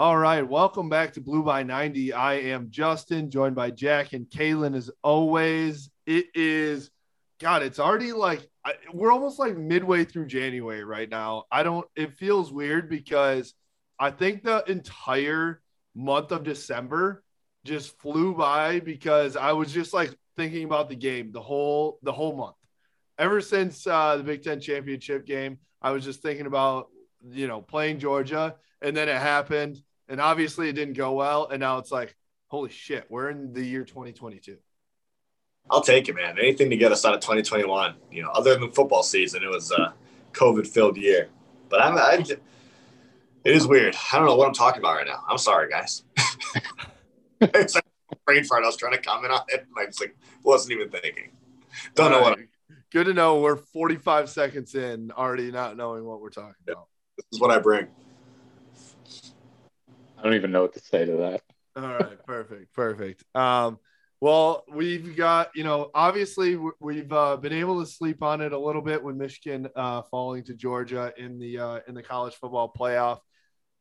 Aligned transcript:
All 0.00 0.16
right, 0.16 0.40
welcome 0.40 0.88
back 0.88 1.12
to 1.12 1.20
Blue 1.20 1.42
by 1.42 1.62
90. 1.62 2.14
I 2.14 2.36
am 2.36 2.70
Justin, 2.70 3.30
joined 3.30 3.54
by 3.54 3.70
Jack 3.70 4.14
and 4.14 4.24
Kaylin 4.24 4.74
as 4.74 4.90
always. 5.02 5.90
It 6.06 6.28
is, 6.34 6.90
God, 7.38 7.62
it's 7.62 7.78
already 7.78 8.12
like 8.12 8.48
we're 8.94 9.12
almost 9.12 9.38
like 9.38 9.58
midway 9.58 10.06
through 10.06 10.28
January 10.28 10.84
right 10.84 11.10
now. 11.10 11.44
I 11.52 11.64
don't, 11.64 11.86
it 11.96 12.14
feels 12.14 12.50
weird 12.50 12.88
because 12.88 13.52
I 13.98 14.10
think 14.10 14.42
the 14.42 14.64
entire 14.70 15.60
month 15.94 16.32
of 16.32 16.44
December 16.44 17.22
just 17.66 18.00
flew 18.00 18.34
by 18.34 18.80
because 18.80 19.36
I 19.36 19.52
was 19.52 19.70
just 19.70 19.92
like 19.92 20.16
thinking 20.34 20.64
about 20.64 20.88
the 20.88 20.96
game 20.96 21.30
the 21.30 21.42
whole 21.42 21.98
the 22.02 22.12
whole 22.12 22.34
month. 22.34 22.56
Ever 23.18 23.42
since 23.42 23.86
uh, 23.86 24.16
the 24.16 24.22
Big 24.22 24.42
Ten 24.42 24.60
championship 24.60 25.26
game, 25.26 25.58
I 25.82 25.90
was 25.90 26.04
just 26.04 26.22
thinking 26.22 26.46
about 26.46 26.88
you 27.30 27.46
know 27.46 27.60
playing 27.60 27.98
Georgia, 27.98 28.54
and 28.80 28.96
then 28.96 29.10
it 29.10 29.18
happened, 29.18 29.82
and 30.10 30.20
obviously 30.20 30.68
it 30.68 30.74
didn't 30.74 30.94
go 30.94 31.12
well, 31.12 31.48
and 31.48 31.60
now 31.60 31.78
it's 31.78 31.90
like 31.90 32.14
holy 32.50 32.70
shit, 32.70 33.06
we're 33.08 33.30
in 33.30 33.52
the 33.52 33.64
year 33.64 33.84
2022. 33.84 34.58
I'll 35.70 35.80
take 35.80 36.08
it, 36.08 36.14
man. 36.14 36.36
Anything 36.38 36.68
to 36.70 36.76
get 36.76 36.90
us 36.90 37.04
out 37.04 37.14
of 37.14 37.20
2021. 37.20 37.94
You 38.10 38.24
know, 38.24 38.30
other 38.30 38.58
than 38.58 38.70
football 38.72 39.02
season, 39.02 39.42
it 39.42 39.48
was 39.48 39.70
a 39.70 39.94
COVID-filled 40.32 40.96
year. 40.96 41.28
But 41.68 41.82
I'm, 41.82 41.96
I, 41.96 42.24
it 43.44 43.56
is 43.56 43.66
weird. 43.66 43.96
I 44.12 44.16
don't 44.16 44.26
know 44.26 44.34
what 44.34 44.48
I'm 44.48 44.54
talking 44.54 44.80
about 44.80 44.96
right 44.96 45.06
now. 45.06 45.22
I'm 45.28 45.38
sorry, 45.38 45.70
guys. 45.70 46.02
it's 47.40 47.76
like 47.76 47.84
brain 48.26 48.42
fart. 48.44 48.64
I 48.64 48.66
was 48.66 48.76
trying 48.76 48.92
to 48.92 49.00
comment 49.00 49.32
on 49.32 49.42
it. 49.48 49.66
I 49.78 49.86
just 49.86 50.00
like 50.00 50.16
wasn't 50.42 50.72
even 50.72 50.90
thinking. 50.90 51.30
Don't 51.94 52.10
know 52.10 52.20
what. 52.20 52.38
I'm... 52.38 52.48
Good 52.90 53.04
to 53.04 53.14
know. 53.14 53.40
We're 53.40 53.56
45 53.56 54.28
seconds 54.28 54.74
in, 54.74 55.12
already 55.12 55.52
not 55.52 55.76
knowing 55.76 56.04
what 56.04 56.20
we're 56.20 56.30
talking 56.30 56.54
about. 56.66 56.88
This 57.16 57.26
is 57.32 57.40
what 57.40 57.52
I 57.52 57.60
bring. 57.60 57.86
I 60.20 60.24
don't 60.24 60.34
even 60.34 60.52
know 60.52 60.62
what 60.62 60.74
to 60.74 60.80
say 60.80 61.04
to 61.04 61.12
that. 61.12 61.42
All 61.76 61.94
right, 61.94 62.24
perfect, 62.26 62.74
perfect. 62.74 63.24
Um, 63.34 63.78
well, 64.20 64.64
we've 64.70 65.16
got 65.16 65.50
you 65.54 65.64
know 65.64 65.90
obviously 65.94 66.58
we've 66.78 67.12
uh, 67.12 67.36
been 67.38 67.54
able 67.54 67.80
to 67.80 67.90
sleep 67.90 68.22
on 68.22 68.40
it 68.40 68.52
a 68.52 68.58
little 68.58 68.82
bit 68.82 69.02
with 69.02 69.16
Michigan 69.16 69.68
uh, 69.74 70.02
falling 70.10 70.44
to 70.44 70.54
Georgia 70.54 71.12
in 71.16 71.38
the 71.38 71.58
uh, 71.58 71.80
in 71.88 71.94
the 71.94 72.02
college 72.02 72.34
football 72.34 72.72
playoff 72.78 73.20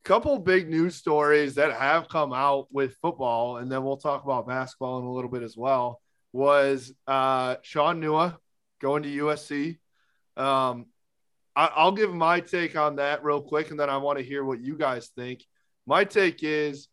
couple 0.03 0.39
big 0.39 0.69
news 0.69 0.95
stories 0.95 1.55
that 1.55 1.73
have 1.73 2.07
come 2.09 2.33
out 2.33 2.67
with 2.71 2.95
football, 3.01 3.57
and 3.57 3.71
then 3.71 3.83
we'll 3.83 3.97
talk 3.97 4.23
about 4.23 4.47
basketball 4.47 4.99
in 4.99 5.05
a 5.05 5.11
little 5.11 5.29
bit 5.29 5.43
as 5.43 5.57
well. 5.57 6.01
Was 6.31 6.93
uh, 7.07 7.57
Shaun 7.61 8.01
Nua 8.01 8.37
going 8.81 9.03
to 9.03 9.09
USC? 9.09 9.77
Um, 10.37 10.85
I, 11.55 11.83
will 11.83 11.91
give 11.91 12.13
my 12.13 12.39
take 12.39 12.77
on 12.77 12.97
that 12.97 13.23
real 13.23 13.41
quick, 13.41 13.71
and 13.71 13.79
then 13.79 13.89
I 13.89 13.97
want 13.97 14.19
to 14.19 14.23
hear 14.23 14.43
what 14.43 14.61
you 14.61 14.77
guys 14.77 15.09
think. 15.15 15.43
My 15.89 16.05
take 16.05 16.43
is, 16.43 16.87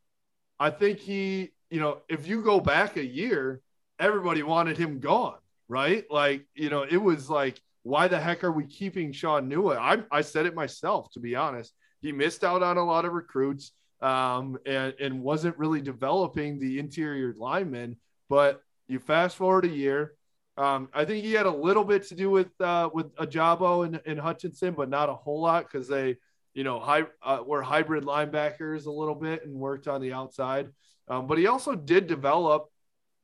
I 0.59 0.71
think 0.71 0.99
he, 0.99 1.51
you 1.71 1.79
know, 1.79 1.99
if 2.09 2.27
you 2.27 2.43
go 2.43 2.59
back 2.59 2.97
a 2.97 3.05
year, 3.05 3.61
everybody 3.99 4.43
wanted 4.43 4.77
him 4.79 4.99
gone, 4.99 5.39
right? 5.69 6.05
Like, 6.11 6.47
you 6.55 6.71
know, 6.71 6.83
it 6.83 6.97
was 6.97 7.31
like, 7.31 7.61
why 7.85 8.09
the 8.09 8.19
heck 8.19 8.43
are 8.43 8.51
we 8.51 8.67
keeping 8.67 9.13
Shaun 9.13 9.49
Nua? 9.49 9.77
I, 9.77 10.03
I 10.11 10.23
said 10.23 10.47
it 10.47 10.55
myself, 10.55 11.13
to 11.13 11.21
be 11.21 11.37
honest 11.37 11.73
he 12.01 12.13
missed 12.13 12.45
out 12.45 12.63
on 12.63 12.77
a 12.77 12.85
lot 12.85 13.05
of 13.05 13.13
recruits 13.13 13.73
um, 14.01 14.59
and, 14.67 14.95
and 15.01 15.23
wasn't 15.23 15.59
really 15.59 15.81
developing 15.81 16.59
the 16.59 16.79
interior 16.79 17.35
linemen. 17.37 17.97
But 18.29 18.63
you 18.89 18.99
fast 18.99 19.37
forward 19.37 19.65
a 19.65 19.69
year. 19.69 20.15
Um, 20.57 20.89
I 20.95 21.05
think 21.05 21.25
he 21.25 21.33
had 21.33 21.47
a 21.47 21.51
little 21.51 21.85
bit 21.85 22.05
to 22.09 22.15
do 22.15 22.31
with 22.31 22.49
uh, 22.61 22.89
with 22.93 23.15
Ojabo 23.17 23.85
and, 23.85 24.01
and 24.07 24.19
Hutchinson, 24.19 24.75
but 24.75 24.89
not 24.89 25.11
a 25.11 25.15
whole 25.15 25.41
lot 25.41 25.71
because 25.71 25.87
they, 25.87 26.17
you 26.57 26.65
know, 26.65 26.81
hy- 26.81 27.07
uh, 27.23 27.43
were 27.47 27.63
hybrid 27.63 28.05
linebackers 28.05 28.87
a 28.87 28.91
little 28.91 29.15
bit 29.15 29.45
and 29.45 29.55
worked 29.55 29.87
on 29.87 30.01
the 30.01 30.13
outside. 30.13 30.69
Um, 31.07 31.29
but 31.29 31.39
he 31.39 31.47
also 31.47 31.77
did 31.77 32.09
develop 32.09 32.69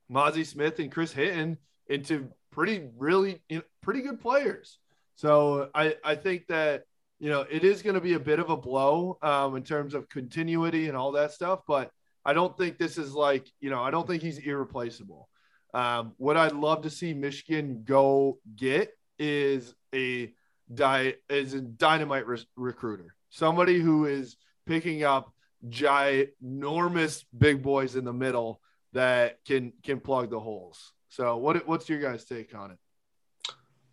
Mazi 0.09 0.45
Smith 0.45 0.79
and 0.79 0.89
Chris 0.89 1.11
Hinton 1.11 1.57
into 1.87 2.29
pretty, 2.51 2.87
really, 2.97 3.41
pretty 3.81 4.01
good 4.01 4.21
players. 4.21 4.79
So 5.15 5.69
I, 5.75 5.97
I 6.03 6.15
think 6.15 6.47
that 6.47 6.83
you 7.23 7.29
know, 7.29 7.45
it 7.49 7.63
is 7.63 7.81
going 7.81 7.93
to 7.93 8.01
be 8.01 8.15
a 8.15 8.19
bit 8.19 8.39
of 8.39 8.49
a 8.49 8.57
blow 8.57 9.17
um, 9.21 9.55
in 9.55 9.63
terms 9.63 9.93
of 9.93 10.09
continuity 10.09 10.89
and 10.89 10.97
all 10.97 11.13
that 11.13 11.31
stuff. 11.31 11.61
But 11.65 11.89
I 12.25 12.33
don't 12.33 12.57
think 12.57 12.77
this 12.77 12.97
is 12.97 13.13
like, 13.13 13.47
you 13.61 13.69
know, 13.69 13.81
I 13.81 13.91
don't 13.91 14.05
think 14.05 14.21
he's 14.21 14.39
irreplaceable. 14.39 15.29
Um, 15.73 16.13
what 16.17 16.35
I'd 16.35 16.51
love 16.51 16.81
to 16.81 16.89
see 16.89 17.13
Michigan 17.13 17.83
go 17.85 18.39
get 18.57 18.91
is 19.17 19.73
a 19.95 20.33
di- 20.73 21.15
is 21.29 21.53
a 21.53 21.61
dynamite 21.61 22.27
re- 22.27 22.45
recruiter, 22.57 23.15
somebody 23.33 23.79
who 23.79 24.05
is 24.05 24.37
picking 24.65 25.03
up 25.03 25.33
ginormous 25.67 27.25
big 27.35 27.63
boys 27.63 27.95
in 27.95 28.05
the 28.05 28.13
middle 28.13 28.61
that 28.93 29.43
can 29.45 29.73
can 29.83 29.99
plug 29.99 30.29
the 30.29 30.39
holes. 30.39 30.93
So, 31.09 31.37
what 31.37 31.67
what's 31.67 31.89
your 31.89 31.99
guys' 31.99 32.25
take 32.25 32.55
on 32.55 32.71
it? 32.71 32.77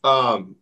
Um, 0.05 0.57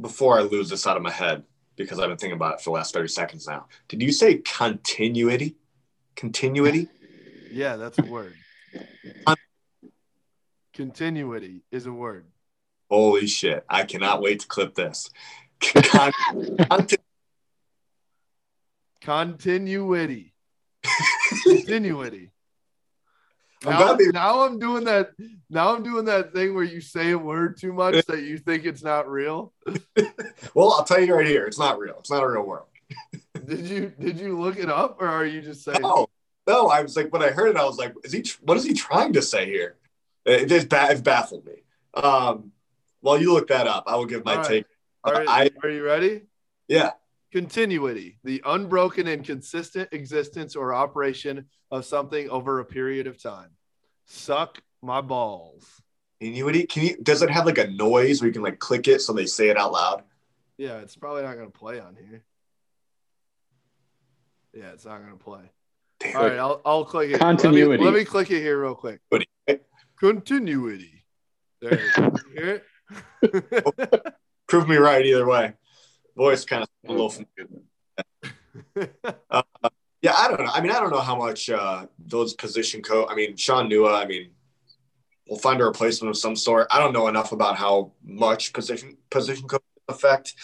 before 0.00 0.38
I 0.38 0.42
lose 0.42 0.70
this 0.70 0.86
out 0.86 0.96
of 0.96 1.02
my 1.02 1.10
head, 1.10 1.44
because 1.76 1.98
I've 1.98 2.08
been 2.08 2.18
thinking 2.18 2.36
about 2.36 2.54
it 2.54 2.60
for 2.60 2.70
the 2.70 2.74
last 2.74 2.92
30 2.94 3.08
seconds 3.08 3.46
now. 3.46 3.66
Did 3.88 4.02
you 4.02 4.12
say 4.12 4.38
continuity? 4.38 5.56
Continuity? 6.16 6.88
Yeah, 7.54 7.76
that's 7.76 7.98
a 7.98 8.06
word. 8.06 8.32
continuity 10.72 11.64
is 11.70 11.84
a 11.84 11.92
word. 11.92 12.24
Holy 12.90 13.26
shit. 13.26 13.62
I 13.68 13.84
cannot 13.84 14.22
wait 14.22 14.40
to 14.40 14.46
clip 14.46 14.74
this. 14.74 15.10
continuity. 15.60 16.96
continuity. 19.02 20.32
Now, 23.64 23.94
be- 23.94 24.08
now 24.08 24.40
I'm 24.42 24.58
doing 24.58 24.84
that. 24.84 25.12
Now 25.48 25.74
I'm 25.74 25.82
doing 25.82 26.04
that 26.06 26.32
thing 26.32 26.54
where 26.54 26.64
you 26.64 26.80
say 26.80 27.12
a 27.12 27.18
word 27.18 27.58
too 27.58 27.72
much 27.72 28.04
that 28.08 28.22
you 28.22 28.38
think 28.38 28.64
it's 28.64 28.82
not 28.82 29.08
real. 29.08 29.52
well, 30.54 30.72
I'll 30.72 30.84
tell 30.84 31.00
you 31.00 31.14
right 31.14 31.26
here, 31.26 31.46
it's 31.46 31.58
not 31.58 31.78
real. 31.78 31.96
It's 32.00 32.10
not 32.10 32.22
a 32.22 32.28
real 32.28 32.42
world. 32.42 32.66
did 33.46 33.66
you 33.66 33.92
did 33.98 34.18
you 34.18 34.38
look 34.38 34.58
it 34.58 34.68
up, 34.68 35.00
or 35.00 35.06
are 35.06 35.24
you 35.24 35.42
just 35.42 35.62
saying? 35.62 35.82
No, 35.82 36.08
no. 36.46 36.68
I 36.68 36.82
was 36.82 36.96
like, 36.96 37.12
when 37.12 37.22
I 37.22 37.30
heard 37.30 37.48
it, 37.48 37.56
I 37.56 37.64
was 37.64 37.78
like, 37.78 37.94
is 38.04 38.12
he? 38.12 38.24
What 38.42 38.56
is 38.56 38.64
he 38.64 38.74
trying 38.74 39.12
to 39.12 39.22
say 39.22 39.46
here? 39.46 39.76
It 40.24 40.46
just 40.46 40.72
it 40.72 41.04
baffled 41.04 41.46
me. 41.46 41.62
Um, 41.94 42.52
while 43.00 43.20
you 43.20 43.32
look 43.32 43.48
that 43.48 43.66
up, 43.66 43.84
I 43.86 43.96
will 43.96 44.06
give 44.06 44.24
my 44.24 44.36
right. 44.36 44.46
take. 44.46 44.64
Are, 45.04 45.24
I, 45.28 45.50
are 45.62 45.70
you 45.70 45.84
ready? 45.84 46.22
Yeah. 46.68 46.92
Continuity, 47.32 48.18
the 48.24 48.42
unbroken 48.44 49.06
and 49.06 49.24
consistent 49.24 49.88
existence 49.92 50.54
or 50.54 50.74
operation 50.74 51.46
of 51.70 51.86
something 51.86 52.28
over 52.28 52.60
a 52.60 52.64
period 52.64 53.06
of 53.06 53.22
time. 53.22 53.48
Suck 54.04 54.60
my 54.82 55.00
balls. 55.00 55.80
Continuity? 56.20 56.66
Can 56.66 56.84
you 56.84 56.96
does 57.02 57.22
it 57.22 57.30
have 57.30 57.46
like 57.46 57.56
a 57.56 57.68
noise 57.68 58.20
where 58.20 58.28
you 58.28 58.34
can 58.34 58.42
like 58.42 58.58
click 58.58 58.86
it 58.86 59.00
so 59.00 59.14
they 59.14 59.24
say 59.24 59.48
it 59.48 59.56
out 59.56 59.72
loud? 59.72 60.02
Yeah, 60.58 60.80
it's 60.80 60.94
probably 60.94 61.22
not 61.22 61.36
gonna 61.38 61.48
play 61.48 61.80
on 61.80 61.96
here. 61.96 62.22
Yeah, 64.52 64.72
it's 64.74 64.84
not 64.84 65.00
gonna 65.02 65.16
play. 65.16 65.50
Damn. 66.00 66.16
All 66.16 66.22
right, 66.28 66.38
I'll, 66.38 66.60
I'll 66.66 66.84
click 66.84 67.12
it. 67.12 67.18
Continuity. 67.18 67.66
Let 67.66 67.80
me, 67.80 67.84
let 67.86 67.94
me 67.94 68.04
click 68.04 68.30
it 68.30 68.40
here 68.40 68.60
real 68.60 68.74
quick. 68.74 69.00
Continuity. 69.98 71.04
There 71.62 71.80
you 71.80 72.12
hear 72.36 72.62
it? 73.22 74.14
Prove 74.48 74.68
me 74.68 74.76
right 74.76 75.06
either 75.06 75.26
way 75.26 75.54
voice 76.22 76.44
kind 76.44 76.62
of 76.62 76.68
a 76.88 76.92
little 76.92 77.12
uh, 79.30 79.42
yeah, 80.02 80.14
I 80.16 80.28
don't 80.28 80.40
know. 80.40 80.50
I 80.52 80.60
mean, 80.60 80.72
I 80.72 80.80
don't 80.80 80.90
know 80.90 81.00
how 81.00 81.16
much 81.16 81.50
uh, 81.50 81.86
those 81.98 82.34
position 82.34 82.82
coach. 82.82 83.08
I 83.10 83.14
mean, 83.14 83.36
Shaun 83.36 83.68
Nua. 83.68 84.02
I 84.02 84.06
mean, 84.06 84.30
we'll 85.28 85.38
find 85.38 85.60
a 85.60 85.64
replacement 85.64 86.10
of 86.10 86.16
some 86.16 86.36
sort. 86.36 86.66
I 86.70 86.78
don't 86.78 86.92
know 86.92 87.08
enough 87.08 87.32
about 87.32 87.56
how 87.56 87.92
much 88.04 88.52
position 88.52 88.96
position 89.10 89.48
coach 89.48 89.62
affect 89.88 90.34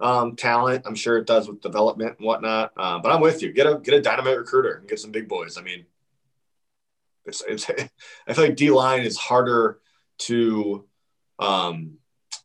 um, 0.00 0.36
talent. 0.36 0.84
I'm 0.86 0.94
sure 0.94 1.18
it 1.18 1.26
does 1.26 1.48
with 1.48 1.60
development 1.60 2.16
and 2.18 2.26
whatnot. 2.26 2.72
Uh, 2.76 2.98
but 2.98 3.12
I'm 3.12 3.20
with 3.20 3.42
you. 3.42 3.52
Get 3.52 3.66
a 3.66 3.78
get 3.78 3.94
a 3.94 4.00
dynamite 4.00 4.38
recruiter 4.38 4.74
and 4.74 4.88
get 4.88 5.00
some 5.00 5.12
big 5.12 5.28
boys. 5.28 5.58
I 5.58 5.62
mean, 5.62 5.84
it's, 7.26 7.42
it's 7.46 7.68
I 8.26 8.32
feel 8.32 8.44
like 8.44 8.56
D 8.56 8.70
line 8.70 9.02
is 9.02 9.16
harder 9.16 9.80
to 10.26 10.84
um, 11.38 11.98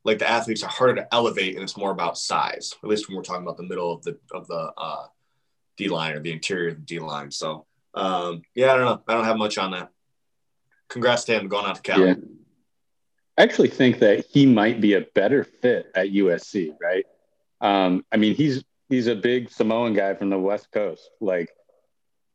like 0.03 0.19
the 0.19 0.29
athletes 0.29 0.63
are 0.63 0.69
harder 0.69 0.95
to 0.95 1.13
elevate 1.13 1.55
and 1.55 1.63
it's 1.63 1.77
more 1.77 1.91
about 1.91 2.17
size, 2.17 2.73
at 2.83 2.89
least 2.89 3.07
when 3.07 3.15
we're 3.15 3.23
talking 3.23 3.43
about 3.43 3.57
the 3.57 3.63
middle 3.63 3.93
of 3.93 4.03
the 4.03 4.17
of 4.31 4.47
the 4.47 4.71
uh, 4.77 5.05
D 5.77 5.89
line 5.89 6.15
or 6.15 6.19
the 6.19 6.31
interior 6.31 6.69
of 6.69 6.75
the 6.75 6.81
D 6.81 6.99
line. 6.99 7.31
So 7.31 7.65
um, 7.93 8.41
yeah, 8.55 8.73
I 8.73 8.77
don't 8.77 8.85
know. 8.85 9.01
I 9.07 9.13
don't 9.13 9.25
have 9.25 9.37
much 9.37 9.57
on 9.57 9.71
that. 9.71 9.89
Congrats 10.89 11.23
to 11.25 11.33
him 11.33 11.47
going 11.47 11.65
out 11.65 11.75
to 11.75 11.81
Cal. 11.81 12.05
Yeah. 12.05 12.15
I 13.37 13.43
actually 13.43 13.69
think 13.69 13.99
that 13.99 14.25
he 14.29 14.45
might 14.45 14.79
be 14.79 14.93
a 14.93 15.01
better 15.01 15.43
fit 15.43 15.91
at 15.95 16.09
USC, 16.09 16.75
right? 16.79 17.05
Um, 17.61 18.05
I 18.11 18.17
mean, 18.17 18.35
he's 18.35 18.63
he's 18.89 19.07
a 19.07 19.15
big 19.15 19.49
Samoan 19.49 19.93
guy 19.93 20.13
from 20.13 20.29
the 20.29 20.37
West 20.37 20.71
Coast. 20.71 21.09
Like 21.19 21.49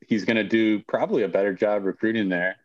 he's 0.05 0.25
going 0.25 0.37
to 0.37 0.45
do 0.45 0.81
probably 0.89 1.23
a 1.23 1.29
better 1.29 1.53
job 1.53 1.85
recruiting 1.85 2.29
there. 2.29 2.57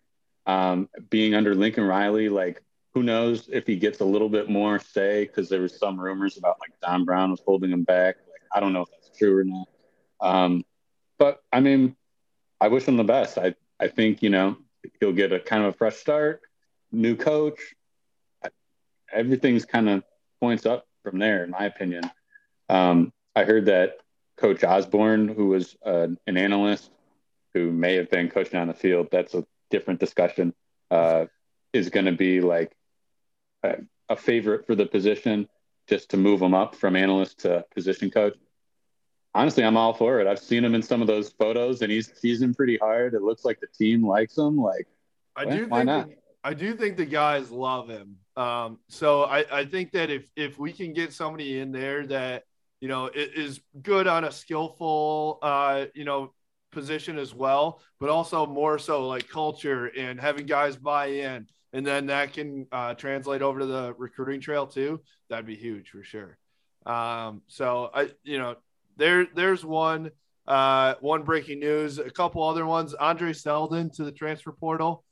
Um, 0.45 0.89
being 1.09 1.35
under 1.35 1.55
Lincoln 1.55 1.83
Riley, 1.83 2.29
like 2.29 2.61
who 2.93 3.03
knows 3.03 3.49
if 3.51 3.65
he 3.65 3.75
gets 3.75 3.99
a 4.01 4.05
little 4.05 4.29
bit 4.29 4.49
more 4.49 4.79
say 4.79 5.25
because 5.25 5.49
there 5.49 5.61
was 5.61 5.77
some 5.77 5.99
rumors 5.99 6.37
about 6.37 6.57
like 6.59 6.79
Don 6.81 7.05
Brown 7.05 7.31
was 7.31 7.41
holding 7.45 7.71
him 7.71 7.83
back. 7.83 8.17
Like 8.17 8.41
I 8.53 8.59
don't 8.59 8.73
know 8.73 8.81
if 8.81 8.89
that's 8.91 9.17
true 9.17 9.37
or 9.37 9.43
not. 9.43 9.67
Um, 10.21 10.63
but 11.17 11.41
I 11.51 11.59
mean, 11.59 11.95
I 12.61 12.67
wish 12.67 12.85
him 12.85 12.97
the 12.97 13.03
best. 13.03 13.37
I 13.37 13.55
I 13.79 13.87
think 13.87 14.21
you 14.21 14.29
know 14.29 14.57
he'll 14.99 15.13
get 15.13 15.31
a 15.31 15.39
kind 15.39 15.63
of 15.63 15.73
a 15.73 15.77
fresh 15.77 15.95
start, 15.95 16.41
new 16.91 17.15
coach. 17.15 17.59
Everything's 19.11 19.65
kind 19.65 19.89
of 19.89 20.03
points 20.39 20.65
up 20.65 20.87
from 21.03 21.19
there, 21.19 21.43
in 21.43 21.51
my 21.51 21.65
opinion. 21.65 22.09
Um, 22.69 23.11
I 23.35 23.43
heard 23.43 23.65
that 23.65 23.97
Coach 24.37 24.63
Osborne, 24.63 25.27
who 25.27 25.47
was 25.47 25.75
uh, 25.85 26.07
an 26.27 26.37
analyst 26.37 26.89
who 27.53 27.71
may 27.71 27.95
have 27.95 28.09
been 28.09 28.29
coaching 28.29 28.59
on 28.59 28.67
the 28.67 28.73
field, 28.73 29.09
that's 29.11 29.35
a 29.35 29.45
different 29.69 29.99
discussion, 29.99 30.53
uh, 30.89 31.25
is 31.71 31.89
going 31.89 32.05
to 32.05 32.11
be 32.11 32.41
like 32.41 32.75
a, 33.63 34.15
favorite 34.15 34.67
for 34.67 34.75
the 34.75 34.85
position 34.85 35.47
just 35.87 36.09
to 36.09 36.17
move 36.17 36.39
him 36.39 36.53
up 36.53 36.75
from 36.75 36.95
analyst 36.95 37.39
to 37.39 37.65
position 37.73 38.11
coach. 38.11 38.35
Honestly, 39.33 39.63
I'm 39.63 39.75
all 39.75 39.93
for 39.93 40.19
it. 40.19 40.27
I've 40.27 40.37
seen 40.37 40.63
him 40.63 40.75
in 40.75 40.83
some 40.83 41.01
of 41.01 41.07
those 41.07 41.29
photos 41.29 41.81
and 41.81 41.91
he's 41.91 42.13
seasoned 42.19 42.55
pretty 42.55 42.77
hard. 42.77 43.15
It 43.15 43.23
looks 43.23 43.43
like 43.43 43.59
the 43.59 43.67
team 43.67 44.05
likes 44.05 44.37
him. 44.37 44.57
Like, 44.57 44.87
I 45.35 45.45
do 45.45 45.67
why 45.67 45.83
not? 45.83 46.09
I 46.43 46.53
do 46.53 46.75
think 46.75 46.97
the 46.97 47.05
guys 47.05 47.49
love 47.49 47.89
him. 47.89 48.17
Um, 48.35 48.79
so 48.89 49.23
I, 49.23 49.45
I 49.51 49.65
think 49.65 49.91
that 49.93 50.09
if 50.09 50.29
if 50.35 50.59
we 50.59 50.71
can 50.73 50.93
get 50.93 51.13
somebody 51.13 51.59
in 51.59 51.71
there 51.71 52.05
that 52.07 52.43
you 52.81 52.87
know 52.87 53.09
is 53.13 53.61
good 53.81 54.07
on 54.07 54.25
a 54.25 54.31
skillful 54.31 55.39
uh, 55.41 55.85
you 55.95 56.05
know 56.05 56.33
position 56.71 57.17
as 57.17 57.33
well, 57.33 57.79
but 57.99 58.09
also 58.09 58.45
more 58.45 58.77
so 58.77 59.07
like 59.07 59.29
culture 59.29 59.87
and 59.97 60.19
having 60.19 60.45
guys 60.45 60.75
buy 60.75 61.07
in, 61.07 61.47
and 61.73 61.85
then 61.85 62.05
that 62.07 62.33
can 62.33 62.67
uh, 62.71 62.93
translate 62.93 63.41
over 63.41 63.59
to 63.59 63.65
the 63.65 63.93
recruiting 63.97 64.39
trail 64.39 64.67
too. 64.67 65.01
That'd 65.29 65.45
be 65.45 65.55
huge 65.55 65.89
for 65.89 66.03
sure. 66.03 66.37
Um, 66.85 67.41
so 67.47 67.89
I, 67.93 68.11
you 68.23 68.37
know, 68.37 68.55
there 68.97 69.27
there's 69.33 69.65
one 69.65 70.11
uh, 70.47 70.95
one 71.01 71.23
breaking 71.23 71.59
news, 71.59 71.99
a 71.99 72.09
couple 72.09 72.43
other 72.43 72.65
ones. 72.65 72.93
Andre 72.93 73.33
Seldon 73.33 73.89
to 73.91 74.03
the 74.03 74.11
transfer 74.11 74.51
portal 74.51 75.03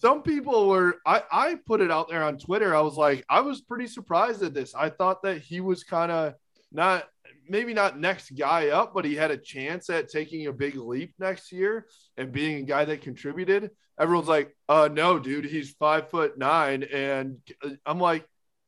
some 0.00 0.22
people 0.22 0.68
were 0.68 0.96
I, 1.06 1.22
I 1.30 1.54
put 1.66 1.80
it 1.80 1.90
out 1.90 2.08
there 2.08 2.22
on 2.22 2.38
Twitter. 2.38 2.74
I 2.74 2.80
was 2.80 2.96
like, 2.96 3.24
I 3.28 3.40
was 3.40 3.60
pretty 3.60 3.86
surprised 3.86 4.42
at 4.42 4.54
this. 4.54 4.74
I 4.74 4.90
thought 4.90 5.22
that 5.22 5.38
he 5.38 5.60
was 5.60 5.84
kind 5.84 6.12
of 6.12 6.34
not 6.72 7.04
maybe 7.48 7.74
not 7.74 7.98
next 7.98 8.30
guy 8.36 8.68
up, 8.68 8.92
but 8.94 9.04
he 9.04 9.14
had 9.14 9.30
a 9.30 9.36
chance 9.36 9.90
at 9.90 10.08
taking 10.08 10.46
a 10.46 10.52
big 10.52 10.76
leap 10.76 11.14
next 11.18 11.52
year 11.52 11.86
and 12.16 12.32
being 12.32 12.58
a 12.58 12.66
guy 12.66 12.84
that 12.84 13.02
contributed. 13.02 13.70
Everyone's 13.98 14.28
like, 14.28 14.54
uh 14.68 14.88
no, 14.92 15.18
dude, 15.18 15.44
he's 15.44 15.72
five 15.72 16.10
foot 16.10 16.36
nine. 16.38 16.82
And 16.84 17.38
I'm 17.86 18.00
like, 18.00 18.26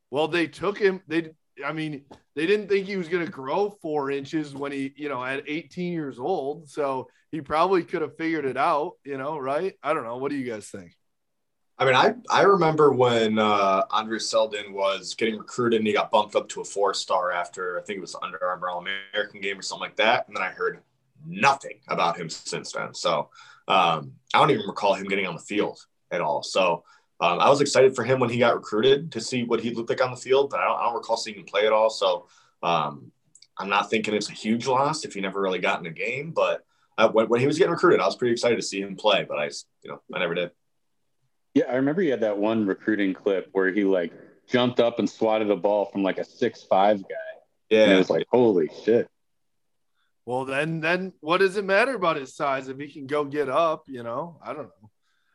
well, 0.09 0.27
they 0.27 0.47
took 0.47 0.77
him, 0.77 1.01
they 1.07 1.31
I 1.65 1.73
mean, 1.73 2.05
they 2.35 2.45
didn't 2.45 2.67
think 2.67 2.85
he 2.85 2.97
was 2.97 3.09
going 3.09 3.25
to 3.25 3.31
grow 3.31 3.71
four 3.81 4.11
inches 4.11 4.53
when 4.53 4.71
he, 4.71 4.93
you 4.95 5.09
know, 5.09 5.23
at 5.23 5.43
18 5.47 5.91
years 5.91 6.19
old. 6.19 6.69
So 6.69 7.07
he 7.31 7.41
probably 7.41 7.83
could 7.83 8.01
have 8.01 8.17
figured 8.17 8.45
it 8.45 8.57
out, 8.57 8.93
you 9.03 9.17
know, 9.17 9.37
right? 9.37 9.73
I 9.81 9.93
don't 9.93 10.03
know. 10.03 10.17
What 10.17 10.31
do 10.31 10.37
you 10.37 10.49
guys 10.49 10.67
think? 10.67 10.95
I 11.79 11.85
mean, 11.85 11.93
I, 11.93 12.15
I 12.29 12.41
remember 12.41 12.91
when 12.91 13.37
uh, 13.37 13.83
Andre 13.91 14.17
Seldon 14.17 14.73
was 14.73 15.13
getting 15.13 15.37
recruited 15.37 15.79
and 15.79 15.87
he 15.87 15.93
got 15.93 16.09
bumped 16.09 16.35
up 16.35 16.49
to 16.49 16.61
a 16.61 16.65
four 16.65 16.93
star 16.93 17.31
after 17.31 17.79
I 17.79 17.83
think 17.83 17.97
it 17.97 18.01
was 18.01 18.15
Under 18.21 18.43
Armour 18.43 18.69
All 18.69 18.79
American 18.79 19.41
game 19.41 19.59
or 19.59 19.61
something 19.61 19.83
like 19.83 19.95
that. 19.97 20.27
And 20.27 20.35
then 20.35 20.41
I 20.41 20.49
heard 20.49 20.81
nothing 21.25 21.79
about 21.87 22.17
him 22.17 22.29
since 22.29 22.71
then. 22.71 22.95
So 22.95 23.29
um, 23.67 24.13
I 24.33 24.39
don't 24.39 24.49
even 24.49 24.65
recall 24.65 24.95
him 24.95 25.07
getting 25.07 25.27
on 25.27 25.35
the 25.35 25.41
field 25.41 25.85
at 26.09 26.19
all. 26.19 26.41
So 26.41 26.83
um, 27.19 27.39
I 27.39 27.49
was 27.49 27.61
excited 27.61 27.95
for 27.95 28.03
him 28.03 28.19
when 28.19 28.31
he 28.31 28.39
got 28.39 28.55
recruited 28.55 29.11
to 29.11 29.21
see 29.21 29.43
what 29.43 29.59
he 29.59 29.71
looked 29.71 29.89
like 29.89 30.03
on 30.03 30.11
the 30.11 30.17
field, 30.17 30.49
but 30.49 30.59
I 30.59 30.65
don't, 30.65 30.79
I 30.79 30.85
don't 30.85 30.95
recall 30.95 31.17
seeing 31.17 31.37
him 31.37 31.45
play 31.45 31.67
at 31.67 31.73
all. 31.73 31.91
So 31.91 32.27
um, 32.63 33.11
I'm 33.57 33.69
not 33.69 33.89
thinking 33.89 34.15
it's 34.15 34.29
a 34.29 34.33
huge 34.33 34.65
loss 34.65 35.05
if 35.05 35.13
he 35.13 35.21
never 35.21 35.41
really 35.41 35.59
got 35.59 35.79
in 35.79 35.85
a 35.85 35.91
game. 35.91 36.31
But 36.31 36.63
uh, 36.97 37.09
when, 37.09 37.27
when, 37.27 37.39
he 37.39 37.45
was 37.45 37.59
getting 37.59 37.71
recruited, 37.71 37.99
I 37.99 38.05
was 38.05 38.15
pretty 38.15 38.31
excited 38.31 38.55
to 38.55 38.63
see 38.63 38.81
him 38.81 38.95
play, 38.95 39.25
but 39.27 39.37
I, 39.37 39.45
you 39.83 39.91
know, 39.91 40.01
I 40.11 40.19
never 40.19 40.33
did. 40.33 40.51
Yeah, 41.57 41.63
I 41.71 41.77
remember 41.77 42.03
he 42.03 42.09
had 42.09 42.21
that 42.21 42.37
one 42.37 42.67
recruiting 42.67 43.15
clip 43.15 43.49
where 43.53 43.71
he 43.71 43.83
like 43.83 44.13
jumped 44.47 44.79
up 44.79 44.99
and 44.99 45.09
swatted 45.09 45.49
a 45.49 45.55
ball 45.55 45.85
from 45.85 46.03
like 46.03 46.19
a 46.19 46.23
six 46.23 46.61
five 46.61 47.01
guy. 47.01 47.15
Yeah, 47.71 47.85
and 47.85 47.93
it 47.93 47.97
was 47.97 48.11
like 48.11 48.27
holy 48.29 48.69
shit. 48.85 49.09
Well, 50.23 50.45
then, 50.45 50.81
then 50.81 51.13
what 51.19 51.39
does 51.39 51.57
it 51.57 51.65
matter 51.65 51.95
about 51.95 52.17
his 52.17 52.35
size 52.35 52.67
if 52.67 52.77
he 52.77 52.89
can 52.89 53.07
go 53.07 53.25
get 53.25 53.49
up? 53.49 53.85
You 53.87 54.03
know, 54.03 54.37
I 54.43 54.53
don't 54.53 54.67
know. 54.67 54.91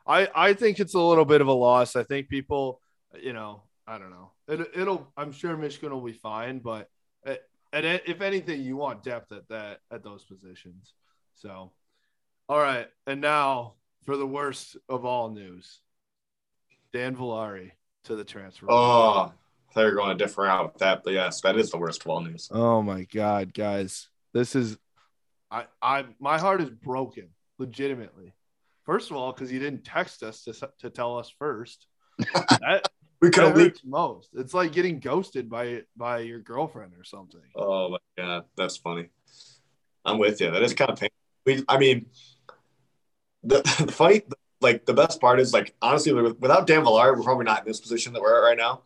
I 0.06 0.28
I 0.32 0.52
think 0.52 0.78
it's 0.78 0.94
a 0.94 1.00
little 1.00 1.24
bit 1.24 1.40
of 1.40 1.48
a 1.48 1.52
loss. 1.52 1.96
I 1.96 2.04
think 2.04 2.28
people, 2.28 2.80
you 3.20 3.32
know, 3.32 3.64
I 3.84 3.98
don't 3.98 4.10
know. 4.10 4.30
It, 4.46 4.60
it'll. 4.76 5.12
I'm 5.16 5.32
sure 5.32 5.56
Michigan 5.56 5.90
will 5.90 6.02
be 6.02 6.12
fine, 6.12 6.60
but 6.60 6.88
eh, 7.26 7.38
and 7.72 7.84
if 7.84 8.20
anything, 8.20 8.60
you 8.60 8.76
want 8.76 9.02
depth 9.02 9.32
at 9.32 9.48
that 9.48 9.80
at 9.90 10.04
those 10.04 10.22
positions. 10.22 10.94
So, 11.34 11.72
all 12.48 12.58
right, 12.60 12.86
and 13.08 13.20
now 13.20 13.75
for 14.04 14.16
the 14.16 14.26
worst 14.26 14.76
of 14.88 15.04
all 15.04 15.28
news, 15.28 15.80
Dan 16.92 17.16
Villari 17.16 17.72
to 18.04 18.16
the 18.16 18.24
transfer. 18.24 18.66
Oh, 18.68 19.32
you 19.76 19.82
were 19.82 19.92
going 19.92 20.10
a 20.10 20.14
different 20.14 20.48
route 20.48 20.72
with 20.72 20.78
that, 20.78 21.02
but 21.04 21.12
yes, 21.12 21.40
that 21.42 21.56
is 21.56 21.70
the 21.70 21.78
worst 21.78 22.02
of 22.02 22.08
all 22.08 22.20
news. 22.20 22.48
Oh 22.50 22.82
my 22.82 23.04
god, 23.04 23.54
guys, 23.54 24.08
this 24.34 24.54
is, 24.54 24.76
I 25.50 25.66
I 25.80 26.04
my 26.20 26.38
heart 26.38 26.60
is 26.60 26.70
broken, 26.70 27.28
legitimately. 27.58 28.34
First 28.84 29.10
of 29.10 29.16
all, 29.16 29.32
because 29.32 29.52
you 29.52 29.60
didn't 29.60 29.84
text 29.84 30.22
us 30.22 30.42
to, 30.44 30.70
to 30.80 30.90
tell 30.90 31.18
us 31.18 31.32
first. 31.38 31.86
That, 32.60 32.88
we 33.20 33.30
could 33.30 33.44
have 33.44 33.56
leaked 33.56 33.82
most. 33.84 34.30
It's 34.34 34.52
like 34.52 34.72
getting 34.72 34.98
ghosted 34.98 35.48
by 35.48 35.82
by 35.96 36.18
your 36.18 36.40
girlfriend 36.40 36.92
or 36.98 37.04
something. 37.04 37.40
Oh 37.54 37.90
my 37.90 37.98
god, 38.18 38.44
that's 38.56 38.76
funny. 38.76 39.10
I'm 40.04 40.18
with 40.18 40.40
you. 40.40 40.50
That 40.50 40.62
is 40.62 40.74
kind 40.74 40.90
of 40.90 40.98
painful. 40.98 41.16
We, 41.46 41.64
I 41.68 41.78
mean, 41.78 42.06
the, 43.44 43.62
the 43.86 43.92
funny, 43.92 44.22
like 44.62 44.87
the 44.87 44.94
best 44.94 45.20
part 45.20 45.41
is 45.41 45.53
like 45.53 45.75
honestly, 45.82 46.12
without 46.12 46.67
Dan 46.67 46.85
Villari, 46.85 47.17
we're 47.17 47.23
probably 47.23 47.44
not 47.44 47.61
in 47.61 47.67
this 47.67 47.81
position 47.81 48.12
that 48.12 48.23
we're 48.23 48.38
at 48.38 48.49
right 48.49 48.59
now. 48.59 48.82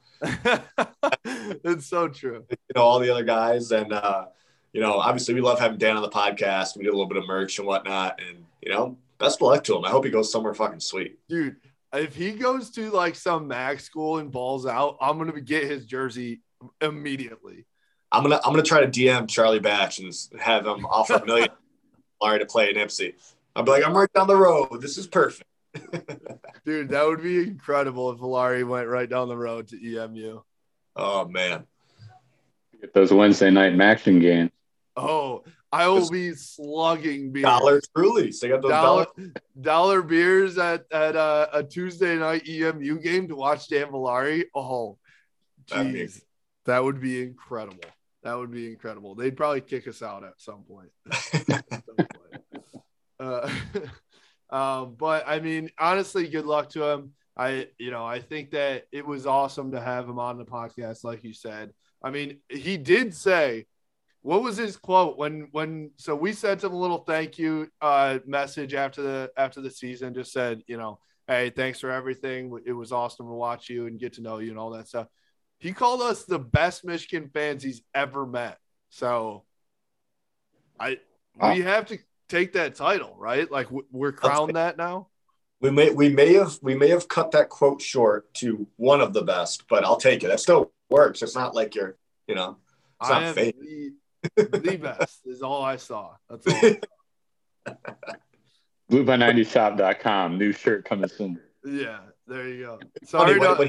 it's 1.64 1.86
so 1.86 2.08
true. 2.08 2.44
You 2.50 2.56
know, 2.74 2.82
all 2.82 2.98
the 2.98 3.10
other 3.10 3.24
guys, 3.24 3.70
and 3.72 3.92
uh, 3.92 4.26
you 4.72 4.80
know, 4.80 4.94
obviously 4.94 5.34
we 5.34 5.40
love 5.40 5.58
having 5.58 5.78
Dan 5.78 5.96
on 5.96 6.02
the 6.02 6.08
podcast. 6.08 6.76
We 6.76 6.84
did 6.84 6.90
a 6.90 6.92
little 6.92 7.08
bit 7.08 7.18
of 7.18 7.26
merch 7.26 7.58
and 7.58 7.66
whatnot, 7.66 8.20
and 8.26 8.44
you 8.62 8.72
know, 8.72 8.96
best 9.18 9.40
of 9.40 9.48
luck 9.48 9.64
to 9.64 9.76
him. 9.76 9.84
I 9.84 9.90
hope 9.90 10.04
he 10.04 10.10
goes 10.10 10.30
somewhere 10.32 10.54
fucking 10.54 10.80
sweet. 10.80 11.18
Dude, 11.28 11.56
if 11.92 12.14
he 12.14 12.32
goes 12.32 12.70
to 12.72 12.90
like 12.90 13.14
some 13.14 13.48
MAC 13.48 13.80
school 13.80 14.18
and 14.18 14.30
balls 14.30 14.66
out, 14.66 14.96
I'm 15.00 15.18
gonna 15.18 15.40
get 15.40 15.64
his 15.64 15.86
jersey 15.86 16.40
immediately. 16.80 17.66
I'm 18.12 18.22
gonna 18.22 18.40
I'm 18.44 18.52
gonna 18.52 18.62
try 18.62 18.80
to 18.80 18.88
DM 18.88 19.28
Charlie 19.28 19.60
Batch 19.60 19.98
and 19.98 20.12
have 20.40 20.66
him 20.66 20.86
offer 20.86 21.14
a 21.14 21.26
million 21.26 21.48
Larry 22.20 22.38
to 22.38 22.46
play 22.46 22.70
in 22.70 22.76
Ypsi. 22.76 23.14
I'll 23.54 23.62
be 23.62 23.70
like, 23.70 23.84
I'm 23.84 23.96
right 23.96 24.12
down 24.12 24.26
the 24.26 24.36
road. 24.36 24.80
This 24.80 24.98
is 24.98 25.06
perfect. 25.06 25.48
Dude, 26.64 26.88
that 26.90 27.06
would 27.06 27.22
be 27.22 27.42
incredible 27.42 28.10
if 28.10 28.18
Villari 28.18 28.66
went 28.66 28.88
right 28.88 29.08
down 29.08 29.28
the 29.28 29.36
road 29.36 29.68
to 29.68 29.76
EMU. 29.76 30.40
Oh 30.94 31.26
man. 31.26 31.64
Get 32.80 32.92
those 32.92 33.12
Wednesday 33.12 33.50
night 33.50 33.74
MACtion 33.74 34.20
games. 34.20 34.50
Oh, 34.96 35.44
I 35.72 35.88
will 35.88 36.08
be 36.08 36.32
slugging 36.32 37.32
beers. 37.32 37.44
Dollar 37.44 37.80
Trulies. 37.94 38.40
They 38.40 38.48
got 38.48 38.62
those 38.62 38.70
dollar, 38.70 39.06
dollar, 39.16 39.32
dollar 39.60 40.02
beers 40.02 40.56
at, 40.58 40.86
at 40.90 41.16
a, 41.16 41.58
a, 41.58 41.62
Tuesday 41.64 42.16
night 42.16 42.48
EMU 42.48 42.98
game 43.00 43.28
to 43.28 43.36
watch 43.36 43.68
Dan 43.68 43.88
Villari. 43.88 44.44
Oh, 44.54 44.98
jeez. 45.66 46.22
That 46.64 46.82
would 46.82 47.00
be 47.00 47.22
incredible. 47.22 47.84
That 48.22 48.38
would 48.38 48.50
be 48.50 48.66
incredible. 48.68 49.14
They'd 49.14 49.36
probably 49.36 49.60
kick 49.60 49.86
us 49.86 50.02
out 50.02 50.24
at 50.24 50.34
some 50.38 50.62
point. 50.62 50.88
at 51.50 51.64
some 51.70 51.96
point. 51.96 52.74
Uh, 53.20 53.50
um, 54.50 54.94
but 54.98 55.24
I 55.26 55.40
mean, 55.40 55.70
honestly, 55.78 56.28
good 56.28 56.46
luck 56.46 56.70
to 56.70 56.84
him. 56.84 57.12
I, 57.36 57.68
you 57.78 57.90
know, 57.90 58.04
I 58.04 58.20
think 58.20 58.52
that 58.52 58.86
it 58.92 59.06
was 59.06 59.26
awesome 59.26 59.72
to 59.72 59.80
have 59.80 60.08
him 60.08 60.18
on 60.18 60.38
the 60.38 60.44
podcast, 60.44 61.04
like 61.04 61.22
you 61.22 61.34
said. 61.34 61.72
I 62.02 62.10
mean, 62.10 62.38
he 62.48 62.78
did 62.78 63.14
say 63.14 63.66
what 64.26 64.42
was 64.42 64.56
his 64.56 64.76
quote 64.76 65.16
when 65.16 65.46
when 65.52 65.88
so 65.98 66.12
we 66.12 66.32
sent 66.32 66.64
him 66.64 66.72
a 66.72 66.76
little 66.76 66.98
thank 66.98 67.38
you 67.38 67.70
uh 67.80 68.18
message 68.26 68.74
after 68.74 69.00
the 69.00 69.30
after 69.36 69.60
the 69.60 69.70
season 69.70 70.12
just 70.12 70.32
said 70.32 70.60
you 70.66 70.76
know 70.76 70.98
hey 71.28 71.48
thanks 71.48 71.78
for 71.78 71.92
everything 71.92 72.52
it 72.66 72.72
was 72.72 72.90
awesome 72.90 73.26
to 73.26 73.32
watch 73.32 73.70
you 73.70 73.86
and 73.86 74.00
get 74.00 74.14
to 74.14 74.22
know 74.22 74.38
you 74.38 74.50
and 74.50 74.58
all 74.58 74.70
that 74.70 74.88
stuff 74.88 75.06
he 75.60 75.72
called 75.72 76.02
us 76.02 76.24
the 76.24 76.40
best 76.40 76.84
michigan 76.84 77.30
fans 77.32 77.62
he's 77.62 77.82
ever 77.94 78.26
met 78.26 78.58
so 78.90 79.44
i 80.80 80.98
we 81.40 81.60
have 81.60 81.86
to 81.86 81.96
take 82.28 82.52
that 82.52 82.74
title 82.74 83.14
right 83.18 83.50
like 83.50 83.68
we're 83.90 84.12
crowned 84.12 84.56
that 84.56 84.76
now 84.76 85.08
we 85.60 85.70
may 85.70 85.90
we 85.90 86.08
may 86.08 86.34
have 86.34 86.58
we 86.62 86.74
may 86.74 86.88
have 86.88 87.08
cut 87.08 87.30
that 87.30 87.48
quote 87.48 87.80
short 87.80 88.32
to 88.34 88.66
one 88.76 89.00
of 89.00 89.12
the 89.12 89.22
best 89.22 89.64
but 89.68 89.84
i'll 89.84 89.96
take 89.96 90.22
it 90.24 90.30
it 90.30 90.40
still 90.40 90.72
works 90.90 91.22
it's 91.22 91.34
not 91.34 91.54
like 91.54 91.74
you're 91.74 91.96
you 92.26 92.34
know 92.34 92.56
it's 93.00 93.10
not 93.10 93.34
fake 93.34 93.56
the 94.36 94.78
best 94.80 95.20
is 95.26 95.42
all 95.42 95.62
I 95.62 95.76
saw. 95.76 96.14
That's 96.28 96.46
all. 97.66 97.74
Blue 98.88 99.04
by 99.04 99.16
90 99.16 99.44
shop.com. 99.44 100.38
New 100.38 100.52
shirt 100.52 100.84
coming 100.84 101.08
soon. 101.08 101.40
Yeah, 101.64 101.98
there 102.26 102.48
you 102.48 102.62
go. 102.62 102.80
Sorry. 103.04 103.38
When, 103.38 103.58
when 103.58 103.68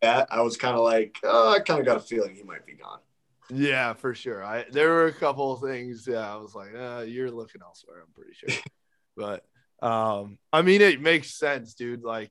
that, 0.00 0.28
I 0.30 0.40
was 0.42 0.56
kind 0.56 0.76
of 0.76 0.82
like, 0.82 1.16
oh, 1.22 1.52
I 1.52 1.60
kind 1.60 1.80
of 1.80 1.86
got 1.86 1.96
a 1.96 2.00
feeling 2.00 2.34
he 2.34 2.42
might 2.42 2.66
be 2.66 2.74
gone. 2.74 2.98
Yeah, 3.52 3.92
for 3.92 4.14
sure. 4.14 4.42
I 4.42 4.64
there 4.70 4.90
were 4.90 5.06
a 5.06 5.12
couple 5.12 5.52
of 5.52 5.60
things. 5.60 6.06
Yeah, 6.08 6.32
I 6.32 6.36
was 6.36 6.54
like, 6.54 6.70
uh, 6.74 7.04
you're 7.06 7.30
looking 7.30 7.60
elsewhere. 7.62 8.02
I'm 8.02 8.12
pretty 8.14 8.32
sure. 8.34 8.62
but 9.16 9.44
um, 9.86 10.38
I 10.52 10.62
mean, 10.62 10.80
it 10.80 11.02
makes 11.02 11.34
sense, 11.34 11.74
dude. 11.74 12.02
Like, 12.02 12.30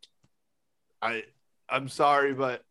I, 1.01 1.23
I'm 1.69 1.89
sorry, 1.89 2.33
but 2.33 2.63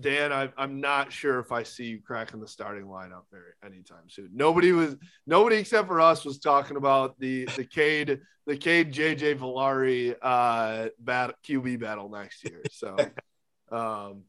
Dan, 0.00 0.32
I, 0.32 0.50
I'm 0.56 0.80
not 0.80 1.12
sure 1.12 1.40
if 1.40 1.50
I 1.50 1.64
see 1.64 1.86
you 1.86 2.00
cracking 2.00 2.40
the 2.40 2.46
starting 2.46 2.84
lineup 2.84 3.24
there 3.32 3.56
anytime 3.64 4.08
soon. 4.08 4.30
Nobody 4.32 4.72
was, 4.72 4.96
nobody 5.26 5.56
except 5.56 5.88
for 5.88 6.00
us 6.00 6.24
was 6.24 6.38
talking 6.38 6.76
about 6.76 7.18
the 7.18 7.46
the 7.56 7.64
Cade, 7.64 8.20
the 8.46 8.56
Cade 8.56 8.94
JJ 8.94 9.38
Villari 9.38 10.14
uh, 10.22 10.88
battle, 11.00 11.34
QB 11.46 11.80
battle 11.80 12.08
next 12.08 12.44
year. 12.44 12.62
So, 12.70 12.96
um, 13.72 14.22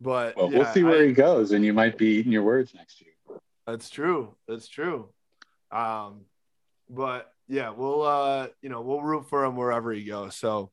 but 0.00 0.36
well, 0.36 0.50
yeah, 0.50 0.58
we'll 0.58 0.72
see 0.72 0.84
where 0.84 1.02
I, 1.02 1.06
he 1.06 1.12
goes, 1.12 1.52
and 1.52 1.64
you 1.64 1.72
might 1.72 1.96
be 1.96 2.06
eating 2.06 2.32
your 2.32 2.42
words 2.42 2.74
next 2.74 3.00
year. 3.00 3.12
That's 3.66 3.90
true. 3.90 4.34
That's 4.46 4.68
true. 4.68 5.08
Um, 5.72 6.22
but 6.88 7.32
yeah, 7.48 7.70
we'll 7.70 8.02
uh, 8.02 8.48
you 8.62 8.68
know, 8.68 8.80
we'll 8.80 9.02
root 9.02 9.28
for 9.28 9.44
him 9.44 9.56
wherever 9.56 9.92
he 9.92 10.04
goes. 10.04 10.36
So 10.36 10.70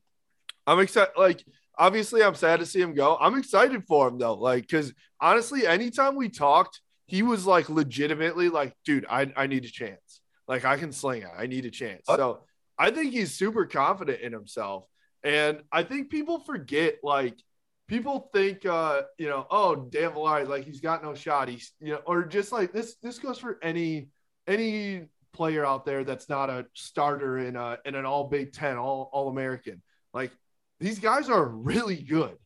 I'm 0.66 0.78
excited. 0.80 1.12
Like, 1.16 1.44
obviously, 1.78 2.22
I'm 2.22 2.34
sad 2.34 2.60
to 2.60 2.66
see 2.66 2.80
him 2.80 2.94
go. 2.94 3.16
I'm 3.20 3.36
excited 3.36 3.84
for 3.86 4.08
him 4.08 4.18
though, 4.18 4.34
like, 4.34 4.62
because 4.62 4.92
honestly, 5.20 5.66
anytime 5.66 6.16
we 6.16 6.28
talked, 6.28 6.80
he 7.06 7.22
was 7.22 7.46
like 7.46 7.68
legitimately 7.68 8.48
like, 8.48 8.74
dude, 8.84 9.06
I 9.08 9.32
I 9.36 9.46
need 9.46 9.64
a 9.64 9.70
chance. 9.70 10.20
Like, 10.46 10.64
I 10.64 10.76
can 10.76 10.92
sling 10.92 11.22
it. 11.22 11.30
I 11.36 11.46
need 11.46 11.64
a 11.64 11.70
chance. 11.70 12.02
So 12.06 12.40
I 12.78 12.90
think 12.90 13.12
he's 13.12 13.32
super 13.32 13.64
confident 13.66 14.20
in 14.20 14.32
himself, 14.32 14.86
and 15.22 15.62
I 15.72 15.82
think 15.84 16.10
people 16.10 16.40
forget 16.40 16.98
like 17.02 17.38
people 17.86 18.30
think 18.32 18.64
uh 18.64 19.02
you 19.18 19.28
know 19.28 19.46
oh 19.50 19.76
Dan 19.76 20.10
Villari 20.12 20.48
like 20.48 20.64
he's 20.64 20.80
got 20.80 21.02
no 21.02 21.14
shot 21.14 21.48
he's 21.48 21.72
you 21.80 21.92
know 21.92 22.00
or 22.06 22.24
just 22.24 22.50
like 22.50 22.72
this 22.72 22.96
this 23.02 23.18
goes 23.18 23.38
for 23.38 23.58
any 23.62 24.08
any 24.46 25.08
player 25.34 25.66
out 25.66 25.84
there 25.84 26.04
that's 26.04 26.28
not 26.28 26.48
a 26.48 26.66
starter 26.72 27.38
in 27.38 27.56
a 27.56 27.78
in 27.84 27.94
an 27.94 28.06
all 28.06 28.28
Big 28.28 28.52
Ten, 28.52 28.78
all 28.78 29.10
all 29.12 29.28
American. 29.28 29.82
Like 30.14 30.32
these 30.80 30.98
guys 30.98 31.28
are 31.28 31.46
really 31.46 31.96
good, 31.96 32.38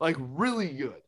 like 0.00 0.16
really 0.18 0.72
good. 0.72 1.02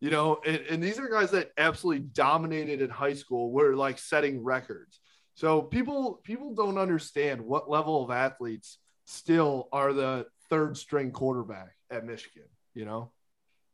You 0.00 0.10
know, 0.10 0.40
and, 0.44 0.60
and 0.68 0.82
these 0.82 0.98
are 0.98 1.08
guys 1.08 1.30
that 1.30 1.52
absolutely 1.56 2.04
dominated 2.12 2.82
in 2.82 2.90
high 2.90 3.14
school. 3.14 3.50
Were 3.50 3.74
like 3.74 3.98
setting 3.98 4.44
records. 4.44 5.00
So 5.34 5.62
people 5.62 6.20
people 6.22 6.54
don't 6.54 6.78
understand 6.78 7.40
what 7.40 7.70
level 7.70 8.04
of 8.04 8.10
athletes 8.10 8.78
still 9.06 9.68
are 9.72 9.92
the 9.92 10.26
third 10.50 10.76
string 10.76 11.10
quarterback 11.10 11.74
at 11.90 12.04
Michigan. 12.04 12.48
You 12.74 12.84
know, 12.84 13.12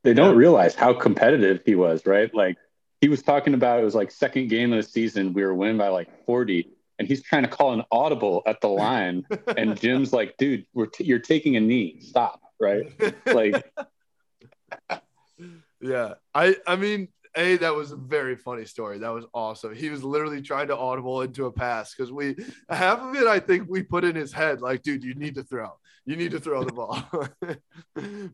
they 0.05 0.15
don't 0.15 0.37
realize 0.37 0.75
how 0.75 0.93
competitive 0.93 1.61
he 1.65 1.75
was, 1.75 2.07
right? 2.07 2.33
Like 2.35 2.57
he 3.01 3.09
was 3.09 3.23
talking 3.23 3.55
about 3.55 3.81
it 3.81 3.85
was 3.85 3.95
like 3.95 4.11
second 4.11 4.49
game 4.49 4.73
of 4.73 4.77
the 4.77 4.89
season. 4.89 5.33
We 5.33 5.45
were 5.45 5.55
winning 5.55 5.79
by 5.79 5.89
like 5.89 6.25
40 6.25 6.69
and 6.99 7.07
he's 7.07 7.23
trying 7.23 7.43
to 7.43 7.49
call 7.49 7.73
an 7.73 7.83
audible 7.93 8.43
at 8.47 8.61
the 8.61 8.69
line 8.69 9.25
and 9.57 9.79
jim's 9.79 10.13
like 10.13 10.37
dude 10.37 10.67
we're 10.75 10.87
t- 10.87 11.05
you're 11.05 11.19
taking 11.19 11.57
a 11.57 11.61
knee. 11.61 12.01
Stop 12.01 12.41
right? 12.61 12.93
Like 13.27 13.65
yeah. 15.81 16.15
I 16.35 16.57
i 16.67 16.77
mean 16.77 17.09
a 17.37 17.57
that 17.59 17.75
was 17.75 17.93
a 17.93 17.97
very 17.97 18.37
funny 18.37 18.65
story. 18.65 18.99
That 18.99 19.11
was 19.11 19.27
awesome. 19.35 19.75
He 19.75 19.91
was 19.91 20.03
literally 20.03 20.43
trying 20.43 20.69
to 20.69 20.77
audible 20.77 21.23
into 21.23 21.47
a 21.47 21.53
pass 21.53 21.95
because 21.95 22.11
we 22.11 22.37
half 22.69 23.01
of 23.01 23.15
it 23.15 23.27
i 23.27 23.39
think 23.39 23.69
we 23.69 23.83
put 23.83 24.05
in 24.05 24.17
his 24.17 24.33
head 24.33 24.61
like 24.61 24.83
dude 24.83 25.05
you 25.05 25.15
need 25.15 25.35
to 25.35 25.43
throw 25.43 25.73
you 26.09 26.17
need 26.17 26.31
to 26.31 26.41
throw 26.41 26.65
the 26.65 26.73
ball 26.73 27.03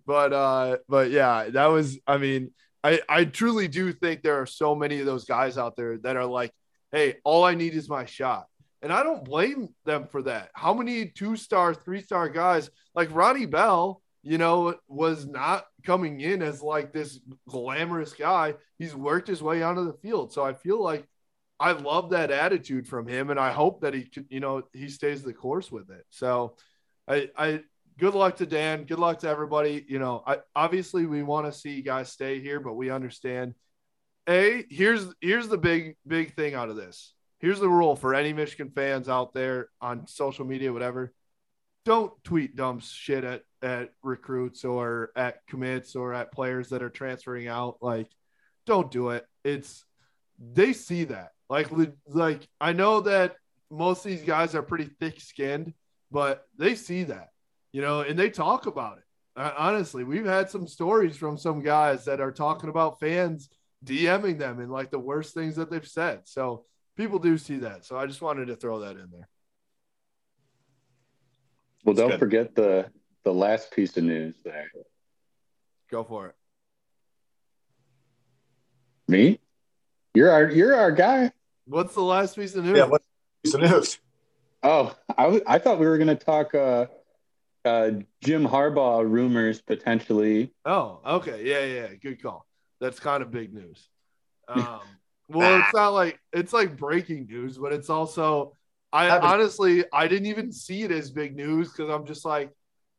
but 0.06 0.32
uh 0.32 0.76
but 0.88 1.10
yeah 1.10 1.48
that 1.50 1.66
was 1.66 1.98
i 2.06 2.16
mean 2.18 2.50
i 2.82 3.00
i 3.08 3.24
truly 3.24 3.68
do 3.68 3.92
think 3.92 4.22
there 4.22 4.40
are 4.40 4.46
so 4.46 4.74
many 4.74 5.00
of 5.00 5.06
those 5.06 5.24
guys 5.24 5.58
out 5.58 5.76
there 5.76 5.98
that 5.98 6.16
are 6.16 6.26
like 6.26 6.52
hey 6.92 7.16
all 7.24 7.44
i 7.44 7.54
need 7.54 7.74
is 7.74 7.88
my 7.88 8.04
shot 8.04 8.46
and 8.84 8.92
I 8.92 9.02
don't 9.02 9.24
blame 9.24 9.70
them 9.86 10.06
for 10.08 10.20
that. 10.24 10.50
How 10.52 10.74
many 10.74 11.06
two 11.06 11.36
star, 11.36 11.72
three 11.72 12.02
star 12.02 12.28
guys 12.28 12.68
like 12.94 13.14
Ronnie 13.14 13.46
Bell, 13.46 14.02
you 14.22 14.36
know, 14.36 14.74
was 14.88 15.26
not 15.26 15.64
coming 15.86 16.20
in 16.20 16.42
as 16.42 16.62
like 16.62 16.92
this 16.92 17.18
glamorous 17.48 18.12
guy. 18.12 18.54
He's 18.78 18.94
worked 18.94 19.26
his 19.26 19.42
way 19.42 19.62
onto 19.62 19.86
the 19.86 19.94
field. 19.94 20.34
So 20.34 20.44
I 20.44 20.52
feel 20.52 20.82
like 20.82 21.08
I 21.58 21.72
love 21.72 22.10
that 22.10 22.30
attitude 22.30 22.86
from 22.86 23.08
him. 23.08 23.30
And 23.30 23.40
I 23.40 23.52
hope 23.52 23.80
that 23.80 23.94
he 23.94 24.06
you 24.28 24.40
know, 24.40 24.64
he 24.74 24.90
stays 24.90 25.22
the 25.22 25.32
course 25.32 25.72
with 25.72 25.88
it. 25.88 26.04
So 26.10 26.56
I, 27.06 27.30
I, 27.36 27.62
good 27.98 28.14
luck 28.14 28.36
to 28.36 28.46
Dan. 28.46 28.84
Good 28.84 28.98
luck 28.98 29.20
to 29.20 29.28
everybody. 29.28 29.84
You 29.88 29.98
know, 29.98 30.22
I 30.26 30.38
obviously 30.56 31.06
we 31.06 31.22
want 31.22 31.46
to 31.46 31.58
see 31.58 31.72
you 31.72 31.82
guys 31.82 32.10
stay 32.10 32.40
here, 32.40 32.60
but 32.60 32.74
we 32.74 32.90
understand. 32.90 33.54
A 34.26 34.64
here's 34.70 35.06
here's 35.20 35.48
the 35.48 35.58
big 35.58 35.96
big 36.06 36.34
thing 36.34 36.54
out 36.54 36.70
of 36.70 36.76
this 36.76 37.14
here's 37.44 37.60
the 37.60 37.68
rule 37.68 37.94
for 37.94 38.14
any 38.14 38.32
Michigan 38.32 38.70
fans 38.74 39.06
out 39.06 39.34
there 39.34 39.68
on 39.78 40.06
social 40.06 40.46
media, 40.46 40.72
whatever. 40.72 41.12
Don't 41.84 42.10
tweet 42.24 42.56
dumb 42.56 42.80
shit 42.80 43.22
at, 43.22 43.42
at 43.60 43.90
recruits 44.02 44.64
or 44.64 45.10
at 45.14 45.46
commits 45.46 45.94
or 45.94 46.14
at 46.14 46.32
players 46.32 46.70
that 46.70 46.82
are 46.82 46.88
transferring 46.88 47.46
out. 47.46 47.76
Like, 47.82 48.08
don't 48.64 48.90
do 48.90 49.10
it. 49.10 49.26
It's 49.44 49.84
they 50.38 50.72
see 50.72 51.04
that. 51.04 51.32
Like, 51.50 51.68
like 52.08 52.48
I 52.62 52.72
know 52.72 53.00
that 53.00 53.36
most 53.70 54.06
of 54.06 54.10
these 54.10 54.22
guys 54.22 54.54
are 54.54 54.62
pretty 54.62 54.88
thick 54.98 55.20
skinned, 55.20 55.74
but 56.14 56.46
they 56.56 56.76
see 56.76 57.02
that, 57.02 57.30
you 57.72 57.82
know, 57.82 58.02
and 58.02 58.16
they 58.16 58.30
talk 58.30 58.66
about 58.66 58.98
it. 58.98 59.04
Uh, 59.36 59.50
honestly, 59.58 60.04
we've 60.04 60.24
had 60.24 60.48
some 60.48 60.68
stories 60.68 61.16
from 61.16 61.36
some 61.36 61.60
guys 61.60 62.04
that 62.04 62.20
are 62.20 62.30
talking 62.30 62.70
about 62.70 63.00
fans 63.00 63.48
DMing 63.84 64.38
them 64.38 64.60
and 64.60 64.70
like 64.70 64.92
the 64.92 64.98
worst 64.98 65.34
things 65.34 65.56
that 65.56 65.72
they've 65.72 65.86
said. 65.86 66.20
So 66.22 66.66
people 66.96 67.18
do 67.18 67.36
see 67.36 67.56
that. 67.58 67.84
So 67.84 67.98
I 67.98 68.06
just 68.06 68.22
wanted 68.22 68.46
to 68.46 68.54
throw 68.54 68.78
that 68.78 68.92
in 68.92 69.08
there. 69.10 69.28
Well, 71.84 71.96
don't 71.96 72.16
forget 72.18 72.54
the 72.54 72.86
the 73.24 73.34
last 73.34 73.72
piece 73.72 73.96
of 73.96 74.04
news 74.04 74.36
there. 74.44 74.70
Go 75.90 76.04
for 76.04 76.28
it. 76.28 76.34
Me? 79.08 79.40
You're 80.14 80.30
our 80.30 80.48
you're 80.48 80.76
our 80.76 80.92
guy. 80.92 81.32
What's 81.66 81.94
the 81.94 82.02
last 82.02 82.36
piece 82.36 82.54
of 82.54 82.64
news? 82.64 82.78
Yeah, 82.78 82.84
what's 82.84 83.04
piece 83.42 83.54
of 83.54 83.62
news? 83.62 83.98
Oh, 84.64 84.94
I, 85.16 85.42
I 85.46 85.58
thought 85.58 85.78
we 85.78 85.86
were 85.86 85.98
going 85.98 86.08
to 86.08 86.16
talk 86.16 86.54
uh, 86.54 86.86
uh, 87.64 87.90
Jim 88.22 88.46
Harbaugh 88.46 89.08
rumors 89.08 89.60
potentially. 89.60 90.52
Oh, 90.64 91.00
okay. 91.04 91.44
Yeah, 91.44 91.64
yeah. 91.64 91.94
Good 91.94 92.22
call. 92.22 92.46
That's 92.80 92.98
kind 92.98 93.22
of 93.22 93.30
big 93.30 93.52
news. 93.52 93.88
Um, 94.46 94.80
well, 95.28 95.54
it's 95.54 95.72
not 95.72 95.94
like 95.94 96.20
it's 96.34 96.52
like 96.52 96.76
breaking 96.76 97.28
news, 97.28 97.56
but 97.56 97.72
it's 97.72 97.88
also 97.88 98.58
I 98.92 99.08
honestly 99.08 99.82
I 99.90 100.06
didn't 100.06 100.26
even 100.26 100.52
see 100.52 100.82
it 100.82 100.90
as 100.90 101.10
big 101.10 101.34
news 101.34 101.72
because 101.72 101.88
I'm 101.88 102.04
just 102.04 102.26
like 102.26 102.50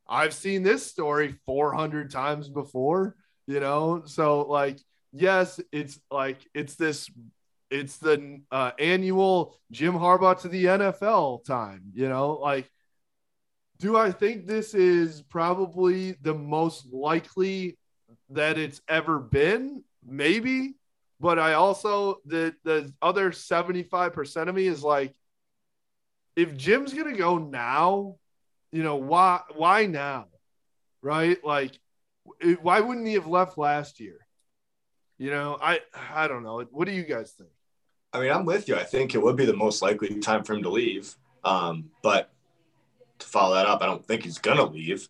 I've 0.09 0.33
seen 0.33 0.63
this 0.63 0.83
story 0.85 1.35
400 1.45 2.09
times 2.09 2.49
before, 2.49 3.15
you 3.45 3.59
know. 3.59 4.03
So 4.05 4.41
like, 4.41 4.79
yes, 5.13 5.59
it's 5.71 5.99
like 6.09 6.39
it's 6.55 6.75
this 6.75 7.11
it's 7.69 7.97
the 7.97 8.41
uh, 8.51 8.71
annual 8.79 9.57
Jim 9.71 9.93
Harbaugh 9.93 10.39
to 10.41 10.47
the 10.47 10.65
NFL 10.65 11.45
time, 11.45 11.83
you 11.93 12.07
know. 12.07 12.33
Like, 12.33 12.69
do 13.79 13.97
I 13.97 14.11
think 14.11 14.45
this 14.45 14.73
is 14.73 15.21
probably 15.21 16.13
the 16.21 16.33
most 16.33 16.87
likely 16.91 17.77
that 18.29 18.57
it's 18.57 18.81
ever 18.87 19.19
been? 19.19 19.83
Maybe, 20.05 20.75
but 21.19 21.39
I 21.39 21.53
also 21.53 22.19
the 22.25 22.55
the 22.63 22.93
other 23.01 23.31
75% 23.31 24.47
of 24.49 24.55
me 24.55 24.67
is 24.67 24.83
like 24.83 25.13
if 26.35 26.55
Jim's 26.55 26.93
to 26.93 27.11
go 27.13 27.37
now, 27.37 28.17
you 28.71 28.83
know, 28.83 28.97
why 28.97 29.41
why 29.55 29.85
now? 29.85 30.27
Right? 31.01 31.43
Like 31.43 31.79
why 32.61 32.79
wouldn't 32.79 33.07
he 33.07 33.13
have 33.13 33.27
left 33.27 33.57
last 33.57 33.99
year? 33.99 34.19
You 35.17 35.31
know, 35.31 35.57
I 35.61 35.79
I 36.13 36.27
don't 36.27 36.43
know. 36.43 36.61
What 36.71 36.85
do 36.85 36.93
you 36.93 37.03
guys 37.03 37.31
think? 37.31 37.49
I 38.15 38.21
mean, 38.21 38.31
I'm 38.31 38.45
with 38.45 38.69
you. 38.69 38.75
I 38.75 38.83
think 38.83 39.13
it 39.13 39.21
would 39.21 39.35
be 39.35 39.45
the 39.45 39.55
most 39.55 39.81
likely 39.81 40.19
time 40.19 40.43
for 40.43 40.53
him 40.53 40.63
to 40.63 40.69
leave. 40.69 41.13
Um, 41.43 41.91
but 42.01 42.31
to 43.19 43.27
follow 43.27 43.55
that 43.55 43.65
up, 43.65 43.81
I 43.81 43.85
don't 43.85 44.05
think 44.05 44.23
he's 44.23 44.37
gonna 44.37 44.65
leave. 44.65 45.09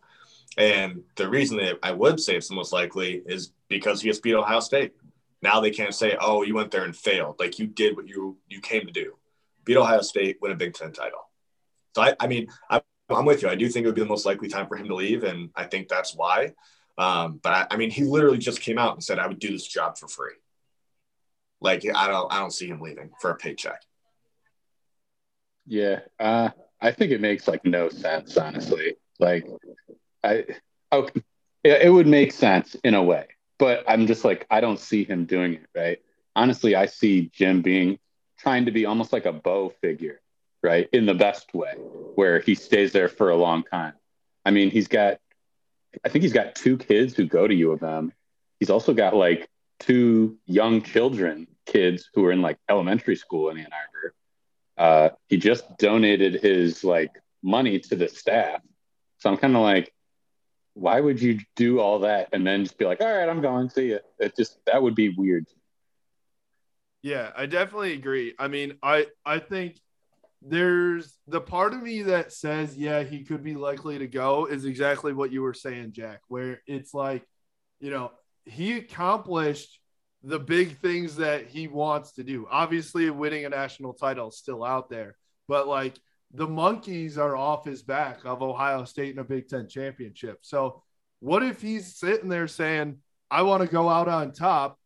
And 0.57 1.03
the 1.15 1.29
reason 1.29 1.57
that 1.57 1.77
I 1.83 1.91
would 1.91 2.19
say 2.19 2.35
it's 2.35 2.47
the 2.47 2.55
most 2.55 2.73
likely 2.73 3.21
is 3.25 3.51
because 3.67 4.01
he 4.01 4.07
has 4.07 4.19
beat 4.19 4.33
Ohio 4.33 4.59
State. 4.59 4.93
Now 5.41 5.59
they 5.59 5.69
can't 5.69 5.93
say, 5.93 6.17
"Oh, 6.19 6.41
you 6.41 6.55
went 6.55 6.71
there 6.71 6.83
and 6.83 6.95
failed." 6.95 7.35
Like 7.39 7.59
you 7.59 7.67
did 7.67 7.95
what 7.95 8.07
you 8.07 8.37
you 8.47 8.59
came 8.59 8.87
to 8.87 8.91
do, 8.91 9.17
beat 9.65 9.77
Ohio 9.77 10.01
State, 10.01 10.37
win 10.41 10.51
a 10.51 10.55
Big 10.55 10.73
Ten 10.73 10.91
title. 10.91 11.29
So 11.95 12.01
I, 12.01 12.15
I 12.19 12.27
mean, 12.27 12.47
I, 12.69 12.81
am 13.09 13.25
with 13.25 13.43
you. 13.43 13.49
I 13.49 13.55
do 13.55 13.69
think 13.69 13.83
it 13.83 13.87
would 13.87 13.95
be 13.95 14.01
the 14.01 14.07
most 14.07 14.25
likely 14.25 14.47
time 14.47 14.67
for 14.67 14.77
him 14.77 14.87
to 14.87 14.95
leave, 14.95 15.23
and 15.23 15.51
I 15.55 15.65
think 15.65 15.89
that's 15.89 16.15
why. 16.15 16.53
Um, 16.97 17.39
but 17.43 17.53
I, 17.53 17.67
I 17.71 17.77
mean, 17.77 17.91
he 17.91 18.03
literally 18.03 18.39
just 18.39 18.61
came 18.61 18.79
out 18.79 18.93
and 18.93 19.03
said, 19.03 19.19
"I 19.19 19.27
would 19.27 19.39
do 19.39 19.51
this 19.51 19.67
job 19.67 19.97
for 19.97 20.07
free." 20.07 20.33
Like 21.65 21.83
I 21.93 22.07
don't, 22.07 22.31
I 22.31 22.39
don't 22.39 22.51
see 22.51 22.67
him 22.67 22.79
leaving 22.79 23.11
for 23.19 23.31
a 23.31 23.35
paycheck. 23.35 23.81
Yeah, 25.65 26.01
uh, 26.19 26.49
I 26.79 26.91
think 26.91 27.11
it 27.11 27.21
makes 27.21 27.47
like 27.47 27.65
no 27.65 27.89
sense, 27.89 28.37
honestly. 28.37 28.95
Like, 29.19 29.45
I, 30.23 30.45
okay, 30.93 31.21
it 31.63 31.91
would 31.91 32.07
make 32.07 32.31
sense 32.31 32.75
in 32.83 32.93
a 32.93 33.01
way 33.03 33.25
but 33.57 33.83
I'm 33.87 34.07
just 34.07 34.25
like, 34.25 34.45
I 34.49 34.61
don't 34.61 34.79
see 34.79 35.03
him 35.03 35.25
doing 35.25 35.53
it, 35.55 35.65
right? 35.75 35.99
Honestly, 36.35 36.75
I 36.75 36.87
see 36.87 37.29
Jim 37.33 37.61
being 37.61 37.99
trying 38.37 38.65
to 38.65 38.71
be 38.71 38.85
almost 38.85 39.13
like 39.13 39.25
a 39.25 39.31
Bo 39.31 39.69
figure, 39.81 40.21
right? 40.61 40.89
In 40.91 41.05
the 41.05 41.13
best 41.13 41.53
way, 41.53 41.73
where 42.15 42.39
he 42.39 42.55
stays 42.55 42.91
there 42.91 43.07
for 43.07 43.29
a 43.29 43.35
long 43.35 43.63
time. 43.63 43.93
I 44.45 44.51
mean, 44.51 44.69
he's 44.69 44.87
got, 44.87 45.19
I 46.03 46.09
think 46.09 46.23
he's 46.23 46.33
got 46.33 46.55
two 46.55 46.77
kids 46.77 47.13
who 47.13 47.25
go 47.25 47.47
to 47.47 47.55
U 47.55 47.71
of 47.71 47.83
M. 47.83 48.11
He's 48.59 48.69
also 48.69 48.93
got 48.93 49.15
like 49.15 49.49
two 49.79 50.37
young 50.45 50.81
children, 50.81 51.47
kids 51.65 52.09
who 52.13 52.25
are 52.25 52.31
in 52.31 52.41
like 52.41 52.57
elementary 52.69 53.15
school 53.15 53.49
in 53.49 53.57
Ann 53.57 53.67
Arbor. 53.71 54.15
Uh, 54.77 55.15
he 55.27 55.37
just 55.37 55.77
donated 55.77 56.35
his 56.35 56.83
like 56.83 57.11
money 57.41 57.79
to 57.79 57.95
the 57.95 58.07
staff. 58.07 58.61
So 59.19 59.29
I'm 59.29 59.37
kind 59.37 59.55
of 59.55 59.61
like, 59.61 59.91
why 60.73 60.99
would 60.99 61.21
you 61.21 61.39
do 61.55 61.79
all 61.79 61.99
that 61.99 62.29
and 62.33 62.45
then 62.45 62.65
just 62.65 62.77
be 62.77 62.85
like, 62.85 62.99
all 63.01 63.13
right, 63.13 63.29
I'm 63.29 63.41
going, 63.41 63.69
see 63.69 63.89
you? 63.89 63.99
It 64.19 64.35
just 64.35 64.57
that 64.65 64.81
would 64.81 64.95
be 64.95 65.09
weird. 65.09 65.47
Yeah, 67.01 67.31
I 67.35 67.45
definitely 67.45 67.93
agree. 67.93 68.33
I 68.37 68.47
mean, 68.47 68.77
I 68.83 69.07
I 69.25 69.39
think 69.39 69.79
there's 70.41 71.17
the 71.27 71.41
part 71.41 71.73
of 71.73 71.81
me 71.81 72.03
that 72.03 72.33
says, 72.33 72.77
yeah, 72.77 73.03
he 73.03 73.23
could 73.23 73.43
be 73.43 73.55
likely 73.55 73.97
to 73.99 74.07
go 74.07 74.45
is 74.45 74.65
exactly 74.65 75.13
what 75.13 75.31
you 75.31 75.41
were 75.41 75.53
saying, 75.53 75.93
Jack, 75.93 76.21
where 76.27 76.61
it's 76.67 76.93
like, 76.93 77.25
you 77.79 77.89
know, 77.89 78.11
he 78.43 78.73
accomplished 78.73 79.79
the 80.25 80.39
big 80.39 80.79
things 80.79 81.15
that 81.17 81.47
he 81.47 81.67
wants 81.67 82.13
to 82.13 82.23
do. 82.23 82.47
Obviously, 82.49 83.09
winning 83.09 83.45
a 83.45 83.49
national 83.49 83.93
title 83.93 84.29
is 84.29 84.37
still 84.37 84.63
out 84.63 84.89
there, 84.89 85.15
but 85.47 85.67
like 85.67 85.95
the 86.33 86.47
monkeys 86.47 87.17
are 87.17 87.35
off 87.35 87.65
his 87.65 87.83
back 87.83 88.25
of 88.25 88.41
Ohio 88.41 88.83
State 88.83 89.13
in 89.13 89.19
a 89.19 89.23
Big 89.23 89.47
Ten 89.47 89.67
championship. 89.67 90.39
So, 90.41 90.83
what 91.19 91.43
if 91.43 91.61
he's 91.61 91.95
sitting 91.95 92.29
there 92.29 92.47
saying, 92.47 92.97
I 93.31 93.43
want 93.43 93.61
to 93.61 93.69
go 93.69 93.87
out 93.87 94.07
on 94.07 94.31
top? 94.31 94.79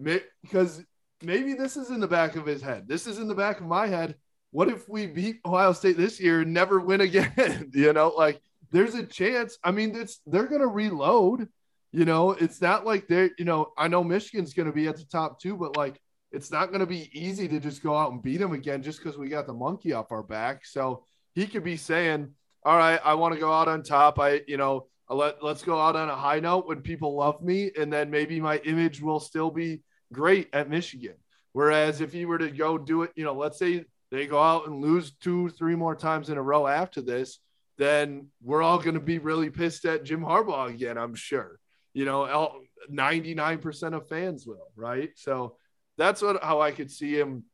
Because 0.00 0.84
maybe 1.22 1.54
this 1.54 1.76
is 1.76 1.90
in 1.90 2.00
the 2.00 2.06
back 2.06 2.36
of 2.36 2.46
his 2.46 2.62
head. 2.62 2.86
This 2.86 3.06
is 3.06 3.18
in 3.18 3.28
the 3.28 3.34
back 3.34 3.60
of 3.60 3.66
my 3.66 3.86
head 3.86 4.16
what 4.56 4.68
if 4.68 4.88
we 4.88 5.06
beat 5.06 5.40
Ohio 5.44 5.74
State 5.74 5.98
this 5.98 6.18
year 6.18 6.40
and 6.40 6.54
never 6.54 6.80
win 6.80 7.00
again? 7.02 7.70
you 7.74 7.92
know, 7.92 8.08
like 8.16 8.40
there's 8.70 8.94
a 8.94 9.04
chance. 9.04 9.58
I 9.62 9.70
mean, 9.70 9.94
it's 9.94 10.20
they're 10.26 10.46
gonna 10.46 10.66
reload. 10.66 11.48
You 11.92 12.04
know, 12.04 12.32
it's 12.32 12.60
not 12.60 12.84
like 12.84 13.08
they're, 13.08 13.30
you 13.38 13.44
know, 13.44 13.72
I 13.78 13.88
know 13.88 14.04
Michigan's 14.04 14.54
gonna 14.54 14.72
be 14.72 14.88
at 14.88 14.96
the 14.96 15.04
top 15.04 15.40
two, 15.40 15.56
but 15.56 15.76
like 15.76 16.00
it's 16.32 16.50
not 16.50 16.72
gonna 16.72 16.86
be 16.86 17.10
easy 17.12 17.48
to 17.48 17.60
just 17.60 17.82
go 17.82 17.96
out 17.96 18.12
and 18.12 18.22
beat 18.22 18.38
them 18.38 18.52
again 18.52 18.82
just 18.82 19.02
because 19.02 19.16
we 19.16 19.28
got 19.28 19.46
the 19.46 19.54
monkey 19.54 19.92
off 19.92 20.12
our 20.12 20.22
back. 20.22 20.66
So 20.66 21.04
he 21.34 21.46
could 21.46 21.64
be 21.64 21.76
saying, 21.76 22.32
All 22.64 22.76
right, 22.76 23.00
I 23.04 23.14
want 23.14 23.34
to 23.34 23.40
go 23.40 23.52
out 23.52 23.68
on 23.68 23.82
top. 23.82 24.18
I, 24.18 24.42
you 24.46 24.56
know, 24.56 24.88
let 25.08 25.42
let's 25.42 25.62
go 25.62 25.80
out 25.80 25.96
on 25.96 26.08
a 26.08 26.16
high 26.16 26.40
note 26.40 26.66
when 26.66 26.82
people 26.82 27.14
love 27.14 27.40
me, 27.42 27.70
and 27.78 27.92
then 27.92 28.10
maybe 28.10 28.40
my 28.40 28.58
image 28.58 29.00
will 29.00 29.20
still 29.20 29.50
be 29.50 29.82
great 30.12 30.48
at 30.52 30.68
Michigan. 30.68 31.14
Whereas 31.52 32.00
if 32.00 32.12
he 32.12 32.26
were 32.26 32.38
to 32.38 32.50
go 32.50 32.76
do 32.76 33.02
it, 33.02 33.12
you 33.14 33.24
know, 33.24 33.34
let's 33.34 33.58
say 33.58 33.84
they 34.10 34.26
go 34.26 34.40
out 34.40 34.66
and 34.66 34.82
lose 34.82 35.12
two, 35.12 35.48
three 35.50 35.74
more 35.74 35.94
times 35.94 36.28
in 36.28 36.36
a 36.36 36.42
row 36.42 36.66
after 36.66 37.00
this, 37.00 37.38
then 37.78 38.28
we're 38.42 38.62
all 38.62 38.78
going 38.78 38.94
to 38.94 39.00
be 39.00 39.18
really 39.18 39.50
pissed 39.50 39.84
at 39.84 40.04
Jim 40.04 40.20
Harbaugh 40.20 40.68
again, 40.68 40.98
I'm 40.98 41.14
sure. 41.14 41.58
You 41.96 42.04
know, 42.04 42.60
99% 42.92 43.94
of 43.94 44.06
fans 44.06 44.46
will, 44.46 44.70
right? 44.76 45.12
So 45.14 45.56
that's 45.96 46.20
what 46.20 46.44
how 46.44 46.60
I 46.60 46.70
could 46.70 46.90
see 46.90 47.18
him, 47.18 47.44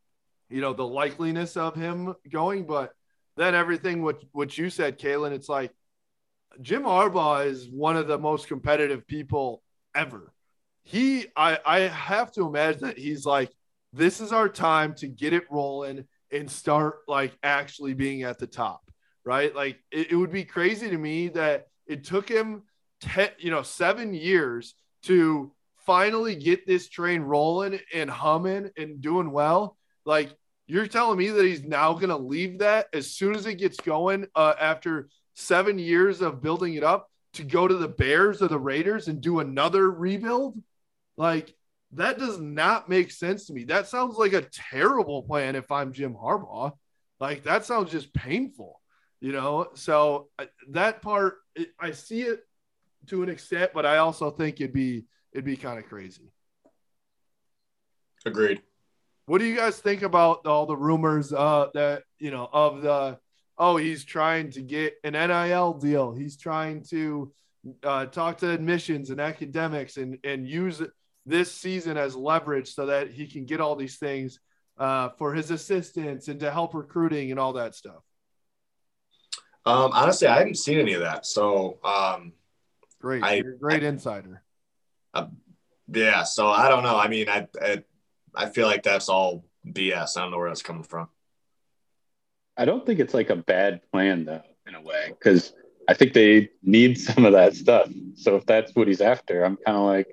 you 0.51 0.61
know, 0.61 0.73
the 0.73 0.83
likeliness 0.83 1.57
of 1.57 1.77
him 1.77 2.13
going. 2.29 2.67
But 2.67 2.91
then 3.37 3.55
everything 3.55 4.03
what 4.03 4.21
what 4.33 4.59
you 4.59 4.69
said, 4.69 4.99
Kalen, 4.99 5.31
it's 5.31 5.49
like 5.49 5.71
Jim 6.61 6.83
Harbaugh 6.83 7.47
is 7.47 7.71
one 7.71 7.97
of 7.97 8.09
the 8.09 8.19
most 8.19 8.49
competitive 8.49 9.07
people 9.07 9.63
ever. 9.95 10.33
He 10.83 11.29
I 11.37 11.61
I 11.65 11.79
have 11.83 12.33
to 12.33 12.45
imagine 12.45 12.89
that 12.89 12.99
he's 12.99 13.25
like, 13.25 13.53
this 13.93 14.21
is 14.21 14.33
our 14.33 14.49
time 14.49 14.95
to 14.95 15.07
get 15.07 15.33
it 15.33 15.45
rolling 15.53 16.05
and 16.33 16.51
start 16.51 17.03
like 17.07 17.39
actually 17.45 17.95
being 17.95 18.25
at 18.25 18.41
the 18.41 18.49
top, 18.49 18.91
right? 19.25 19.55
Like 19.55 19.79
it, 19.93 20.11
it 20.11 20.17
would 20.17 20.33
be 20.33 20.45
crazy 20.45 20.91
to 20.91 20.99
me 20.99 21.29
that 21.29 21.69
it 21.87 22.03
took 22.03 22.29
him 22.29 22.65
10, 23.03 23.31
you 23.39 23.51
know, 23.51 23.63
seven 23.63 24.15
years 24.15 24.75
to 25.05 25.53
finally 25.87 26.37
get 26.37 26.67
this 26.67 26.89
train 26.89 27.21
rolling 27.21 27.79
and 27.93 28.09
humming 28.09 28.71
and 28.77 29.01
doing 29.01 29.31
well. 29.31 29.77
Like 30.05 30.35
you're 30.67 30.87
telling 30.87 31.19
me 31.19 31.29
that 31.29 31.45
he's 31.45 31.65
now 31.65 31.93
going 31.95 32.09
to 32.09 32.17
leave 32.17 32.61
that 32.61 32.87
as 32.93 33.11
soon 33.11 33.35
as 33.35 33.47
it 33.47 33.57
gets 33.57 33.79
going 33.79 34.27
uh, 34.35 34.55
after 34.59 35.09
seven 35.35 35.79
years 35.79 36.21
of 36.23 36.43
building 36.43 36.75
it 36.75 36.85
up 36.85 37.11
to 37.35 37.43
go 37.43 37.67
to 37.67 37.75
the 37.75 37.89
Bears 37.89 38.43
or 38.43 38.49
the 38.49 38.59
Raiders 38.59 39.09
and 39.09 39.21
do 39.21 39.41
another 39.41 39.91
rebuild? 39.91 40.63
Like 41.17 41.55
that 41.93 42.19
does 42.19 42.39
not 42.39 42.89
make 42.89 43.11
sense 43.11 43.47
to 43.47 43.53
me. 43.53 43.65
That 43.65 43.89
sounds 43.89 44.17
like 44.17 44.33
a 44.33 44.49
terrible 44.71 45.23
plan 45.23 45.57
if 45.57 45.71
I'm 45.71 45.93
Jim 45.93 46.15
Harbaugh. 46.15 46.73
Like 47.21 47.45
that 47.45 47.65
sounds 47.65 47.91
just 47.91 48.15
painful, 48.15 48.81
you 49.21 49.33
know? 49.33 49.69
So 49.75 50.29
that 50.71 51.03
part, 51.03 51.39
I 51.79 51.91
see 51.91 52.23
it 52.23 52.41
to 53.09 53.23
an 53.23 53.29
extent, 53.29 53.73
but 53.75 53.87
I 53.87 53.99
also 53.99 54.31
think 54.31 54.61
it'd 54.61 54.73
be, 54.73 55.05
it'd 55.33 55.45
be 55.45 55.57
kind 55.57 55.79
of 55.79 55.87
crazy. 55.87 56.33
Agreed. 58.25 58.63
What 59.27 59.39
do 59.39 59.45
you 59.45 59.57
guys 59.57 59.79
think 59.79 60.03
about 60.03 60.47
all 60.47 60.67
the 60.67 60.77
rumors 60.77 61.33
uh, 61.33 61.69
that, 61.75 62.03
you 62.19 62.31
know, 62.31 62.49
of 62.53 62.83
the, 62.83 63.19
oh, 63.59 63.77
he's 63.77 64.05
trying 64.05 64.51
to 64.53 64.63
get 64.63 64.95
an 65.05 65.13
NIL 65.13 65.75
deal. 65.75 66.13
He's 66.13 66.37
trying 66.37 66.85
to 66.91 67.33
uh, 67.85 68.07
talk 68.07 68.39
to 68.39 68.51
admissions 68.51 69.11
and 69.11 69.21
academics 69.21 69.97
and, 69.97 70.19
and 70.25 70.49
use 70.49 70.83
this 71.27 71.53
season 71.53 71.97
as 71.97 72.17
leverage 72.17 72.75
so 72.75 72.87
that 72.87 73.11
he 73.11 73.27
can 73.27 73.45
get 73.45 73.61
all 73.61 73.77
these 73.77 73.99
things 73.99 74.41
uh, 74.79 75.11
for 75.19 75.33
his 75.35 75.51
assistants 75.51 76.29
and 76.29 76.41
to 76.41 76.51
help 76.51 76.75
recruiting 76.75 77.31
and 77.31 77.39
all 77.39 77.53
that 77.55 77.75
stuff? 77.75 78.03
Um, 79.65 79.91
honestly, 79.93 80.27
I 80.27 80.39
haven't 80.39 80.59
seen 80.59 80.79
any 80.79 80.95
of 80.95 81.03
that. 81.03 81.25
So, 81.25 81.79
um, 81.85 82.33
great, 83.03 83.23
I, 83.23 83.43
great 83.61 83.83
I, 83.83 83.89
insider. 83.89 84.43
Uh, 85.13 85.27
yeah. 85.93 86.23
So 86.23 86.49
I 86.49 86.69
don't 86.69 86.83
know. 86.83 86.97
I 86.97 87.09
mean, 87.09 87.29
I, 87.29 87.49
I, 87.61 87.83
I 88.35 88.49
feel 88.49 88.67
like 88.67 88.83
that's 88.83 89.09
all 89.09 89.45
BS. 89.67 90.17
I 90.17 90.23
don't 90.23 90.31
know 90.31 90.39
where 90.39 90.49
that's 90.49 90.63
coming 90.63 90.85
from. 90.85 91.09
I 92.57 92.65
don't 92.65 92.87
think 92.87 93.01
it's 93.01 93.15
like 93.15 93.31
a 93.31 93.37
bad 93.37 93.81
plan 93.91 94.25
though, 94.25 94.43
in 94.67 94.75
a 94.75 94.81
way, 94.81 95.09
because 95.09 95.53
I 95.89 95.95
think 95.95 96.13
they 96.13 96.51
need 96.63 96.99
some 96.99 97.25
of 97.25 97.33
that 97.33 97.57
stuff. 97.57 97.91
So 98.15 98.37
if 98.37 98.47
that's 98.47 98.75
what 98.75 98.89
he's 98.89 99.01
after, 99.01 99.45
I'm 99.45 99.57
kind 99.57 99.77
of 99.77 99.85
like, 99.85 100.09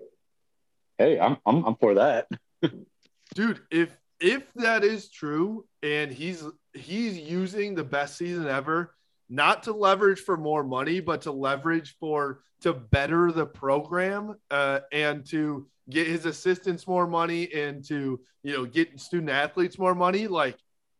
hey, 0.97 1.19
I'm 1.19 1.37
I'm, 1.45 1.63
I'm 1.63 1.75
for 1.75 1.95
that. 1.95 2.27
Dude, 3.35 3.61
if 3.69 3.95
if 4.19 4.51
that 4.55 4.83
is 4.83 5.09
true 5.09 5.65
and 5.83 6.11
he's 6.11 6.43
he's 6.73 7.17
using 7.17 7.75
the 7.75 7.83
best 7.83 8.17
season 8.17 8.47
ever 8.47 8.95
not 9.29 9.63
to 9.63 9.73
leverage 9.73 10.19
for 10.19 10.37
more 10.37 10.63
money 10.63 10.99
but 10.99 11.21
to 11.21 11.31
leverage 11.31 11.95
for 11.99 12.41
to 12.61 12.73
better 12.73 13.31
the 13.31 13.45
program 13.45 14.35
uh, 14.51 14.79
and 14.91 15.25
to 15.25 15.67
get 15.89 16.07
his 16.07 16.25
assistants 16.25 16.87
more 16.87 17.07
money 17.07 17.51
and 17.53 17.83
to 17.85 18.19
you 18.43 18.53
know 18.53 18.65
get 18.65 18.99
student 18.99 19.29
athletes 19.29 19.79
more 19.79 19.95
money 19.95 20.27
like 20.27 20.57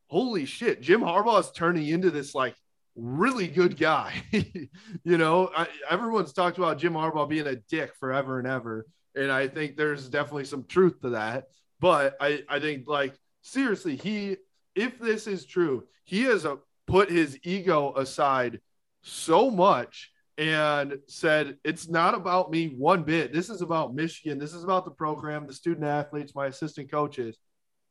holy 0.07 0.45
shit 0.45 0.81
jim 0.81 1.01
harbaugh 1.01 1.39
is 1.39 1.51
turning 1.51 1.87
into 1.87 2.11
this 2.11 2.33
like 2.33 2.55
really 2.95 3.47
good 3.47 3.77
guy 3.77 4.13
you 4.31 5.17
know 5.17 5.49
I, 5.55 5.67
everyone's 5.89 6.33
talked 6.33 6.57
about 6.57 6.79
jim 6.79 6.93
harbaugh 6.93 7.29
being 7.29 7.47
a 7.47 7.55
dick 7.55 7.95
forever 7.95 8.39
and 8.39 8.47
ever 8.47 8.85
and 9.15 9.31
I 9.31 9.47
think 9.47 9.75
there's 9.75 10.07
definitely 10.07 10.45
some 10.45 10.65
truth 10.65 11.01
to 11.01 11.09
that. 11.11 11.47
But 11.79 12.15
I, 12.19 12.43
I 12.49 12.59
think 12.59 12.87
like 12.87 13.13
seriously, 13.41 13.95
he 13.95 14.37
if 14.75 14.99
this 14.99 15.27
is 15.27 15.45
true, 15.45 15.85
he 16.03 16.23
has 16.23 16.45
a, 16.45 16.57
put 16.89 17.09
his 17.09 17.37
ego 17.43 17.93
aside 17.95 18.59
so 19.01 19.49
much 19.49 20.11
and 20.37 20.99
said 21.07 21.57
it's 21.63 21.89
not 21.89 22.15
about 22.15 22.49
me 22.49 22.67
one 22.67 23.03
bit. 23.03 23.33
This 23.33 23.49
is 23.49 23.61
about 23.61 23.93
Michigan. 23.93 24.39
This 24.39 24.53
is 24.53 24.63
about 24.63 24.85
the 24.85 24.91
program, 24.91 25.45
the 25.45 25.53
student 25.53 25.85
athletes, 25.85 26.33
my 26.33 26.47
assistant 26.47 26.89
coaches. 26.89 27.37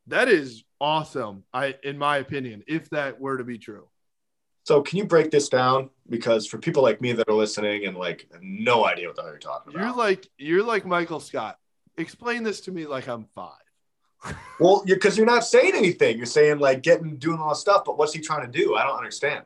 That 0.07 0.29
is 0.29 0.65
awesome. 0.81 1.45
I 1.53 1.77
in 1.83 1.99
my 1.99 2.17
opinion, 2.19 2.63
if 2.67 2.89
that 2.91 3.21
were 3.21 3.39
to 3.39 3.45
be 3.45 3.59
true. 3.59 3.89
So 4.65 4.83
can 4.83 4.99
you 4.99 5.05
break 5.05 5.31
this 5.31 5.49
down? 5.49 5.91
Because 6.09 6.47
for 6.47 6.59
people 6.59 6.83
like 6.83 7.01
me 7.01 7.13
that 7.13 7.29
are 7.29 7.35
listening 7.35 7.87
and 7.87 7.97
like 7.97 8.27
no 8.41 8.85
idea 8.87 9.07
what 9.07 9.17
the 9.17 9.23
hell 9.23 9.31
you're 9.31 9.39
talking 9.39 9.75
about. 9.75 9.85
You're 9.85 9.97
like 9.97 10.29
you're 10.39 10.63
like 10.63 10.87
Michael 10.87 11.21
Scott. 11.21 11.57
Explain 11.99 12.43
this 12.43 12.63
to 12.63 12.73
me 12.73 12.87
like 12.87 13.09
I'm 13.09 13.27
five. 13.35 13.53
Well, 14.59 14.83
because 14.85 15.17
you're, 15.17 15.27
you're 15.27 15.35
not 15.35 15.45
saying 15.45 15.73
anything. 15.75 16.17
You're 16.17 16.27
saying 16.27 16.59
like 16.59 16.83
getting 16.83 17.17
doing 17.17 17.39
all 17.39 17.51
this 17.51 17.61
stuff, 17.61 17.83
but 17.85 17.99
what's 17.99 18.13
he 18.13 18.21
trying 18.21 18.51
to 18.51 18.59
do? 18.59 18.75
I 18.75 18.85
don't 18.85 18.97
understand. 18.97 19.45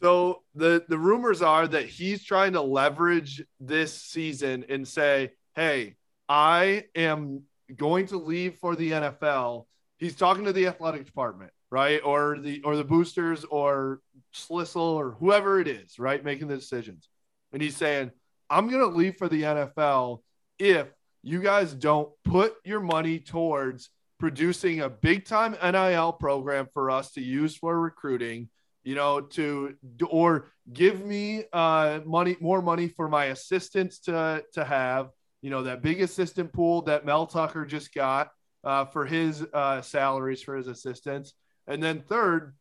So 0.00 0.42
the 0.54 0.84
the 0.88 0.98
rumors 0.98 1.42
are 1.42 1.66
that 1.66 1.86
he's 1.86 2.22
trying 2.22 2.52
to 2.52 2.60
leverage 2.60 3.42
this 3.60 4.00
season 4.00 4.64
and 4.68 4.86
say, 4.86 5.32
"Hey, 5.54 5.96
I 6.28 6.84
am 6.94 7.42
going 7.74 8.06
to 8.08 8.18
leave 8.18 8.56
for 8.56 8.76
the 8.76 8.92
NFL." 8.92 9.66
He's 9.96 10.14
talking 10.14 10.44
to 10.44 10.52
the 10.52 10.68
athletic 10.68 11.04
department, 11.04 11.50
right? 11.70 12.00
Or 12.04 12.38
the 12.38 12.62
or 12.62 12.76
the 12.76 12.84
boosters 12.84 13.44
or 13.44 14.00
Schlissel 14.32 14.94
or 14.94 15.12
whoever 15.12 15.60
it 15.60 15.66
is, 15.66 15.98
right, 15.98 16.24
making 16.24 16.48
the 16.48 16.56
decisions. 16.56 17.08
And 17.52 17.62
he's 17.62 17.76
saying, 17.76 18.12
I'm 18.50 18.68
going 18.68 18.80
to 18.80 18.96
leave 18.96 19.16
for 19.16 19.28
the 19.28 19.42
NFL 19.42 20.20
if 20.58 20.88
you 21.28 21.42
guys 21.42 21.74
don't 21.74 22.08
put 22.24 22.54
your 22.64 22.80
money 22.80 23.18
towards 23.18 23.90
producing 24.18 24.80
a 24.80 24.88
big 24.88 25.26
time 25.26 25.54
NIL 25.62 26.12
program 26.14 26.68
for 26.72 26.90
us 26.90 27.12
to 27.12 27.20
use 27.20 27.54
for 27.54 27.78
recruiting, 27.78 28.48
you 28.82 28.94
know, 28.94 29.20
to 29.20 29.74
or 30.08 30.50
give 30.72 31.04
me 31.04 31.44
uh, 31.52 32.00
money, 32.06 32.36
more 32.40 32.62
money 32.62 32.88
for 32.88 33.08
my 33.08 33.26
assistants 33.26 33.98
to 34.00 34.42
to 34.54 34.64
have, 34.64 35.10
you 35.42 35.50
know, 35.50 35.64
that 35.64 35.82
big 35.82 36.00
assistant 36.00 36.50
pool 36.50 36.82
that 36.82 37.04
Mel 37.04 37.26
Tucker 37.26 37.66
just 37.66 37.92
got 37.92 38.30
uh, 38.64 38.86
for 38.86 39.04
his 39.04 39.44
uh, 39.52 39.82
salaries 39.82 40.42
for 40.42 40.56
his 40.56 40.66
assistants, 40.66 41.34
and 41.66 41.82
then 41.82 42.00
third, 42.00 42.54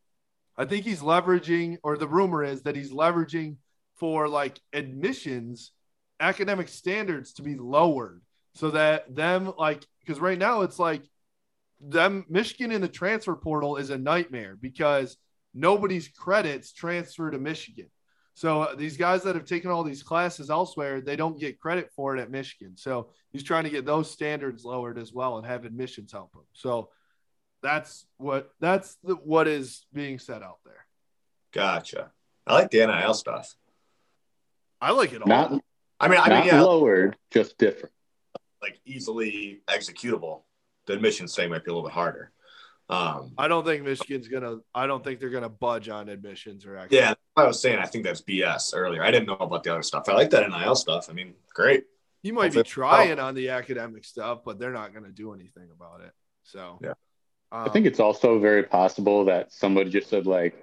I 0.58 0.66
think 0.66 0.84
he's 0.84 1.02
leveraging, 1.02 1.78
or 1.84 1.98
the 1.98 2.08
rumor 2.08 2.44
is 2.44 2.64
that 2.64 2.76
he's 2.76 2.92
leveraging 2.92 3.56
for 3.96 4.28
like 4.28 4.60
admissions 4.74 5.72
academic 6.20 6.68
standards 6.68 7.34
to 7.34 7.44
be 7.44 7.56
lowered 7.56 8.22
so 8.58 8.72
that 8.72 9.14
them 9.14 9.54
like 9.58 9.86
because 10.00 10.20
right 10.20 10.38
now 10.38 10.62
it's 10.62 10.80
like 10.80 11.04
them 11.80 12.26
Michigan 12.28 12.72
in 12.72 12.82
the 12.82 12.88
transfer 12.88 13.36
portal 13.36 13.78
is 13.78 13.92
a 13.92 13.98
nightmare 13.98 14.58
because 14.60 15.18
nobody's 15.54 16.08
credits 16.08 16.74
transfer 16.74 17.30
to 17.30 17.38
Michigan. 17.38 17.88
So 18.34 18.74
these 18.78 18.98
guys 18.98 19.24
that 19.24 19.36
have 19.36 19.46
taken 19.46 19.72
all 19.72 19.84
these 19.84 20.04
classes 20.04 20.50
elsewhere, 20.50 21.02
they 21.02 21.16
don't 21.16 21.40
get 21.40 21.60
credit 21.60 21.90
for 21.96 22.16
it 22.16 22.22
at 22.22 22.30
Michigan. 22.30 22.78
So 22.78 23.10
he's 23.32 23.44
trying 23.44 23.64
to 23.64 23.70
get 23.70 23.86
those 23.86 24.12
standards 24.12 24.64
lowered 24.64 24.98
as 24.98 25.12
well 25.12 25.38
and 25.38 25.48
have 25.48 25.66
admissions 25.66 26.12
help 26.12 26.36
him. 26.36 26.44
So 26.54 26.90
that's 27.62 28.06
what 28.18 28.52
that's 28.60 28.96
the 29.04 29.16
what 29.16 29.48
is 29.48 29.86
being 29.94 30.20
said 30.20 30.42
out 30.44 30.60
there. 30.66 30.86
Gotcha. 31.54 32.12
I 32.46 32.54
like 32.54 32.72
the 32.72 32.86
NIL 32.86 33.14
stuff. 33.14 33.54
I 34.80 34.92
like 34.92 35.14
it 35.14 35.22
all. 35.22 35.28
Not, 35.28 35.52
I 36.00 36.08
mean, 36.08 36.20
I 36.20 36.30
not 36.30 36.30
mean, 36.30 36.48
yeah, 36.48 36.62
lowered, 36.62 37.18
just 37.32 37.58
different. 37.58 37.94
Like 38.68 38.80
easily 38.86 39.62
executable. 39.68 40.42
The 40.86 40.94
admissions 40.94 41.36
thing 41.36 41.50
might 41.50 41.64
be 41.66 41.72
a 41.72 41.74
little 41.74 41.88
bit 41.88 41.94
harder. 41.94 42.32
Um, 42.90 43.34
I 43.38 43.48
don't 43.50 43.66
think 43.66 43.84
Michigan's 43.84 44.28
gonna. 44.30 44.58
I 44.74 44.88
don't 44.88 45.04
think 45.04 45.20
they're 45.20 45.30
gonna 45.30 45.50
budge 45.50 45.90
on 45.90 46.08
admissions 46.10 46.66
or 46.66 46.78
actually. 46.78 46.98
yeah, 47.00 47.14
I 47.36 47.46
was 47.46 47.62
saying 47.62 47.80
I 47.80 47.86
think 47.86 48.06
that's 48.06 48.22
BS 48.22 48.72
earlier. 48.74 49.04
I 49.04 49.12
didn't 49.12 49.28
know 49.28 49.34
about 49.36 49.64
the 49.64 49.72
other 49.74 49.82
stuff. 49.84 50.08
I 50.08 50.14
like 50.14 50.30
that 50.30 50.50
NIL 50.50 50.76
stuff. 50.76 51.08
I 51.10 51.14
mean, 51.14 51.34
great. 51.54 51.84
You 52.24 52.34
might 52.34 52.52
be 52.54 52.60
Hopefully- 52.60 52.64
trying 52.88 53.20
on 53.20 53.36
the 53.36 53.50
academic 53.50 54.06
stuff, 54.06 54.40
but 54.46 54.58
they're 54.60 54.72
not 54.72 54.94
gonna 54.94 55.10
do 55.12 55.34
anything 55.34 55.70
about 55.74 56.02
it. 56.02 56.12
So 56.44 56.80
Yeah. 56.82 56.94
um, 57.52 57.68
I 57.68 57.70
think 57.70 57.86
it's 57.86 58.00
also 58.00 58.40
very 58.40 58.64
possible 58.64 59.26
that 59.26 59.52
somebody 59.52 59.90
just 59.90 60.10
said 60.10 60.26
like, 60.26 60.56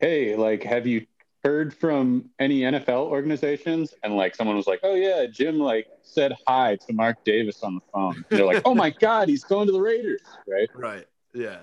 "Hey, 0.00 0.34
like, 0.34 0.64
have 0.64 0.86
you 0.86 1.06
heard 1.48 1.74
from 1.74 2.28
any 2.38 2.60
NFL 2.60 3.06
organizations?" 3.06 3.94
And 4.02 4.14
like, 4.16 4.34
someone 4.34 4.56
was 4.56 4.66
like, 4.66 4.80
"Oh 4.82 4.94
yeah, 4.94 5.26
Jim 5.26 5.58
like 5.58 5.88
said 6.02 6.34
hi 6.46 6.76
to 6.86 6.92
Mark 6.92 7.24
Davis 7.24 7.62
on 7.62 7.76
the 7.76 7.80
phone." 7.92 8.16
And 8.30 8.38
they're 8.38 8.46
like, 8.46 8.62
"Oh 8.64 8.74
my 8.74 8.90
God, 8.90 9.28
he's 9.28 9.44
going 9.44 9.66
to 9.66 9.72
the 9.72 9.80
Raiders!" 9.80 10.22
Right? 10.46 10.68
Right. 10.74 11.06
Yeah. 11.34 11.60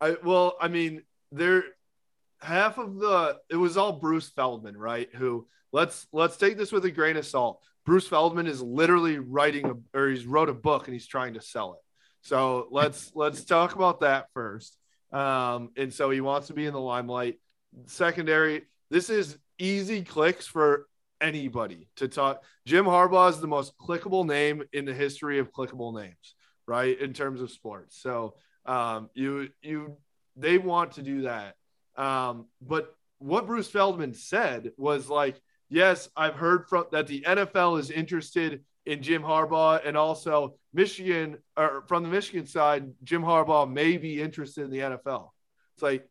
I 0.00 0.16
well, 0.24 0.56
I 0.60 0.68
mean, 0.68 1.02
there 1.32 1.64
half 2.40 2.78
of 2.78 2.98
the 2.98 3.38
it 3.50 3.56
was 3.56 3.76
all 3.76 3.92
Bruce 3.92 4.30
Feldman, 4.30 4.76
right? 4.76 5.08
Who 5.14 5.46
let's 5.72 6.06
let's 6.12 6.36
take 6.36 6.56
this 6.56 6.72
with 6.72 6.84
a 6.84 6.90
grain 6.90 7.16
of 7.16 7.26
salt. 7.26 7.62
Bruce 7.84 8.06
Feldman 8.06 8.46
is 8.46 8.62
literally 8.62 9.18
writing 9.18 9.66
a, 9.66 9.98
or 9.98 10.08
he's 10.08 10.26
wrote 10.26 10.48
a 10.48 10.54
book 10.54 10.86
and 10.86 10.94
he's 10.94 11.06
trying 11.06 11.34
to 11.34 11.40
sell 11.40 11.74
it. 11.74 11.80
So 12.22 12.68
let's 12.70 13.12
let's 13.14 13.44
talk 13.44 13.74
about 13.74 14.00
that 14.00 14.28
first. 14.34 14.76
Um, 15.12 15.70
and 15.76 15.92
so 15.92 16.10
he 16.10 16.20
wants 16.20 16.48
to 16.48 16.54
be 16.54 16.66
in 16.66 16.72
the 16.72 16.80
limelight. 16.80 17.38
Secondary, 17.86 18.62
this 18.90 19.10
is 19.10 19.38
easy 19.58 20.02
clicks 20.02 20.46
for 20.46 20.86
anybody 21.20 21.88
to 21.96 22.08
talk. 22.08 22.42
Jim 22.66 22.84
Harbaugh 22.84 23.30
is 23.30 23.40
the 23.40 23.46
most 23.46 23.76
clickable 23.78 24.26
name 24.26 24.62
in 24.72 24.84
the 24.84 24.94
history 24.94 25.38
of 25.38 25.52
clickable 25.52 25.94
names, 25.94 26.34
right? 26.66 26.98
In 26.98 27.12
terms 27.12 27.40
of 27.40 27.50
sports. 27.50 28.00
So 28.00 28.34
um, 28.66 29.10
you 29.14 29.48
you 29.62 29.96
they 30.36 30.58
want 30.58 30.92
to 30.92 31.02
do 31.02 31.22
that. 31.22 31.54
Um, 31.96 32.46
but 32.62 32.94
what 33.18 33.46
Bruce 33.46 33.68
Feldman 33.68 34.14
said 34.14 34.70
was 34.76 35.08
like, 35.08 35.40
yes, 35.68 36.08
I've 36.16 36.34
heard 36.34 36.68
from 36.68 36.84
that 36.92 37.08
the 37.08 37.22
NFL 37.22 37.80
is 37.80 37.90
interested 37.90 38.64
in 38.86 39.02
Jim 39.02 39.22
Harbaugh, 39.22 39.80
and 39.84 39.96
also 39.96 40.54
Michigan 40.72 41.36
or 41.56 41.84
from 41.88 42.02
the 42.02 42.08
Michigan 42.08 42.46
side, 42.46 42.90
Jim 43.04 43.22
Harbaugh 43.22 43.70
may 43.70 43.96
be 43.98 44.20
interested 44.20 44.64
in 44.64 44.70
the 44.70 44.78
NFL. 44.78 45.28
It's 45.74 45.82
like, 45.82 46.08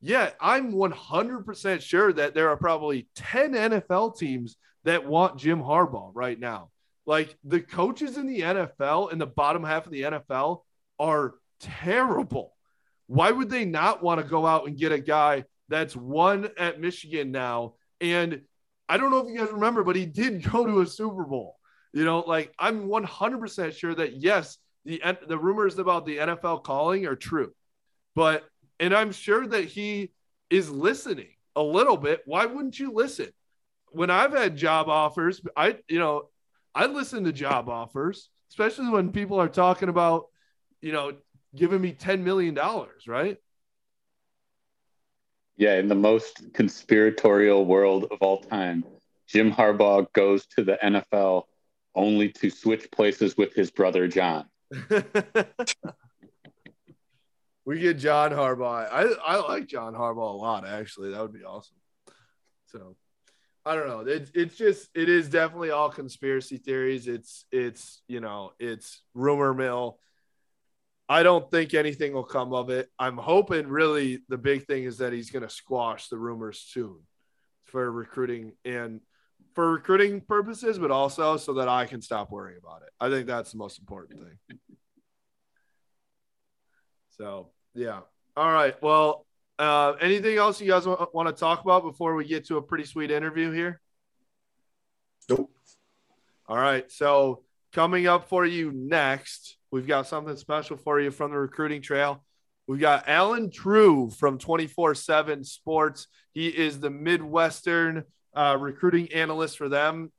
yeah, 0.00 0.30
I'm 0.40 0.72
100% 0.72 1.80
sure 1.82 2.12
that 2.12 2.34
there 2.34 2.48
are 2.48 2.56
probably 2.56 3.08
10 3.16 3.52
NFL 3.52 4.18
teams 4.18 4.56
that 4.84 5.06
want 5.06 5.38
Jim 5.38 5.60
Harbaugh 5.60 6.10
right 6.14 6.38
now. 6.38 6.70
Like 7.06 7.36
the 7.44 7.60
coaches 7.60 8.16
in 8.16 8.26
the 8.26 8.40
NFL 8.40 9.12
in 9.12 9.18
the 9.18 9.26
bottom 9.26 9.64
half 9.64 9.86
of 9.86 9.92
the 9.92 10.02
NFL 10.02 10.62
are 10.98 11.34
terrible. 11.60 12.54
Why 13.08 13.30
would 13.30 13.50
they 13.50 13.64
not 13.64 14.02
want 14.02 14.20
to 14.20 14.26
go 14.26 14.46
out 14.46 14.66
and 14.66 14.78
get 14.78 14.92
a 14.92 14.98
guy 15.00 15.44
that's 15.68 15.96
won 15.96 16.48
at 16.56 16.80
Michigan 16.80 17.30
now? 17.30 17.74
And 18.00 18.42
I 18.88 18.96
don't 18.96 19.10
know 19.10 19.18
if 19.18 19.28
you 19.28 19.38
guys 19.38 19.52
remember, 19.52 19.84
but 19.84 19.96
he 19.96 20.06
did 20.06 20.42
go 20.50 20.64
to 20.64 20.80
a 20.80 20.86
Super 20.86 21.24
Bowl. 21.24 21.56
You 21.92 22.04
know, 22.04 22.20
like 22.20 22.54
I'm 22.58 22.88
100% 22.88 23.76
sure 23.76 23.94
that 23.94 24.16
yes, 24.16 24.58
the 24.84 25.02
the 25.26 25.36
rumors 25.36 25.78
about 25.78 26.06
the 26.06 26.18
NFL 26.18 26.62
calling 26.62 27.06
are 27.06 27.16
true. 27.16 27.52
But 28.14 28.44
and 28.80 28.94
I'm 28.94 29.12
sure 29.12 29.46
that 29.46 29.66
he 29.66 30.10
is 30.48 30.68
listening 30.70 31.28
a 31.54 31.62
little 31.62 31.96
bit. 31.96 32.22
Why 32.24 32.46
wouldn't 32.46 32.80
you 32.80 32.92
listen? 32.92 33.28
When 33.90 34.10
I've 34.10 34.32
had 34.32 34.56
job 34.56 34.88
offers, 34.88 35.40
I 35.56 35.76
you 35.88 35.98
know, 35.98 36.28
I 36.74 36.86
listen 36.86 37.24
to 37.24 37.32
job 37.32 37.68
offers, 37.68 38.30
especially 38.48 38.88
when 38.88 39.12
people 39.12 39.38
are 39.40 39.48
talking 39.48 39.88
about, 39.88 40.26
you 40.80 40.92
know, 40.92 41.12
giving 41.54 41.80
me 41.80 41.92
10 41.92 42.24
million 42.24 42.54
dollars, 42.54 43.06
right? 43.06 43.36
Yeah, 45.56 45.74
in 45.74 45.88
the 45.88 45.94
most 45.94 46.54
conspiratorial 46.54 47.66
world 47.66 48.06
of 48.10 48.22
all 48.22 48.40
time, 48.40 48.84
Jim 49.28 49.52
Harbaugh 49.52 50.10
goes 50.14 50.46
to 50.56 50.64
the 50.64 50.78
NFL 50.82 51.44
only 51.94 52.30
to 52.30 52.48
switch 52.48 52.90
places 52.90 53.36
with 53.36 53.52
his 53.52 53.70
brother 53.70 54.08
John. 54.08 54.46
we 57.70 57.78
get 57.78 57.98
John 57.98 58.32
Harbaugh. 58.32 58.88
I, 58.90 59.14
I 59.24 59.36
like 59.36 59.68
John 59.68 59.94
Harbaugh 59.94 60.34
a 60.34 60.36
lot, 60.36 60.66
actually. 60.66 61.12
That 61.12 61.22
would 61.22 61.32
be 61.32 61.44
awesome. 61.44 61.76
So 62.66 62.96
I 63.64 63.76
don't 63.76 63.86
know. 63.86 64.00
It, 64.00 64.28
it's 64.34 64.56
just 64.56 64.88
it 64.92 65.08
is 65.08 65.28
definitely 65.28 65.70
all 65.70 65.88
conspiracy 65.88 66.56
theories. 66.56 67.06
It's 67.06 67.44
it's 67.52 68.02
you 68.08 68.18
know, 68.18 68.50
it's 68.58 69.02
rumor 69.14 69.54
mill. 69.54 70.00
I 71.08 71.22
don't 71.22 71.48
think 71.48 71.72
anything 71.72 72.12
will 72.12 72.24
come 72.24 72.52
of 72.52 72.70
it. 72.70 72.88
I'm 72.98 73.16
hoping 73.16 73.68
really 73.68 74.24
the 74.28 74.38
big 74.38 74.66
thing 74.66 74.82
is 74.82 74.98
that 74.98 75.12
he's 75.12 75.30
gonna 75.30 75.48
squash 75.48 76.08
the 76.08 76.18
rumors 76.18 76.58
soon 76.58 76.98
for 77.66 77.88
recruiting 77.92 78.54
and 78.64 79.00
for 79.54 79.70
recruiting 79.70 80.22
purposes, 80.22 80.76
but 80.76 80.90
also 80.90 81.36
so 81.36 81.54
that 81.54 81.68
I 81.68 81.86
can 81.86 82.02
stop 82.02 82.32
worrying 82.32 82.58
about 82.60 82.82
it. 82.82 82.88
I 82.98 83.10
think 83.10 83.28
that's 83.28 83.52
the 83.52 83.58
most 83.58 83.78
important 83.78 84.24
thing. 84.24 84.58
So 87.10 87.50
yeah. 87.74 88.00
All 88.36 88.50
right. 88.50 88.80
Well, 88.82 89.26
uh, 89.58 89.94
anything 90.00 90.36
else 90.36 90.60
you 90.60 90.68
guys 90.68 90.86
want, 90.86 91.14
want 91.14 91.28
to 91.28 91.38
talk 91.38 91.62
about 91.62 91.82
before 91.82 92.14
we 92.14 92.24
get 92.24 92.46
to 92.46 92.56
a 92.56 92.62
pretty 92.62 92.84
sweet 92.84 93.10
interview 93.10 93.50
here? 93.50 93.80
Nope. 95.28 95.50
All 96.48 96.56
right. 96.56 96.90
So 96.90 97.42
coming 97.72 98.06
up 98.06 98.28
for 98.28 98.46
you 98.46 98.72
next, 98.72 99.56
we've 99.70 99.86
got 99.86 100.06
something 100.06 100.36
special 100.36 100.76
for 100.76 101.00
you 101.00 101.10
from 101.10 101.30
the 101.30 101.38
recruiting 101.38 101.82
trail. 101.82 102.24
We've 102.66 102.80
got 102.80 103.08
Allen 103.08 103.50
Trieu 103.50 104.10
from 104.10 104.38
24 104.38 104.94
7 104.94 105.44
Sports. 105.44 106.06
He 106.32 106.48
is 106.48 106.80
the 106.80 106.90
Midwestern 106.90 108.04
uh, 108.34 108.56
recruiting 108.58 109.12
analyst 109.12 109.58
for 109.58 109.68
them. 109.68 110.12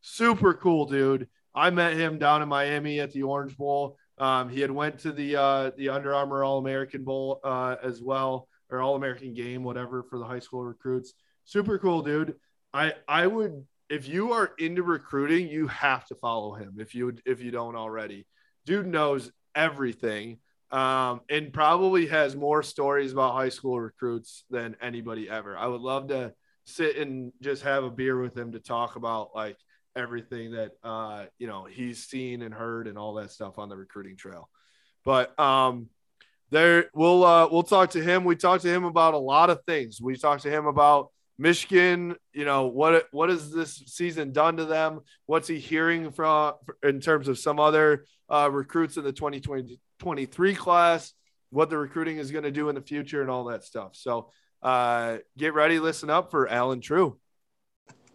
Super 0.00 0.54
cool 0.54 0.86
dude. 0.86 1.28
I 1.54 1.70
met 1.70 1.94
him 1.94 2.18
down 2.18 2.42
in 2.42 2.48
Miami 2.48 2.98
at 3.00 3.12
the 3.12 3.22
Orange 3.22 3.56
Bowl. 3.56 3.96
Um, 4.18 4.48
he 4.48 4.60
had 4.60 4.70
went 4.70 5.00
to 5.00 5.12
the 5.12 5.36
uh, 5.36 5.70
the 5.76 5.88
Under 5.88 6.14
Armour 6.14 6.44
All 6.44 6.58
American 6.58 7.04
Bowl 7.04 7.40
uh, 7.42 7.76
as 7.82 8.00
well, 8.00 8.48
or 8.70 8.80
All 8.80 8.96
American 8.96 9.34
Game, 9.34 9.64
whatever, 9.64 10.02
for 10.02 10.18
the 10.18 10.24
high 10.24 10.38
school 10.40 10.64
recruits. 10.64 11.14
Super 11.44 11.78
cool 11.78 12.02
dude. 12.02 12.34
I 12.72 12.94
I 13.08 13.26
would 13.26 13.66
if 13.88 14.08
you 14.08 14.32
are 14.32 14.52
into 14.58 14.82
recruiting, 14.82 15.48
you 15.48 15.66
have 15.68 16.06
to 16.06 16.14
follow 16.14 16.54
him 16.54 16.76
if 16.78 16.94
you 16.94 17.16
if 17.26 17.40
you 17.42 17.50
don't 17.50 17.76
already. 17.76 18.26
Dude 18.66 18.86
knows 18.86 19.30
everything 19.54 20.38
um, 20.70 21.20
and 21.28 21.52
probably 21.52 22.06
has 22.06 22.34
more 22.34 22.62
stories 22.62 23.12
about 23.12 23.34
high 23.34 23.48
school 23.48 23.80
recruits 23.80 24.44
than 24.50 24.76
anybody 24.80 25.30
ever. 25.30 25.56
I 25.56 25.66
would 25.66 25.80
love 25.80 26.08
to 26.08 26.32
sit 26.64 26.96
and 26.96 27.32
just 27.40 27.62
have 27.62 27.84
a 27.84 27.90
beer 27.90 28.20
with 28.20 28.36
him 28.36 28.52
to 28.52 28.58
talk 28.58 28.96
about 28.96 29.30
like 29.34 29.56
everything 29.96 30.52
that 30.52 30.72
uh, 30.82 31.24
you 31.38 31.46
know 31.46 31.64
he's 31.64 32.04
seen 32.04 32.42
and 32.42 32.54
heard 32.54 32.86
and 32.86 32.98
all 32.98 33.14
that 33.14 33.30
stuff 33.30 33.58
on 33.58 33.68
the 33.68 33.76
recruiting 33.76 34.16
trail. 34.16 34.48
But 35.04 35.38
um, 35.38 35.88
there 36.50 36.90
we'll 36.94 37.24
uh, 37.24 37.48
we'll 37.50 37.62
talk 37.62 37.90
to 37.90 38.02
him. 38.02 38.24
We 38.24 38.36
talked 38.36 38.62
to 38.62 38.68
him 38.68 38.84
about 38.84 39.14
a 39.14 39.18
lot 39.18 39.50
of 39.50 39.62
things. 39.64 40.00
We 40.00 40.16
talked 40.16 40.42
to 40.42 40.50
him 40.50 40.66
about 40.66 41.10
Michigan, 41.38 42.16
you 42.32 42.44
know, 42.44 42.66
what 42.66 43.06
what 43.10 43.28
has 43.28 43.50
this 43.50 43.82
season 43.86 44.32
done 44.32 44.56
to 44.58 44.64
them? 44.64 45.00
What's 45.26 45.48
he 45.48 45.58
hearing 45.58 46.10
from 46.12 46.54
in 46.82 47.00
terms 47.00 47.28
of 47.28 47.38
some 47.38 47.58
other 47.58 48.06
uh, 48.28 48.48
recruits 48.52 48.96
in 48.96 49.04
the 49.04 49.12
2023 49.12 50.54
class? 50.54 51.12
What 51.50 51.70
the 51.70 51.78
recruiting 51.78 52.18
is 52.18 52.30
going 52.30 52.44
to 52.44 52.50
do 52.50 52.68
in 52.68 52.74
the 52.74 52.80
future 52.80 53.20
and 53.20 53.30
all 53.30 53.44
that 53.44 53.64
stuff. 53.64 53.90
So 53.94 54.30
uh, 54.62 55.18
get 55.36 55.54
ready, 55.54 55.78
listen 55.78 56.10
up 56.10 56.30
for 56.30 56.48
Allen 56.48 56.80
Trieu. 56.80 57.16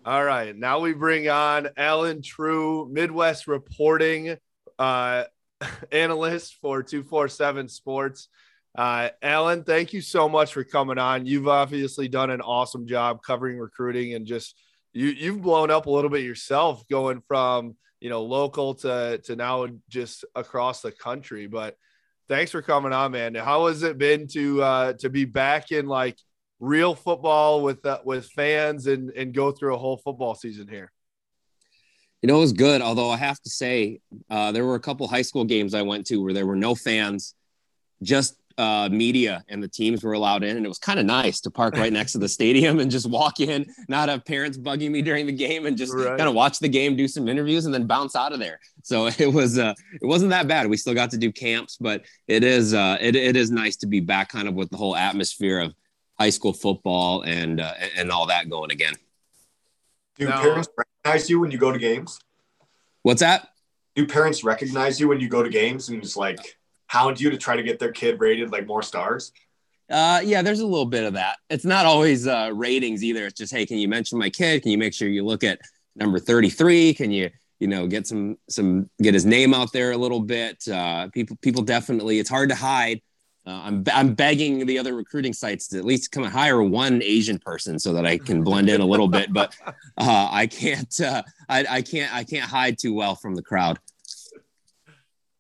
All 0.09 0.23
right, 0.23 0.57
now 0.57 0.79
we 0.79 0.93
bring 0.93 1.29
on 1.29 1.69
Allen 1.77 2.23
Trieu, 2.23 2.89
Midwest 2.91 3.45
reporting 3.45 4.37
uh, 4.79 5.25
analyst 5.91 6.55
for 6.55 6.81
247 6.81 7.69
Sports. 7.69 8.27
Uh, 8.75 9.09
Allen, 9.21 9.63
thank 9.63 9.93
you 9.93 10.01
so 10.01 10.27
much 10.27 10.51
for 10.51 10.63
coming 10.63 10.97
on. 10.97 11.27
You've 11.27 11.47
obviously 11.47 12.07
done 12.07 12.31
an 12.31 12.41
awesome 12.41 12.87
job 12.87 13.21
covering 13.21 13.59
recruiting 13.59 14.15
and 14.15 14.25
just 14.25 14.55
you 14.93 15.09
you've 15.09 15.43
blown 15.43 15.69
up 15.69 15.85
a 15.85 15.91
little 15.91 16.09
bit 16.09 16.23
yourself 16.23 16.87
going 16.87 17.21
from 17.27 17.75
you 17.99 18.09
know 18.09 18.23
local 18.23 18.73
to 18.73 19.19
to 19.25 19.35
now 19.35 19.67
just 19.89 20.25
across 20.33 20.81
the 20.81 20.91
country. 20.91 21.45
But 21.45 21.77
thanks 22.27 22.49
for 22.49 22.63
coming 22.63 22.93
on, 22.93 23.11
man. 23.11 23.35
How 23.35 23.67
has 23.67 23.83
it 23.83 23.99
been 23.99 24.25
to 24.29 24.63
uh, 24.63 24.93
to 25.01 25.09
be 25.11 25.25
back 25.25 25.71
in 25.71 25.85
like 25.85 26.17
real 26.59 26.95
football 26.95 27.61
with 27.61 27.85
uh, 27.85 27.99
with 28.03 28.27
fans 28.27 28.87
and 28.87 29.09
and 29.11 29.33
go 29.33 29.51
through 29.51 29.75
a 29.75 29.77
whole 29.77 29.97
football 29.97 30.35
season 30.35 30.67
here? 30.67 30.91
You 32.21 32.27
know, 32.27 32.37
it 32.37 32.41
was 32.41 32.53
good. 32.53 32.81
Although 32.81 33.09
I 33.09 33.17
have 33.17 33.39
to 33.41 33.49
say, 33.49 34.01
uh, 34.29 34.51
there 34.51 34.65
were 34.65 34.75
a 34.75 34.79
couple 34.79 35.07
high 35.07 35.21
school 35.21 35.45
games 35.45 35.73
I 35.73 35.83
went 35.83 36.05
to 36.07 36.17
where 36.17 36.33
there 36.33 36.45
were 36.45 36.57
no 36.57 36.75
fans, 36.75 37.33
just 38.03 38.35
uh, 38.59 38.89
media 38.91 39.41
and 39.47 39.63
the 39.63 39.69
teams 39.69 40.03
were 40.03 40.11
allowed 40.11 40.43
in, 40.43 40.57
and 40.57 40.65
it 40.65 40.69
was 40.69 40.79
kind 40.79 40.99
of 40.99 41.05
nice 41.05 41.39
to 41.39 41.49
park 41.49 41.77
right 41.77 41.93
next 41.93 42.11
to 42.11 42.17
the 42.17 42.27
stadium 42.37 42.79
and 42.79 42.91
just 42.91 43.09
walk 43.09 43.39
in, 43.39 43.65
not 43.87 44.09
have 44.09 44.25
parents 44.25 44.57
bugging 44.57 44.91
me 44.91 45.01
during 45.01 45.25
the 45.25 45.31
game, 45.31 45.65
and 45.65 45.77
just 45.77 45.93
right. 45.93 46.17
kind 46.17 46.27
of 46.27 46.35
watch 46.35 46.59
the 46.59 46.67
game, 46.67 46.97
do 46.97 47.07
some 47.07 47.29
interviews, 47.29 47.65
and 47.65 47.73
then 47.73 47.87
bounce 47.87 48.17
out 48.17 48.33
of 48.33 48.39
there. 48.39 48.59
So 48.83 49.07
it 49.17 49.31
was 49.33 49.57
uh, 49.57 49.73
it 49.93 50.05
wasn't 50.05 50.31
that 50.31 50.49
bad. 50.49 50.67
We 50.67 50.75
still 50.75 50.93
got 50.93 51.11
to 51.11 51.17
do 51.17 51.31
camps, 51.31 51.77
but 51.79 52.03
it 52.27 52.43
is 52.43 52.73
uh, 52.73 52.97
it, 52.99 53.15
it 53.15 53.37
is 53.37 53.49
nice 53.49 53.77
to 53.77 53.87
be 53.87 54.01
back, 54.01 54.27
kind 54.27 54.49
of 54.49 54.55
with 54.55 54.69
the 54.69 54.77
whole 54.77 54.95
atmosphere 54.95 55.61
of 55.61 55.73
high 56.19 56.29
school 56.29 56.53
football 56.53 57.21
and 57.21 57.61
uh, 57.61 57.73
and 57.95 58.11
all 58.11 58.27
that 58.27 58.49
going 58.49 58.71
again. 58.71 58.93
Do 60.17 60.27
now, 60.27 60.41
parents 60.41 60.67
recognize 60.77 61.29
you 61.29 61.39
when 61.39 61.51
you 61.51 61.57
go 61.57 61.71
to 61.71 61.79
games? 61.79 62.19
What's 63.03 63.21
that? 63.21 63.49
Do 63.95 64.05
parents 64.05 64.43
recognize 64.43 64.99
you 64.99 65.07
when 65.07 65.19
you 65.19 65.29
go 65.29 65.41
to 65.41 65.49
games 65.49 65.89
and 65.89 66.01
just 66.01 66.17
like 66.17 66.57
hound 66.87 67.19
you 67.19 67.29
to 67.29 67.37
try 67.37 67.55
to 67.55 67.63
get 67.63 67.79
their 67.79 67.91
kid 67.91 68.19
rated 68.19 68.51
like 68.51 68.67
more 68.67 68.83
stars? 68.83 69.31
Uh, 69.89 70.21
yeah, 70.23 70.41
there's 70.41 70.59
a 70.59 70.67
little 70.67 70.85
bit 70.85 71.03
of 71.03 71.13
that. 71.13 71.37
It's 71.49 71.65
not 71.65 71.85
always 71.85 72.27
uh, 72.27 72.51
ratings 72.53 73.03
either. 73.03 73.25
It's 73.25 73.37
just, 73.37 73.51
hey, 73.51 73.65
can 73.65 73.77
you 73.77 73.87
mention 73.87 74.19
my 74.19 74.29
kid? 74.29 74.61
Can 74.61 74.71
you 74.71 74.77
make 74.77 74.93
sure 74.93 75.07
you 75.07 75.25
look 75.25 75.43
at 75.43 75.59
number 75.95 76.19
33? 76.19 76.93
Can 76.93 77.11
you, 77.11 77.31
you 77.59 77.67
know, 77.67 77.87
get 77.87 78.05
some 78.05 78.37
some 78.49 78.89
get 79.01 79.13
his 79.13 79.25
name 79.25 79.53
out 79.53 79.71
there 79.73 79.91
a 79.91 79.97
little 79.97 80.19
bit? 80.19 80.67
Uh, 80.67 81.07
people 81.09 81.37
people 81.41 81.63
definitely. 81.63 82.19
It's 82.19 82.29
hard 82.29 82.49
to 82.49 82.55
hide. 82.55 83.01
Uh, 83.45 83.61
I'm 83.63 83.83
I'm 83.93 84.13
begging 84.13 84.65
the 84.65 84.77
other 84.77 84.95
recruiting 84.95 85.33
sites 85.33 85.67
to 85.69 85.77
at 85.77 85.85
least 85.85 86.11
come 86.11 86.23
and 86.23 86.31
hire 86.31 86.61
one 86.61 87.01
Asian 87.01 87.39
person 87.39 87.79
so 87.79 87.93
that 87.93 88.05
I 88.05 88.17
can 88.17 88.43
blend 88.43 88.69
in 88.69 88.81
a 88.81 88.85
little 88.85 89.07
bit, 89.07 89.31
but 89.33 89.55
uh, 89.65 89.73
I 90.31 90.47
can't. 90.47 90.99
Uh, 90.99 91.23
I, 91.47 91.65
I 91.69 91.81
can't. 91.81 92.13
I 92.13 92.23
can't 92.23 92.49
hide 92.49 92.77
too 92.77 92.93
well 92.93 93.15
from 93.15 93.35
the 93.35 93.41
crowd. 93.41 93.79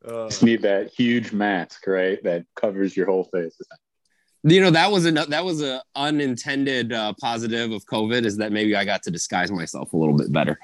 Uh, 0.05 0.29
just 0.29 0.43
need 0.43 0.61
that 0.61 0.91
huge 0.91 1.33
mask, 1.33 1.85
right? 1.87 2.23
That 2.23 2.45
covers 2.55 2.95
your 2.95 3.05
whole 3.05 3.25
face. 3.25 3.55
You 4.43 4.61
know, 4.61 4.71
that 4.71 4.89
was 4.91 5.05
a 5.05 5.11
that 5.11 5.43
was 5.43 5.61
a 5.61 5.83
unintended 5.95 6.93
uh, 6.93 7.13
positive 7.19 7.71
of 7.71 7.85
COVID. 7.85 8.25
Is 8.25 8.37
that 8.37 8.53
maybe 8.53 8.75
I 8.75 8.85
got 8.85 9.03
to 9.03 9.11
disguise 9.11 9.51
myself 9.51 9.91
a 9.91 9.97
little 9.97 10.15
bit 10.15 10.31
better? 10.31 10.57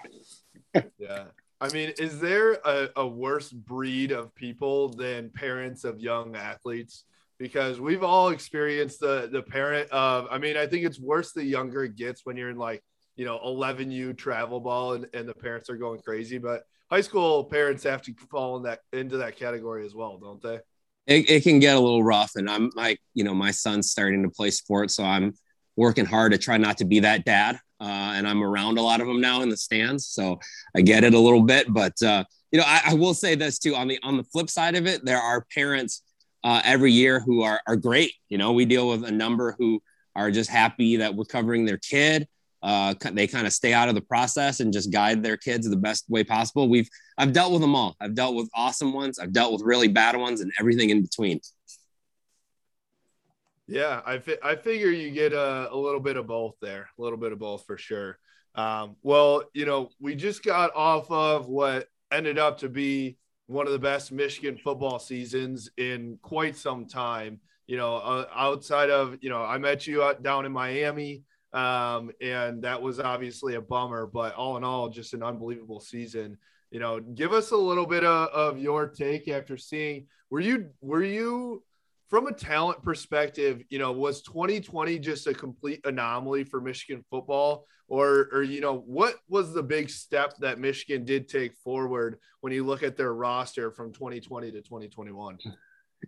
yeah. 0.97 1.25
I 1.59 1.69
mean, 1.69 1.93
is 1.97 2.19
there 2.19 2.53
a, 2.53 2.89
a 2.95 3.07
worse 3.07 3.51
breed 3.51 4.11
of 4.11 4.33
people 4.35 4.89
than 4.89 5.29
parents 5.29 5.83
of 5.83 5.99
young 5.99 6.35
athletes? 6.35 7.03
Because 7.37 7.81
we've 7.81 8.03
all 8.03 8.29
experienced 8.29 9.01
the 9.01 9.29
the 9.31 9.41
parent 9.41 9.89
of. 9.91 10.27
I 10.31 10.37
mean, 10.37 10.55
I 10.55 10.67
think 10.67 10.85
it's 10.85 10.99
worse 10.99 11.33
the 11.33 11.43
younger 11.43 11.83
it 11.83 11.95
gets 11.95 12.25
when 12.25 12.37
you're 12.37 12.49
in 12.49 12.57
like 12.57 12.83
you 13.15 13.25
know 13.25 13.39
11u 13.45 14.17
travel 14.17 14.59
ball 14.59 14.93
and, 14.93 15.07
and 15.13 15.27
the 15.27 15.33
parents 15.33 15.69
are 15.69 15.77
going 15.77 15.99
crazy. 15.99 16.37
But 16.37 16.63
high 16.89 17.01
school 17.01 17.43
parents 17.43 17.83
have 17.83 18.01
to 18.03 18.13
fall 18.31 18.57
in 18.57 18.63
that 18.63 18.79
into 18.93 19.17
that 19.17 19.35
category 19.37 19.85
as 19.85 19.93
well, 19.93 20.17
don't 20.17 20.41
they? 20.41 20.59
It, 21.07 21.29
it 21.29 21.43
can 21.43 21.59
get 21.59 21.75
a 21.75 21.79
little 21.79 22.03
rough, 22.03 22.31
and 22.35 22.49
I'm 22.49 22.71
like, 22.75 22.99
you 23.13 23.23
know, 23.23 23.35
my 23.35 23.51
son's 23.51 23.91
starting 23.91 24.23
to 24.23 24.29
play 24.29 24.49
sports, 24.49 24.95
so 24.95 25.03
I'm 25.03 25.33
working 25.75 26.05
hard 26.05 26.31
to 26.31 26.37
try 26.37 26.57
not 26.57 26.77
to 26.77 26.85
be 26.85 27.01
that 27.01 27.25
dad. 27.25 27.59
Uh, 27.79 28.13
and 28.15 28.25
I'm 28.25 28.41
around 28.41 28.77
a 28.77 28.81
lot 28.81 29.01
of 29.01 29.07
them 29.07 29.19
now 29.19 29.41
in 29.41 29.49
the 29.49 29.57
stands, 29.57 30.07
so 30.07 30.39
I 30.75 30.81
get 30.81 31.03
it 31.03 31.13
a 31.13 31.19
little 31.19 31.43
bit. 31.43 31.67
But 31.71 32.01
uh, 32.01 32.23
you 32.51 32.59
know, 32.59 32.65
I, 32.65 32.81
I, 32.85 32.93
will 32.93 33.13
say 33.13 33.35
this 33.35 33.59
too: 33.59 33.75
on 33.75 33.89
the 33.89 33.99
on 34.01 34.15
the 34.15 34.23
flip 34.23 34.49
side 34.49 34.75
of 34.75 34.87
it, 34.87 35.03
there 35.03 35.19
are 35.19 35.45
parents 35.53 36.01
uh, 36.45 36.61
every 36.63 36.93
year 36.93 37.19
who 37.19 37.43
are 37.43 37.59
are 37.67 37.75
great. 37.75 38.13
You 38.29 38.37
know, 38.37 38.53
we 38.53 38.63
deal 38.63 38.87
with 38.87 39.03
a 39.03 39.11
number 39.11 39.53
who 39.59 39.81
are 40.15 40.31
just 40.31 40.49
happy 40.49 40.95
that 40.97 41.13
we're 41.13 41.25
covering 41.25 41.65
their 41.65 41.77
kid 41.77 42.29
uh, 42.65 42.95
they 43.13 43.27
kind 43.27 43.45
of 43.45 43.53
stay 43.53 43.73
out 43.73 43.89
of 43.89 43.93
the 43.93 44.01
process 44.01 44.59
and 44.59 44.73
just 44.73 44.91
guide 44.91 45.21
their 45.21 45.37
kids 45.37 45.69
the 45.69 45.77
best 45.77 46.03
way 46.09 46.23
possible. 46.23 46.67
We've 46.67 46.89
I've 47.15 47.31
dealt 47.31 47.51
with 47.51 47.61
them 47.61 47.75
all. 47.75 47.95
I've 48.01 48.15
dealt 48.15 48.33
with 48.33 48.49
awesome 48.55 48.91
ones. 48.91 49.19
I've 49.19 49.31
dealt 49.31 49.53
with 49.53 49.61
really 49.61 49.87
bad 49.87 50.17
ones 50.17 50.41
and 50.41 50.51
everything 50.59 50.89
in 50.89 51.03
between. 51.03 51.41
Yeah, 53.67 54.01
I 54.03 54.17
fi- 54.17 54.39
I 54.41 54.55
figure 54.55 54.89
you 54.89 55.11
get 55.11 55.31
a, 55.31 55.71
a 55.71 55.77
little 55.77 55.99
bit 55.99 56.17
of 56.17 56.25
both 56.25 56.55
there, 56.59 56.89
a 56.97 57.01
little 57.01 57.19
bit 57.19 57.31
of 57.31 57.37
both 57.37 57.67
for 57.67 57.77
sure. 57.77 58.17
Um, 58.55 58.95
well, 59.03 59.43
you 59.53 59.67
know, 59.67 59.91
we 59.99 60.15
just 60.15 60.43
got 60.43 60.75
off 60.75 61.11
of 61.11 61.47
what 61.47 61.87
ended 62.11 62.39
up 62.39 62.57
to 62.59 62.69
be 62.69 63.17
one 63.47 63.67
of 63.67 63.73
the 63.73 63.79
best 63.79 64.11
Michigan 64.11 64.57
football 64.57 64.99
seasons 64.99 65.69
in 65.77 66.17
quite 66.21 66.55
some 66.55 66.85
time. 66.85 67.39
You 67.67 67.77
know, 67.77 67.97
uh, 67.97 68.25
outside 68.35 68.89
of 68.89 69.17
you 69.21 69.29
know, 69.29 69.43
I 69.43 69.57
met 69.57 69.87
you 69.87 70.03
out 70.03 70.23
down 70.23 70.45
in 70.45 70.51
Miami. 70.51 71.23
Um, 71.53 72.11
and 72.19 72.61
that 72.63 72.81
was 72.81 72.99
obviously 72.99 73.55
a 73.55 73.61
bummer, 73.61 74.05
but 74.05 74.35
all 74.35 74.57
in 74.57 74.65
all, 74.65 74.89
just 74.89 75.13
an 75.13 75.23
unbelievable 75.23 75.79
season. 75.79 76.37
You 76.69 76.81
know, 76.81 76.99
give 76.99 77.31
us 77.31 77.51
a 77.51 77.57
little 77.57 77.85
bit 77.85 78.03
of, 78.03 78.27
of 78.29 78.59
your 78.59 78.87
take 78.87 79.29
after 79.29 79.55
seeing. 79.55 80.07
Were 80.29 80.41
you 80.41 80.71
were 80.81 81.03
you 81.03 81.63
from 82.15 82.27
a 82.27 82.31
talent 82.31 82.81
perspective? 82.81 83.61
You 83.69 83.77
know, 83.77 83.91
was 83.91 84.21
2020 84.21 84.99
just 84.99 85.27
a 85.27 85.33
complete 85.33 85.81
anomaly 85.83 86.45
for 86.45 86.61
Michigan 86.61 87.03
football, 87.09 87.65
or 87.89 88.29
or 88.31 88.41
you 88.41 88.61
know, 88.61 88.77
what 88.85 89.15
was 89.27 89.53
the 89.53 89.61
big 89.61 89.89
step 89.89 90.37
that 90.37 90.57
Michigan 90.57 91.03
did 91.03 91.27
take 91.27 91.53
forward 91.57 92.19
when 92.39 92.53
you 92.53 92.65
look 92.65 92.83
at 92.83 92.95
their 92.95 93.13
roster 93.13 93.69
from 93.69 93.91
2020 93.91 94.49
to 94.51 94.61
2021? 94.61 95.39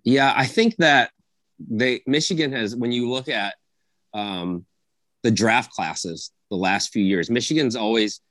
Yeah, 0.05 0.33
I 0.33 0.45
think 0.45 0.77
that 0.77 1.11
they 1.59 2.03
Michigan 2.07 2.53
has 2.53 2.73
when 2.73 2.93
you 2.93 3.09
look 3.09 3.27
at 3.27 3.55
um, 4.13 4.65
the 5.23 5.31
draft 5.31 5.71
classes 5.71 6.31
the 6.49 6.55
last 6.55 6.93
few 6.93 7.03
years. 7.03 7.29
Michigan's 7.29 7.75
always 7.75 8.21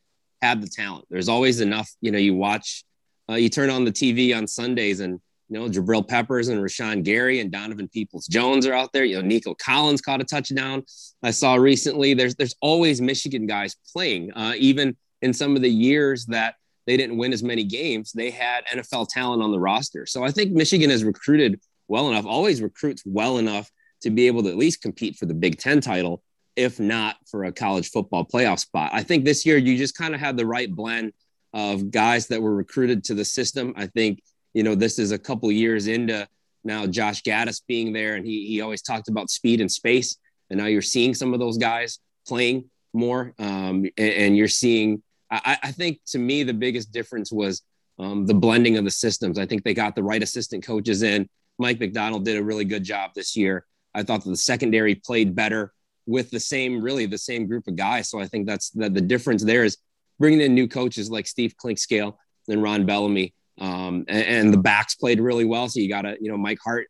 had 0.40 0.62
the 0.62 0.68
talent. 0.68 1.04
There's 1.10 1.28
always 1.28 1.60
enough. 1.60 1.90
You 2.00 2.10
know, 2.10 2.18
you 2.18 2.34
watch, 2.34 2.84
uh, 3.28 3.34
you 3.34 3.50
turn 3.50 3.68
on 3.68 3.84
the 3.84 3.92
TV 3.92 4.34
on 4.34 4.46
Sundays, 4.46 5.00
and 5.00 5.20
you 5.48 5.58
know 5.58 5.68
Jabril 5.68 6.06
Peppers 6.06 6.48
and 6.48 6.60
Rashan 6.60 7.02
Gary 7.02 7.40
and 7.40 7.50
Donovan 7.50 7.88
Peoples 7.88 8.26
Jones 8.26 8.66
are 8.66 8.74
out 8.74 8.92
there. 8.92 9.04
You 9.04 9.16
know, 9.16 9.26
Nico 9.26 9.54
Collins 9.54 10.00
caught 10.00 10.20
a 10.20 10.24
touchdown. 10.24 10.82
I 11.22 11.30
saw 11.30 11.54
recently. 11.54 12.14
There's 12.14 12.34
there's 12.34 12.56
always 12.60 13.00
Michigan 13.00 13.46
guys 13.46 13.76
playing, 13.92 14.32
uh, 14.32 14.54
even 14.56 14.96
in 15.22 15.32
some 15.32 15.56
of 15.56 15.62
the 15.62 15.70
years 15.70 16.26
that 16.26 16.54
they 16.86 16.96
didn't 16.96 17.16
win 17.16 17.32
as 17.32 17.42
many 17.42 17.64
games. 17.64 18.12
They 18.12 18.30
had 18.30 18.64
NFL 18.66 19.08
talent 19.08 19.42
on 19.42 19.50
the 19.50 19.58
roster. 19.58 20.06
So 20.06 20.24
I 20.24 20.30
think 20.30 20.52
Michigan 20.52 20.90
has 20.90 21.04
recruited 21.04 21.60
well 21.88 22.08
enough. 22.08 22.26
Always 22.26 22.62
recruits 22.62 23.02
well 23.04 23.38
enough 23.38 23.70
to 24.02 24.10
be 24.10 24.26
able 24.26 24.42
to 24.44 24.50
at 24.50 24.56
least 24.56 24.82
compete 24.82 25.16
for 25.16 25.26
the 25.26 25.34
Big 25.34 25.58
Ten 25.58 25.80
title 25.80 26.22
if 26.56 26.80
not 26.80 27.16
for 27.26 27.44
a 27.44 27.52
college 27.52 27.90
football 27.90 28.24
playoff 28.24 28.58
spot. 28.58 28.90
I 28.92 29.02
think 29.02 29.24
this 29.24 29.44
year 29.44 29.58
you 29.58 29.76
just 29.76 29.96
kind 29.96 30.14
of 30.14 30.20
had 30.20 30.36
the 30.36 30.46
right 30.46 30.70
blend 30.70 31.12
of 31.52 31.90
guys 31.90 32.28
that 32.28 32.42
were 32.42 32.54
recruited 32.54 33.04
to 33.04 33.14
the 33.14 33.24
system. 33.24 33.74
I 33.76 33.86
think, 33.86 34.22
you 34.56 34.62
know, 34.62 34.74
this 34.74 34.98
is 34.98 35.12
a 35.12 35.18
couple 35.18 35.52
years 35.52 35.86
into 35.86 36.26
now 36.64 36.86
Josh 36.86 37.22
Gattis 37.22 37.60
being 37.68 37.92
there, 37.92 38.14
and 38.14 38.24
he, 38.24 38.46
he 38.46 38.62
always 38.62 38.80
talked 38.80 39.08
about 39.08 39.28
speed 39.28 39.60
and 39.60 39.70
space. 39.70 40.16
And 40.48 40.58
now 40.58 40.64
you're 40.64 40.80
seeing 40.80 41.12
some 41.12 41.34
of 41.34 41.40
those 41.40 41.58
guys 41.58 41.98
playing 42.26 42.70
more. 42.94 43.34
Um, 43.38 43.84
and, 43.98 44.12
and, 44.14 44.36
you're 44.36 44.48
seeing, 44.48 45.02
I, 45.30 45.58
I, 45.62 45.72
think 45.72 46.00
to 46.06 46.18
me, 46.18 46.42
the 46.42 46.54
biggest 46.54 46.90
difference 46.90 47.30
was 47.30 47.60
um, 47.98 48.24
the 48.24 48.32
blending 48.32 48.78
of 48.78 48.84
the 48.84 48.90
systems. 48.90 49.38
I 49.38 49.44
think 49.44 49.62
they 49.62 49.74
got 49.74 49.94
the 49.94 50.02
right 50.02 50.22
assistant 50.22 50.64
coaches 50.64 51.02
in. 51.02 51.28
Mike 51.58 51.78
Macdonald 51.78 52.24
did 52.24 52.38
a 52.38 52.42
really 52.42 52.64
good 52.64 52.82
job 52.82 53.10
this 53.14 53.36
year. 53.36 53.66
I 53.94 54.04
thought 54.04 54.24
that 54.24 54.30
the 54.30 54.36
secondary 54.36 54.94
played 54.94 55.34
better 55.34 55.74
with 56.06 56.30
the 56.30 56.40
same, 56.40 56.80
really 56.80 57.04
the 57.04 57.18
same 57.18 57.46
group 57.46 57.68
of 57.68 57.76
guys. 57.76 58.08
So 58.08 58.20
I 58.20 58.26
think 58.26 58.46
that's 58.46 58.70
that 58.70 58.94
the 58.94 59.02
difference 59.02 59.44
there 59.44 59.64
is 59.64 59.76
bringing 60.18 60.40
in 60.40 60.54
new 60.54 60.66
coaches 60.66 61.10
like 61.10 61.26
Steve 61.26 61.56
Clinkscale 61.62 62.14
and 62.48 62.62
Ron 62.62 62.86
Bellamy. 62.86 63.34
Um, 63.58 64.04
and, 64.08 64.26
and, 64.26 64.52
the 64.52 64.58
backs 64.58 64.94
played 64.94 65.18
really 65.18 65.46
well. 65.46 65.68
So 65.68 65.80
you 65.80 65.88
got 65.88 66.02
to, 66.02 66.16
you 66.20 66.30
know, 66.30 66.36
Mike 66.36 66.58
Hart 66.62 66.88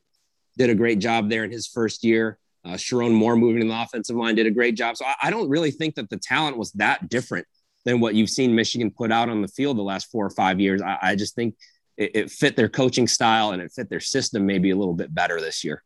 did 0.59 0.69
a 0.69 0.75
great 0.75 0.99
job 0.99 1.31
there 1.31 1.45
in 1.45 1.51
his 1.51 1.67
first 1.67 2.03
year. 2.03 2.39
Uh, 2.65 2.71
Sherrone 2.71 3.15
Moore 3.15 3.37
moving 3.37 3.63
in 3.63 3.69
the 3.69 3.81
offensive 3.81 4.17
line 4.17 4.35
did 4.35 4.47
a 4.47 4.51
great 4.51 4.77
job. 4.77 4.97
So 4.97 5.05
I, 5.05 5.15
I 5.25 5.31
don't 5.31 5.49
really 5.49 5.71
think 5.71 5.95
that 5.95 6.11
the 6.11 6.17
talent 6.17 6.57
was 6.57 6.73
that 6.73 7.09
different 7.09 7.47
than 7.85 8.01
what 8.01 8.17
you've 8.17 8.31
seen 8.31 8.57
Michigan 8.57 8.91
put 8.91 9.13
out 9.13 9.29
on 9.29 9.43
the 9.43 9.49
field 9.49 9.79
the 9.79 9.83
last 9.83 10.11
four 10.11 10.27
or 10.27 10.31
five 10.31 10.59
years. 10.59 10.83
I, 10.83 10.99
I 11.01 11.15
just 11.15 11.37
think 11.37 11.55
it, 11.97 12.17
it 12.17 12.31
fit 12.31 12.57
their 12.57 12.69
coaching 12.69 13.07
style 13.07 13.53
and 13.53 13.63
it 13.63 13.71
fit 13.71 13.89
their 13.89 14.01
system 14.01 14.45
maybe 14.45 14.71
a 14.71 14.77
little 14.77 14.95
bit 14.95 15.15
better 15.15 15.41
this 15.41 15.63
year. 15.63 15.85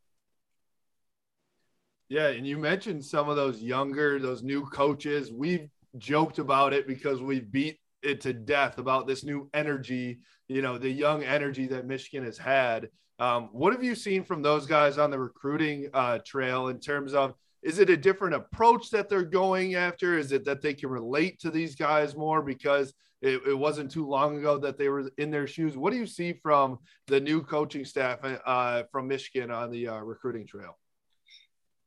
Yeah, 2.09 2.29
and 2.29 2.47
you 2.47 2.59
mentioned 2.59 3.05
some 3.05 3.29
of 3.29 3.37
those 3.37 3.63
younger, 3.63 4.19
those 4.19 4.43
new 4.43 4.65
coaches. 4.67 5.31
We've 5.31 5.69
joked 5.99 6.39
about 6.39 6.73
it 6.73 6.89
because 6.89 7.23
we 7.23 7.41
beat 7.41 7.79
it 8.03 8.21
to 8.23 8.33
death 8.33 8.79
about 8.79 9.07
this 9.07 9.23
new 9.23 9.49
energy, 9.55 10.21
you 10.51 10.63
know, 10.63 10.79
the 10.79 10.91
young 10.91 11.23
energy 11.23 11.69
that 11.69 11.87
Michigan 11.87 12.25
has 12.25 12.37
had. 12.37 12.89
Um, 13.21 13.51
what 13.53 13.73
have 13.73 13.85
you 13.85 13.95
seen 13.95 14.25
from 14.25 14.43
those 14.43 14.67
guys 14.67 14.99
on 14.99 15.11
the 15.11 15.19
recruiting 15.19 15.89
uh, 15.95 16.19
trail 16.25 16.69
in 16.69 16.81
terms 16.81 17.15
of 17.15 17.35
is 17.63 17.79
it 17.79 17.89
a 17.89 17.97
different 17.97 18.35
approach 18.35 18.91
that 18.91 19.09
they're 19.09 19.23
going 19.23 19.77
after? 19.77 20.19
Is 20.19 20.33
it 20.33 20.45
that 20.47 20.61
they 20.61 20.75
can 20.75 20.89
relate 20.89 21.39
to 21.41 21.51
these 21.51 21.77
guys 21.77 22.17
more 22.17 22.43
because 22.43 22.95
it, 23.23 23.41
it 23.47 23.57
wasn't 23.57 23.91
too 23.91 24.09
long 24.09 24.39
ago 24.39 24.59
that 24.59 24.77
they 24.77 24.89
were 24.89 25.11
in 25.19 25.31
their 25.31 25.47
shoes? 25.47 25.77
What 25.77 25.93
do 25.93 25.99
you 25.99 26.07
see 26.07 26.33
from 26.33 26.79
the 27.07 27.21
new 27.21 27.43
coaching 27.43 27.85
staff 27.85 28.19
uh, 28.25 28.85
from 28.91 29.07
Michigan 29.07 29.51
on 29.51 29.71
the 29.71 29.89
uh, 29.89 29.99
recruiting 29.99 30.47
trail? 30.47 30.79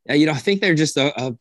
Yeah, 0.05 0.13
you 0.13 0.25
know, 0.25 0.33
I 0.33 0.37
think 0.37 0.61
they're 0.61 0.75
just 0.75 0.95
a, 0.95 1.19
a 1.21 1.35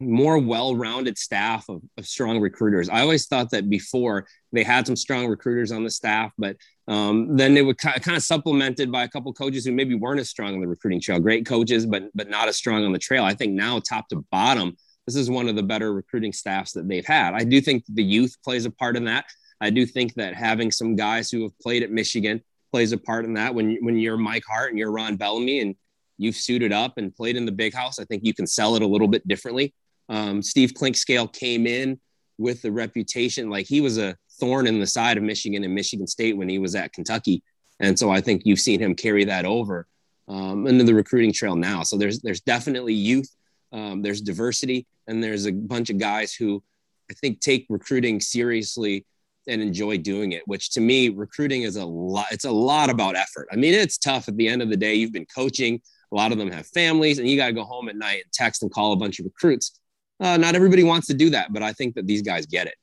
more 0.00 0.38
well-rounded 0.38 1.16
staff 1.16 1.64
of, 1.68 1.80
of, 1.96 2.06
strong 2.06 2.40
recruiters. 2.40 2.88
I 2.88 3.00
always 3.00 3.26
thought 3.26 3.50
that 3.50 3.70
before 3.70 4.26
they 4.52 4.64
had 4.64 4.86
some 4.86 4.96
strong 4.96 5.28
recruiters 5.28 5.72
on 5.72 5.84
the 5.84 5.90
staff, 5.90 6.32
but 6.36 6.56
um, 6.88 7.36
then 7.36 7.54
they 7.54 7.62
would 7.62 7.78
kind 7.78 7.96
of, 7.96 8.02
kind 8.02 8.16
of 8.16 8.22
supplemented 8.22 8.90
by 8.90 9.04
a 9.04 9.08
couple 9.08 9.32
coaches 9.32 9.64
who 9.64 9.72
maybe 9.72 9.94
weren't 9.94 10.20
as 10.20 10.28
strong 10.28 10.54
on 10.54 10.60
the 10.60 10.66
recruiting 10.66 11.00
trail. 11.00 11.20
Great 11.20 11.46
coaches, 11.46 11.86
but 11.86 12.04
but 12.14 12.28
not 12.28 12.48
as 12.48 12.56
strong 12.56 12.84
on 12.84 12.92
the 12.92 12.98
trail. 12.98 13.24
I 13.24 13.34
think 13.34 13.52
now, 13.52 13.80
top 13.80 14.08
to 14.08 14.24
bottom, 14.30 14.76
this 15.06 15.16
is 15.16 15.30
one 15.30 15.48
of 15.48 15.56
the 15.56 15.62
better 15.62 15.92
recruiting 15.92 16.32
staffs 16.32 16.72
that 16.72 16.88
they've 16.88 17.06
had. 17.06 17.34
I 17.34 17.44
do 17.44 17.60
think 17.60 17.84
the 17.88 18.04
youth 18.04 18.36
plays 18.44 18.66
a 18.66 18.70
part 18.70 18.96
in 18.96 19.04
that. 19.04 19.26
I 19.60 19.70
do 19.70 19.86
think 19.86 20.14
that 20.14 20.34
having 20.34 20.70
some 20.70 20.96
guys 20.96 21.30
who 21.30 21.42
have 21.44 21.58
played 21.60 21.82
at 21.82 21.90
Michigan 21.90 22.42
plays 22.72 22.92
a 22.92 22.98
part 22.98 23.24
in 23.24 23.34
that. 23.34 23.54
When 23.54 23.78
when 23.82 23.96
you're 23.96 24.16
Mike 24.16 24.44
Hart 24.46 24.70
and 24.70 24.78
you're 24.78 24.90
Ron 24.90 25.16
Bellamy 25.16 25.60
and 25.60 25.76
you've 26.18 26.36
suited 26.36 26.72
up 26.72 26.98
and 26.98 27.14
played 27.14 27.36
in 27.36 27.46
the 27.46 27.52
big 27.52 27.72
house, 27.72 27.98
I 27.98 28.04
think 28.04 28.24
you 28.24 28.34
can 28.34 28.46
sell 28.46 28.76
it 28.76 28.82
a 28.82 28.86
little 28.86 29.08
bit 29.08 29.26
differently. 29.26 29.74
Um, 30.08 30.42
Steve 30.42 30.72
Clinkscale 30.72 31.32
came 31.32 31.66
in 31.66 31.98
with 32.38 32.62
the 32.62 32.72
reputation 32.72 33.48
like 33.48 33.66
he 33.66 33.80
was 33.80 33.98
a 33.98 34.16
thorn 34.40 34.66
in 34.66 34.80
the 34.80 34.86
side 34.86 35.16
of 35.16 35.22
Michigan 35.22 35.64
and 35.64 35.74
Michigan 35.74 36.06
State 36.06 36.36
when 36.36 36.48
he 36.48 36.58
was 36.58 36.74
at 36.74 36.92
Kentucky, 36.92 37.42
and 37.80 37.98
so 37.98 38.10
I 38.10 38.20
think 38.20 38.42
you've 38.44 38.60
seen 38.60 38.80
him 38.80 38.94
carry 38.94 39.24
that 39.24 39.44
over 39.44 39.86
um, 40.28 40.66
into 40.66 40.84
the 40.84 40.94
recruiting 40.94 41.32
trail 41.32 41.56
now. 41.56 41.82
So 41.82 41.96
there's 41.96 42.20
there's 42.20 42.40
definitely 42.40 42.94
youth, 42.94 43.30
um, 43.72 44.02
there's 44.02 44.20
diversity, 44.20 44.86
and 45.06 45.22
there's 45.22 45.46
a 45.46 45.52
bunch 45.52 45.90
of 45.90 45.98
guys 45.98 46.34
who 46.34 46.62
I 47.10 47.14
think 47.14 47.40
take 47.40 47.66
recruiting 47.68 48.20
seriously 48.20 49.06
and 49.46 49.60
enjoy 49.60 49.98
doing 49.98 50.32
it. 50.32 50.42
Which 50.46 50.70
to 50.70 50.80
me, 50.80 51.10
recruiting 51.10 51.62
is 51.62 51.76
a 51.76 51.84
lot. 51.84 52.26
It's 52.30 52.46
a 52.46 52.50
lot 52.50 52.90
about 52.90 53.16
effort. 53.16 53.48
I 53.52 53.56
mean, 53.56 53.74
it's 53.74 53.98
tough 53.98 54.28
at 54.28 54.36
the 54.36 54.48
end 54.48 54.62
of 54.62 54.70
the 54.70 54.76
day. 54.76 54.94
You've 54.94 55.12
been 55.12 55.26
coaching. 55.26 55.80
A 56.12 56.14
lot 56.14 56.32
of 56.32 56.38
them 56.38 56.50
have 56.50 56.66
families, 56.68 57.18
and 57.18 57.28
you 57.28 57.36
got 57.36 57.48
to 57.48 57.52
go 57.52 57.64
home 57.64 57.88
at 57.88 57.96
night 57.96 58.22
and 58.24 58.32
text 58.32 58.62
and 58.62 58.70
call 58.70 58.92
a 58.92 58.96
bunch 58.96 59.18
of 59.18 59.24
recruits 59.24 59.80
uh, 60.20 60.36
not 60.36 60.54
everybody 60.54 60.84
wants 60.84 61.06
to 61.08 61.14
do 61.14 61.30
that, 61.30 61.52
but 61.52 61.62
I 61.62 61.72
think 61.72 61.94
that 61.94 62.06
these 62.06 62.22
guys 62.22 62.46
get 62.46 62.66
it. 62.66 62.74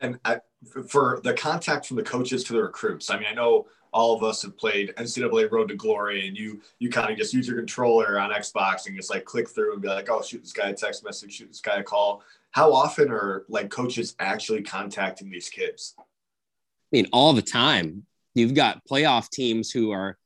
And 0.00 0.18
I, 0.24 0.40
for 0.88 1.20
the 1.22 1.34
contact 1.34 1.86
from 1.86 1.96
the 1.96 2.02
coaches 2.02 2.44
to 2.44 2.52
the 2.52 2.62
recruits, 2.62 3.10
I 3.10 3.16
mean, 3.16 3.26
I 3.30 3.34
know 3.34 3.66
all 3.92 4.16
of 4.16 4.24
us 4.24 4.42
have 4.42 4.58
played 4.58 4.92
NCAA 4.96 5.50
Road 5.50 5.68
to 5.68 5.76
Glory, 5.76 6.26
and 6.26 6.36
you 6.36 6.60
you 6.78 6.90
kind 6.90 7.10
of 7.10 7.16
just 7.16 7.32
use 7.32 7.46
your 7.46 7.56
controller 7.56 8.18
on 8.18 8.30
Xbox 8.30 8.86
and 8.86 8.96
just 8.96 9.08
like 9.08 9.24
click 9.24 9.48
through 9.48 9.72
and 9.72 9.80
be 9.80 9.88
like, 9.88 10.10
oh, 10.10 10.20
shoot 10.20 10.42
this 10.42 10.52
guy 10.52 10.70
a 10.70 10.74
text 10.74 11.04
message, 11.04 11.34
shoot 11.34 11.48
this 11.48 11.60
guy 11.60 11.76
a 11.76 11.82
call. 11.82 12.22
How 12.50 12.72
often 12.72 13.10
are 13.10 13.44
like 13.48 13.70
coaches 13.70 14.14
actually 14.18 14.62
contacting 14.62 15.30
these 15.30 15.48
kids? 15.48 15.94
I 15.98 16.02
mean, 16.92 17.06
all 17.12 17.32
the 17.32 17.42
time. 17.42 18.04
You've 18.34 18.54
got 18.54 18.82
playoff 18.90 19.30
teams 19.30 19.70
who 19.70 19.92
are 19.92 20.18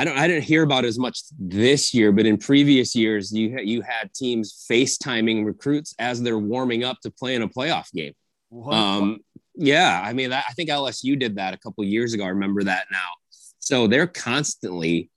I 0.00 0.04
don't 0.04 0.16
I 0.16 0.26
didn't 0.26 0.44
hear 0.44 0.62
about 0.62 0.86
as 0.86 0.98
much 0.98 1.20
this 1.38 1.92
year, 1.92 2.10
but 2.10 2.24
in 2.24 2.38
previous 2.38 2.96
years, 2.96 3.30
you 3.30 3.58
you 3.58 3.82
had 3.82 4.14
teams 4.14 4.64
FaceTiming 4.70 5.44
recruits 5.44 5.94
as 5.98 6.22
they're 6.22 6.38
warming 6.38 6.84
up 6.84 6.98
to 7.02 7.10
play 7.10 7.34
in 7.34 7.42
a 7.42 7.48
playoff 7.48 7.92
game. 7.92 8.14
Um, 8.70 9.18
yeah, 9.54 10.00
I 10.02 10.14
mean, 10.14 10.32
I 10.32 10.40
think 10.56 10.70
LSU 10.70 11.18
did 11.20 11.36
that 11.36 11.52
a 11.52 11.58
couple 11.58 11.84
years 11.84 12.14
ago. 12.14 12.24
I 12.24 12.28
remember 12.28 12.62
that 12.62 12.86
now. 12.90 13.10
So 13.58 13.86
they're 13.86 14.06
constantly 14.06 15.10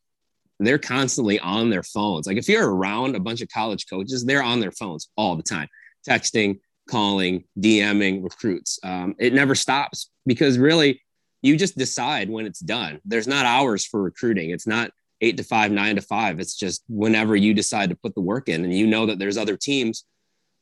they're 0.60 0.78
constantly 0.78 1.40
on 1.40 1.70
their 1.70 1.84
phones. 1.84 2.28
Like 2.28 2.36
if 2.36 2.50
you're 2.50 2.70
around 2.70 3.16
a 3.16 3.22
bunch 3.22 3.40
of 3.40 3.48
college 3.48 3.86
coaches, 3.90 4.26
they're 4.26 4.44
on 4.44 4.60
their 4.60 4.74
phones 4.74 5.08
all 5.16 5.38
the 5.38 5.44
time, 5.44 5.70
texting, 6.06 6.60
calling, 6.90 7.46
DMing 7.58 8.22
recruits. 8.22 8.80
Um, 8.84 9.16
it 9.18 9.34
never 9.34 9.56
stops 9.56 10.10
because 10.26 10.58
really 10.58 11.02
you 11.44 11.58
just 11.58 11.78
decide 11.78 12.30
when 12.30 12.48
it's 12.48 12.62
done. 12.62 13.00
There's 13.06 13.28
not 13.28 13.46
hours 13.46 13.86
for 13.86 14.02
recruiting. 14.02 14.50
It's 14.50 14.66
not 14.66 14.92
eight 15.22 15.38
to 15.38 15.44
five, 15.44 15.72
nine 15.72 15.96
to 15.98 16.02
five. 16.02 16.40
It's 16.40 16.56
just 16.56 16.84
whenever 16.88 17.36
you 17.36 17.54
decide 17.54 17.90
to 17.90 17.96
put 17.96 18.16
the 18.16 18.22
work 18.22 18.50
in 18.50 18.64
and 18.64 18.74
you 18.74 18.88
know 18.88 19.06
that 19.06 19.20
there's 19.20 19.38
other 19.38 19.58
teams. 19.58 20.06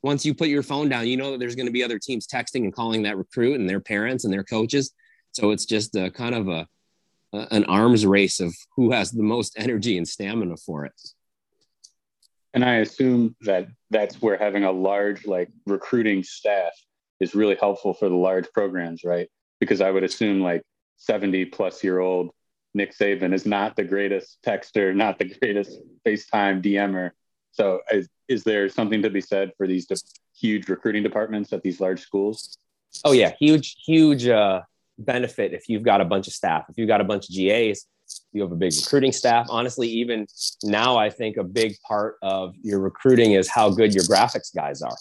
Once 0.04 0.26
you 0.26 0.34
put 0.34 0.48
your 0.48 0.64
phone 0.64 0.90
down, 0.90 1.08
you 1.08 1.16
know 1.16 1.32
that 1.32 1.40
there's 1.40 1.56
going 1.56 1.68
to 1.68 1.72
be 1.72 1.84
other 1.84 2.00
teams 2.00 2.26
texting 2.26 2.64
and 2.64 2.74
calling 2.74 3.04
that 3.04 3.18
recruit 3.18 3.60
and 3.60 3.70
their 3.70 3.80
parents 3.80 4.26
and 4.26 4.34
their 4.34 4.44
coaches. 4.44 4.92
So 5.32 5.52
it's 5.52 5.66
just 5.66 5.96
a 5.96 6.10
kind 6.10 6.34
of 6.34 6.48
a, 6.48 6.68
a 7.32 7.48
an 7.52 7.66
arms 7.66 8.06
race 8.06 8.40
of 8.40 8.54
who 8.76 8.92
has 8.92 9.12
the 9.12 9.24
most 9.24 9.54
energy 9.58 9.98
and 9.98 10.08
stamina 10.08 10.58
for 10.58 10.86
it. 10.86 11.00
And 12.54 12.66
I 12.66 12.78
assume 12.78 13.36
that 13.42 13.68
that's 13.92 14.20
where 14.22 14.38
having 14.38 14.64
a 14.64 14.72
large 14.72 15.26
like 15.26 15.50
recruiting 15.68 16.24
staff 16.24 16.74
is 17.20 17.36
really 17.36 17.56
helpful 17.56 17.94
for 17.94 18.10
the 18.10 18.16
large 18.16 18.52
programs, 18.52 19.04
right? 19.06 19.30
Because 19.60 19.80
I 19.80 19.92
would 19.92 20.04
assume 20.04 20.42
like 20.42 20.64
70 21.02 21.46
plus 21.46 21.84
year 21.84 22.00
old 22.00 22.32
Nick 22.74 22.96
Saban 22.96 23.34
is 23.34 23.46
not 23.46 23.76
the 23.76 23.84
greatest 23.84 24.38
texter, 24.46 24.96
not 24.96 25.18
the 25.18 25.26
greatest 25.26 25.80
FaceTime 26.06 26.64
DMer. 26.64 27.12
So, 27.52 27.82
is, 27.92 28.08
is 28.30 28.44
there 28.44 28.70
something 28.70 29.02
to 29.02 29.10
be 29.10 29.20
said 29.20 29.52
for 29.58 29.68
these 29.68 29.88
huge 30.40 30.70
recruiting 30.70 31.04
departments 31.04 31.52
at 31.52 31.64
these 31.64 31.82
large 31.82 32.02
schools? 32.02 32.58
Oh 33.04 33.12
yeah, 33.12 33.34
huge, 33.40 33.76
huge 33.86 34.28
uh, 34.28 34.62
benefit 34.98 35.54
if 35.54 35.68
you've 35.68 35.84
got 35.84 36.02
a 36.02 36.06
bunch 36.06 36.28
of 36.28 36.34
staff. 36.34 36.66
If 36.70 36.78
you've 36.78 36.88
got 36.88 37.02
a 37.02 37.04
bunch 37.04 37.30
of 37.30 37.36
GAs, 37.36 37.86
you 38.32 38.42
have 38.42 38.52
a 38.52 38.56
big 38.56 38.74
recruiting 38.74 39.12
staff. 39.12 39.48
Honestly, 39.50 39.88
even 39.88 40.28
now, 40.64 40.98
I 40.98 41.10
think 41.10 41.38
a 41.38 41.44
big 41.44 41.76
part 41.86 42.16
of 42.22 42.56
your 42.62 42.80
recruiting 42.80 43.34
is 43.34 43.50
how 43.50 43.70
good 43.70 43.94
your 43.94 44.04
graphics 44.06 44.54
guys 44.56 44.82
are. 44.82 44.96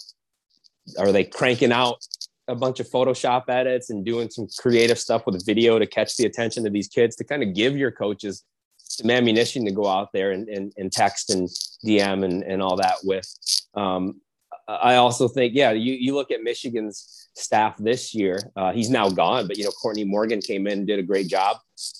Are 0.97 1.11
they 1.11 1.23
cranking 1.23 1.71
out 1.71 2.05
a 2.47 2.55
bunch 2.55 2.79
of 2.79 2.89
Photoshop 2.89 3.49
edits 3.49 3.89
and 3.89 4.05
doing 4.05 4.29
some 4.29 4.47
creative 4.59 4.99
stuff 4.99 5.23
with 5.25 5.45
video 5.45 5.79
to 5.79 5.85
catch 5.85 6.17
the 6.17 6.25
attention 6.25 6.65
of 6.65 6.73
these 6.73 6.87
kids 6.87 7.15
to 7.17 7.23
kind 7.23 7.43
of 7.43 7.53
give 7.53 7.77
your 7.77 7.91
coaches 7.91 8.43
some 8.77 9.09
ammunition 9.09 9.65
to 9.65 9.71
go 9.71 9.87
out 9.87 10.09
there 10.13 10.31
and, 10.31 10.49
and, 10.49 10.73
and 10.77 10.91
text 10.91 11.29
and 11.29 11.47
DM 11.85 12.25
and, 12.25 12.43
and 12.43 12.61
all 12.61 12.75
that 12.75 12.95
with. 13.03 13.27
Um, 13.73 14.19
I 14.67 14.95
also 14.95 15.27
think, 15.27 15.53
yeah, 15.55 15.71
you, 15.71 15.93
you 15.93 16.13
look 16.13 16.31
at 16.31 16.43
Michigan's 16.43 17.29
staff 17.35 17.77
this 17.77 18.13
year. 18.13 18.39
Uh, 18.55 18.71
he's 18.71 18.89
now 18.89 19.09
gone, 19.09 19.47
but 19.47 19.57
you 19.57 19.63
know, 19.63 19.71
Courtney 19.71 20.03
Morgan 20.03 20.41
came 20.41 20.67
in 20.67 20.79
and 20.79 20.87
did 20.87 20.99
a 20.99 21.03
great 21.03 21.27
job. 21.27 21.57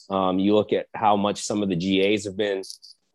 Um, 0.09 0.39
you 0.39 0.53
look 0.53 0.73
at 0.73 0.87
how 0.93 1.15
much 1.15 1.41
some 1.41 1.63
of 1.63 1.69
the 1.69 1.75
GAs 1.75 2.25
have 2.25 2.37
been 2.37 2.63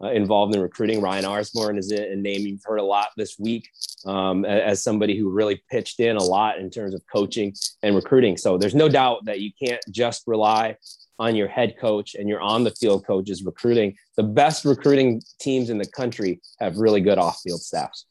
uh, 0.02 0.10
involved 0.10 0.54
in 0.54 0.60
recruiting. 0.60 1.00
Ryan 1.00 1.24
Osborn 1.24 1.78
is 1.78 1.90
a 1.90 2.16
name 2.16 2.46
you've 2.46 2.64
heard 2.64 2.78
a 2.78 2.84
lot 2.84 3.08
this 3.16 3.38
week 3.38 3.68
um, 4.04 4.44
as 4.44 4.82
somebody 4.82 5.16
who 5.16 5.30
really 5.30 5.62
pitched 5.70 6.00
in 6.00 6.16
a 6.16 6.22
lot 6.22 6.58
in 6.58 6.70
terms 6.70 6.94
of 6.94 7.02
coaching 7.12 7.54
and 7.82 7.94
recruiting. 7.94 8.36
So 8.36 8.58
there's 8.58 8.74
no 8.74 8.88
doubt 8.88 9.24
that 9.24 9.40
you 9.40 9.50
can't 9.62 9.82
just 9.90 10.24
rely 10.26 10.76
on 11.18 11.34
your 11.34 11.48
head 11.48 11.76
coach 11.80 12.14
and 12.14 12.28
your 12.28 12.40
on 12.40 12.62
the 12.62 12.70
field 12.72 13.06
coaches 13.06 13.42
recruiting. 13.42 13.96
The 14.16 14.22
best 14.22 14.64
recruiting 14.64 15.22
teams 15.40 15.70
in 15.70 15.78
the 15.78 15.86
country 15.86 16.40
have 16.60 16.76
really 16.76 17.00
good 17.00 17.18
off 17.18 17.40
field 17.40 17.60
staffs. 17.60 18.06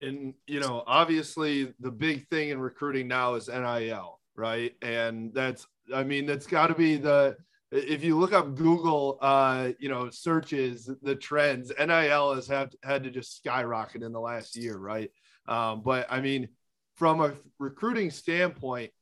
And, 0.00 0.34
you 0.46 0.60
know, 0.60 0.84
obviously 0.86 1.74
the 1.80 1.90
big 1.90 2.28
thing 2.28 2.50
in 2.50 2.60
recruiting 2.60 3.08
now 3.08 3.34
is 3.34 3.48
NIL, 3.48 4.20
right? 4.36 4.74
And 4.80 5.34
that's, 5.34 5.66
I 5.92 6.04
mean, 6.04 6.24
that's 6.24 6.46
got 6.46 6.68
to 6.68 6.74
be 6.74 6.96
the, 6.96 7.36
if 7.70 8.02
you 8.02 8.18
look 8.18 8.32
up 8.32 8.54
Google, 8.54 9.18
uh, 9.20 9.70
you 9.78 9.88
know, 9.88 10.10
searches, 10.10 10.90
the 11.02 11.14
trends, 11.14 11.72
NIL 11.78 12.34
has 12.34 12.46
have, 12.48 12.72
had 12.82 13.04
to 13.04 13.10
just 13.10 13.36
skyrocket 13.36 14.02
in 14.02 14.12
the 14.12 14.20
last 14.20 14.56
year, 14.56 14.76
right? 14.76 15.10
Um, 15.46 15.82
but 15.82 16.06
I 16.10 16.20
mean, 16.20 16.48
from 16.96 17.20
a 17.20 17.34
recruiting 17.58 18.10
standpoint, 18.10 18.92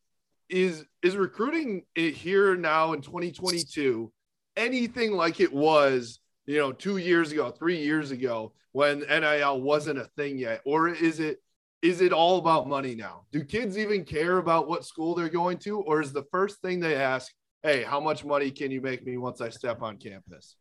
is 0.48 0.84
is 1.02 1.16
recruiting 1.16 1.82
it 1.96 2.14
here 2.14 2.56
now 2.56 2.92
in 2.92 3.00
2022 3.00 4.12
anything 4.56 5.12
like 5.12 5.40
it 5.40 5.52
was, 5.52 6.18
you 6.46 6.58
know, 6.58 6.72
two 6.72 6.96
years 6.96 7.32
ago, 7.32 7.50
three 7.50 7.78
years 7.82 8.10
ago 8.10 8.52
when 8.72 9.00
NIL 9.00 9.60
wasn't 9.60 9.98
a 9.98 10.04
thing 10.16 10.38
yet, 10.38 10.60
or 10.64 10.88
is 10.88 11.20
it 11.20 11.38
is 11.82 12.00
it 12.00 12.12
all 12.12 12.38
about 12.38 12.68
money 12.68 12.94
now? 12.94 13.26
Do 13.32 13.44
kids 13.44 13.78
even 13.78 14.04
care 14.04 14.38
about 14.38 14.66
what 14.66 14.84
school 14.84 15.14
they're 15.14 15.28
going 15.28 15.58
to, 15.58 15.80
or 15.80 16.00
is 16.00 16.12
the 16.12 16.24
first 16.32 16.60
thing 16.60 16.80
they 16.80 16.96
ask? 16.96 17.32
Hey, 17.62 17.82
how 17.82 18.00
much 18.00 18.24
money 18.24 18.50
can 18.50 18.70
you 18.70 18.80
make 18.80 19.04
me 19.04 19.16
once 19.16 19.40
I 19.40 19.48
step 19.48 19.82
on 19.82 19.96
campus? 19.98 20.56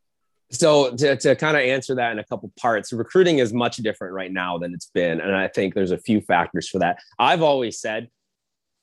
So 0.52 0.96
to, 0.96 1.16
to 1.18 1.36
kind 1.36 1.58
of 1.58 1.64
answer 1.64 1.96
that 1.96 2.12
in 2.12 2.20
a 2.20 2.24
couple 2.24 2.52
parts, 2.60 2.94
recruiting 2.94 3.40
is 3.40 3.54
much 3.54 3.78
different 3.78 4.14
right 4.14 4.32
now 4.32 4.58
than 4.58 4.74
it's 4.74 4.92
been, 4.94 5.20
and 5.20 5.36
I 5.36 5.48
think 5.48 5.74
there's 5.74 5.92
a 5.92 5.98
few 5.98 6.22
factors 6.22 6.70
for 6.70 6.80
that. 6.80 7.00
I've 7.18 7.42
always 7.42 7.80
said 7.80 8.10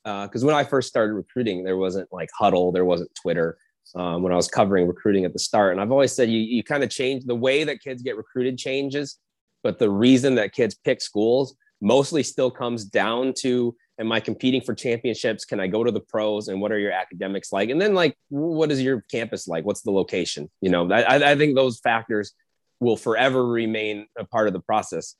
because 0.04 0.42
uh, 0.42 0.46
when 0.46 0.54
I 0.54 0.64
first 0.64 0.88
started 0.88 1.14
recruiting, 1.14 1.62
there 1.62 1.76
wasn't 1.76 2.08
like 2.12 2.28
Huddle, 2.36 2.72
there 2.72 2.84
wasn't 2.84 3.14
Twitter. 3.14 3.58
Um, 3.94 4.22
when 4.22 4.32
I 4.32 4.36
was 4.36 4.48
covering 4.48 4.86
recruiting 4.86 5.26
at 5.26 5.34
the 5.34 5.38
start, 5.38 5.72
and 5.72 5.80
I've 5.80 5.92
always 5.92 6.12
said 6.12 6.30
you 6.30 6.38
you 6.38 6.62
kind 6.62 6.82
of 6.82 6.88
change 6.88 7.24
the 7.24 7.34
way 7.34 7.62
that 7.64 7.82
kids 7.82 8.02
get 8.02 8.16
recruited 8.16 8.56
changes, 8.56 9.18
but 9.62 9.78
the 9.78 9.90
reason 9.90 10.36
that 10.36 10.52
kids 10.52 10.74
pick 10.74 11.02
schools 11.02 11.54
mostly 11.80 12.22
still 12.22 12.50
comes 12.50 12.84
down 12.84 13.34
to 13.40 13.76
am 13.98 14.12
I 14.12 14.20
competing 14.20 14.60
for 14.60 14.74
championships? 14.74 15.44
Can 15.44 15.60
I 15.60 15.66
go 15.66 15.84
to 15.84 15.90
the 15.90 16.00
pros? 16.00 16.48
And 16.48 16.60
what 16.60 16.72
are 16.72 16.78
your 16.78 16.92
academics 16.92 17.52
like? 17.52 17.70
And 17.70 17.80
then 17.80 17.94
like, 17.94 18.16
what 18.28 18.70
is 18.70 18.82
your 18.82 19.04
campus 19.10 19.46
like? 19.46 19.64
What's 19.64 19.82
the 19.82 19.90
location? 19.90 20.50
You 20.60 20.70
know, 20.70 20.90
I, 20.90 21.32
I 21.32 21.36
think 21.36 21.54
those 21.54 21.78
factors 21.80 22.32
will 22.80 22.96
forever 22.96 23.46
remain 23.46 24.06
a 24.18 24.24
part 24.24 24.46
of 24.46 24.52
the 24.52 24.60
process. 24.60 25.14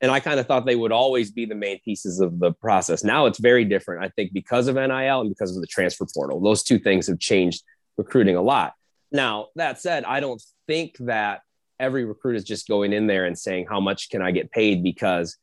And 0.00 0.10
I 0.10 0.20
kind 0.20 0.38
of 0.38 0.46
thought 0.46 0.66
they 0.66 0.76
would 0.76 0.92
always 0.92 1.30
be 1.30 1.44
the 1.44 1.54
main 1.54 1.80
pieces 1.80 2.20
of 2.20 2.38
the 2.38 2.52
process. 2.52 3.02
Now 3.02 3.26
it's 3.26 3.38
very 3.38 3.64
different. 3.64 4.04
I 4.04 4.08
think 4.10 4.32
because 4.32 4.68
of 4.68 4.76
NIL 4.76 5.20
and 5.20 5.28
because 5.28 5.56
of 5.56 5.60
the 5.60 5.66
transfer 5.66 6.06
portal, 6.14 6.40
those 6.40 6.62
two 6.62 6.78
things 6.78 7.08
have 7.08 7.18
changed 7.18 7.62
recruiting 7.96 8.36
a 8.36 8.42
lot. 8.42 8.74
Now, 9.10 9.48
that 9.56 9.80
said, 9.80 10.04
I 10.04 10.20
don't 10.20 10.42
think 10.66 10.96
that 11.00 11.40
every 11.80 12.04
recruit 12.04 12.36
is 12.36 12.44
just 12.44 12.68
going 12.68 12.92
in 12.92 13.06
there 13.06 13.24
and 13.24 13.38
saying, 13.38 13.66
how 13.68 13.80
much 13.80 14.10
can 14.10 14.22
I 14.22 14.30
get 14.30 14.52
paid? 14.52 14.82
Because 14.82 15.36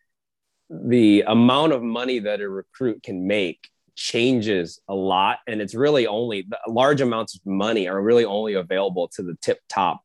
the 0.69 1.23
amount 1.27 1.73
of 1.73 1.83
money 1.83 2.19
that 2.19 2.41
a 2.41 2.49
recruit 2.49 3.03
can 3.03 3.27
make 3.27 3.69
changes 3.95 4.79
a 4.87 4.95
lot. 4.95 5.39
And 5.47 5.61
it's 5.61 5.75
really 5.75 6.07
only 6.07 6.47
large 6.67 7.01
amounts 7.01 7.35
of 7.35 7.41
money 7.45 7.87
are 7.87 8.01
really 8.01 8.25
only 8.25 8.53
available 8.53 9.07
to 9.15 9.23
the 9.23 9.35
tip 9.41 9.59
top 9.69 10.01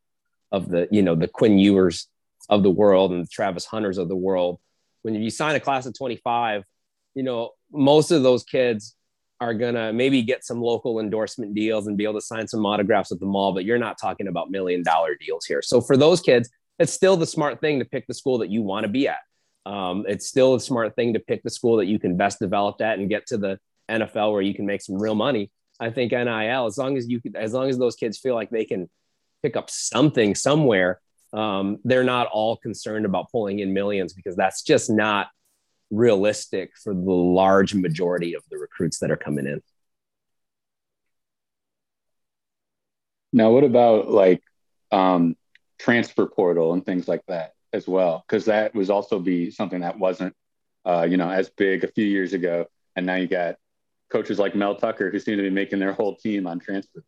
of 0.51 0.69
the 0.69 0.87
you 0.91 1.01
know 1.01 1.15
the 1.15 1.27
quinn 1.27 1.57
ewers 1.57 2.07
of 2.49 2.63
the 2.63 2.69
world 2.69 3.11
and 3.11 3.23
the 3.23 3.29
travis 3.29 3.65
hunters 3.65 3.97
of 3.97 4.07
the 4.07 4.15
world. 4.15 4.59
When 5.03 5.15
you 5.15 5.29
sign 5.29 5.55
a 5.55 5.59
class 5.59 5.85
of 5.85 5.97
25 5.97 6.63
you 7.15 7.23
know 7.23 7.51
most 7.71 8.11
of 8.11 8.23
those 8.23 8.43
kids 8.43 8.95
are 9.39 9.53
gonna 9.53 9.91
maybe 9.91 10.21
get 10.21 10.45
some 10.45 10.61
local 10.61 10.99
endorsement 10.99 11.53
deals 11.55 11.87
and 11.87 11.97
be 11.97 12.03
able 12.03 12.13
to 12.13 12.21
sign 12.21 12.47
some 12.47 12.65
autographs 12.65 13.11
at 13.11 13.19
the 13.19 13.25
mall 13.25 13.53
but 13.53 13.65
you're 13.65 13.79
not 13.79 13.97
talking 13.99 14.27
about 14.27 14.51
million 14.51 14.83
dollar 14.83 15.15
deals 15.15 15.45
here. 15.45 15.61
So 15.61 15.81
for 15.81 15.97
those 15.97 16.21
kids 16.21 16.49
it's 16.79 16.93
still 16.93 17.17
the 17.17 17.25
smart 17.25 17.59
thing 17.61 17.79
to 17.79 17.85
pick 17.85 18.07
the 18.07 18.13
school 18.13 18.37
that 18.39 18.49
you 18.49 18.61
want 18.61 18.83
to 18.85 18.89
be 18.89 19.07
at 19.07 19.19
um, 19.65 20.05
it's 20.07 20.27
still 20.27 20.55
a 20.55 20.59
smart 20.59 20.95
thing 20.95 21.13
to 21.13 21.19
pick 21.19 21.43
the 21.43 21.49
school 21.49 21.77
that 21.77 21.85
you 21.85 21.99
can 21.99 22.17
best 22.17 22.39
develop 22.39 22.81
at 22.81 22.99
and 22.99 23.09
get 23.09 23.27
to 23.27 23.37
the 23.37 23.59
NFL 23.89 24.31
where 24.31 24.41
you 24.41 24.53
can 24.53 24.65
make 24.65 24.81
some 24.81 24.95
real 25.01 25.15
money. 25.15 25.51
I 25.79 25.89
think 25.89 26.11
NIL, 26.11 26.65
as 26.65 26.77
long 26.77 26.97
as 26.97 27.07
you 27.09 27.21
as 27.35 27.53
long 27.53 27.69
as 27.69 27.77
those 27.77 27.95
kids 27.95 28.17
feel 28.17 28.35
like 28.35 28.49
they 28.49 28.65
can 28.65 28.89
pick 29.41 29.55
up 29.55 29.69
something 29.69 30.35
somewhere, 30.35 31.01
um, 31.33 31.79
they're 31.83 32.03
not 32.03 32.27
all 32.27 32.57
concerned 32.57 33.05
about 33.05 33.31
pulling 33.31 33.59
in 33.59 33.73
millions 33.73 34.13
because 34.13 34.35
that's 34.35 34.61
just 34.63 34.89
not 34.89 35.27
realistic 35.89 36.71
for 36.81 36.93
the 36.93 36.99
large 36.99 37.73
majority 37.73 38.35
of 38.35 38.43
the 38.49 38.57
recruits 38.57 38.99
that 38.99 39.11
are 39.11 39.17
coming 39.17 39.45
in. 39.45 39.61
Now, 43.33 43.51
what 43.51 43.63
about 43.63 44.09
like 44.09 44.41
um, 44.91 45.35
transfer 45.79 46.27
portal 46.27 46.73
and 46.73 46.85
things 46.85 47.07
like 47.07 47.25
that? 47.27 47.53
As 47.73 47.87
well, 47.87 48.23
because 48.27 48.45
that 48.45 48.73
was 48.75 48.89
also 48.89 49.19
be 49.19 49.51
something 49.51 49.81
that 49.81 49.97
wasn't, 49.97 50.35
uh, 50.85 51.07
you 51.09 51.17
know, 51.17 51.29
as 51.29 51.49
big 51.49 51.83
a 51.83 51.87
few 51.87 52.05
years 52.05 52.33
ago. 52.33 52.65
And 52.95 53.05
now 53.05 53.15
you 53.15 53.27
got 53.27 53.55
coaches 54.11 54.39
like 54.39 54.55
Mel 54.55 54.75
Tucker 54.75 55.09
who 55.09 55.19
seem 55.19 55.37
to 55.37 55.43
be 55.43 55.49
making 55.49 55.79
their 55.79 55.93
whole 55.93 56.15
team 56.15 56.45
on 56.45 56.59
transfer 56.59 57.03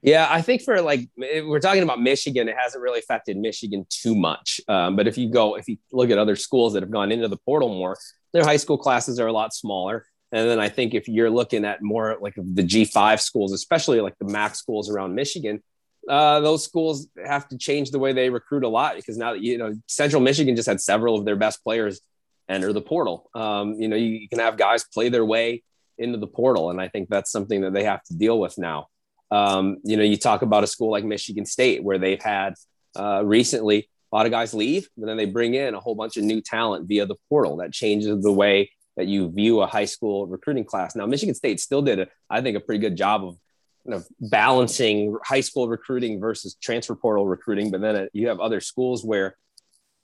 Yeah, 0.00 0.28
I 0.30 0.42
think 0.42 0.62
for 0.62 0.80
like 0.80 1.08
we're 1.16 1.60
talking 1.60 1.82
about 1.82 2.00
Michigan, 2.00 2.48
it 2.48 2.56
hasn't 2.56 2.82
really 2.82 3.00
affected 3.00 3.36
Michigan 3.36 3.86
too 3.90 4.14
much. 4.14 4.60
Um, 4.68 4.96
but 4.96 5.08
if 5.08 5.18
you 5.18 5.30
go, 5.30 5.56
if 5.56 5.68
you 5.68 5.78
look 5.92 6.10
at 6.10 6.18
other 6.18 6.36
schools 6.36 6.74
that 6.74 6.82
have 6.82 6.90
gone 6.90 7.10
into 7.10 7.28
the 7.28 7.38
portal 7.38 7.68
more, 7.68 7.96
their 8.32 8.44
high 8.44 8.56
school 8.56 8.78
classes 8.78 9.18
are 9.18 9.26
a 9.26 9.32
lot 9.32 9.52
smaller. 9.52 10.06
And 10.30 10.48
then 10.48 10.60
I 10.60 10.68
think 10.68 10.94
if 10.94 11.08
you're 11.08 11.30
looking 11.30 11.64
at 11.64 11.82
more 11.82 12.18
like 12.20 12.34
the 12.36 12.62
G5 12.62 13.20
schools, 13.20 13.52
especially 13.52 14.00
like 14.00 14.14
the 14.18 14.26
MAC 14.26 14.56
schools 14.56 14.90
around 14.90 15.14
Michigan, 15.14 15.62
uh, 16.08 16.40
those 16.40 16.64
schools 16.64 17.08
have 17.24 17.48
to 17.48 17.58
change 17.58 17.90
the 17.90 17.98
way 17.98 18.12
they 18.12 18.30
recruit 18.30 18.64
a 18.64 18.68
lot 18.68 18.96
because 18.96 19.16
now 19.16 19.32
that 19.32 19.42
you 19.42 19.58
know 19.58 19.74
Central 19.86 20.22
Michigan 20.22 20.56
just 20.56 20.68
had 20.68 20.80
several 20.80 21.16
of 21.16 21.24
their 21.24 21.36
best 21.36 21.62
players 21.62 22.00
enter 22.48 22.72
the 22.72 22.80
portal. 22.80 23.30
Um, 23.34 23.74
you 23.74 23.88
know, 23.88 23.96
you, 23.96 24.06
you, 24.06 24.28
can 24.28 24.38
have 24.38 24.56
guys 24.56 24.84
play 24.84 25.10
their 25.10 25.24
way 25.24 25.62
into 25.98 26.18
the 26.18 26.26
portal, 26.26 26.70
and 26.70 26.80
I 26.80 26.88
think 26.88 27.08
that's 27.08 27.30
something 27.30 27.60
that 27.60 27.72
they 27.72 27.84
have 27.84 28.02
to 28.04 28.14
deal 28.14 28.40
with 28.40 28.56
now. 28.56 28.88
Um, 29.30 29.78
you 29.84 29.96
know, 29.96 30.02
you 30.02 30.16
talk 30.16 30.42
about 30.42 30.64
a 30.64 30.66
school 30.66 30.90
like 30.90 31.04
Michigan 31.04 31.44
State 31.44 31.84
where 31.84 31.98
they've 31.98 32.22
had 32.22 32.54
uh, 32.96 33.22
recently 33.24 33.90
a 34.10 34.16
lot 34.16 34.24
of 34.24 34.32
guys 34.32 34.54
leave, 34.54 34.88
but 34.96 35.06
then 35.06 35.18
they 35.18 35.26
bring 35.26 35.54
in 35.54 35.74
a 35.74 35.80
whole 35.80 35.94
bunch 35.94 36.16
of 36.16 36.24
new 36.24 36.40
talent 36.40 36.88
via 36.88 37.04
the 37.04 37.16
portal. 37.28 37.58
That 37.58 37.72
changes 37.72 38.22
the 38.22 38.32
way 38.32 38.70
that 38.96 39.06
you 39.06 39.30
view 39.30 39.60
a 39.60 39.66
high 39.66 39.84
school 39.84 40.26
recruiting 40.26 40.64
class. 40.64 40.96
Now, 40.96 41.06
Michigan 41.06 41.34
State 41.34 41.60
still 41.60 41.82
did, 41.82 42.00
a, 42.00 42.08
I 42.30 42.40
think, 42.40 42.56
a 42.56 42.60
pretty 42.60 42.80
good 42.80 42.96
job 42.96 43.24
of 43.24 43.36
of 43.94 44.06
balancing 44.20 45.16
high 45.24 45.40
school 45.40 45.68
recruiting 45.68 46.20
versus 46.20 46.56
transfer 46.60 46.94
portal 46.94 47.26
recruiting. 47.26 47.70
But 47.70 47.80
then 47.80 47.96
it, 47.96 48.10
you 48.12 48.28
have 48.28 48.40
other 48.40 48.60
schools 48.60 49.04
where, 49.04 49.36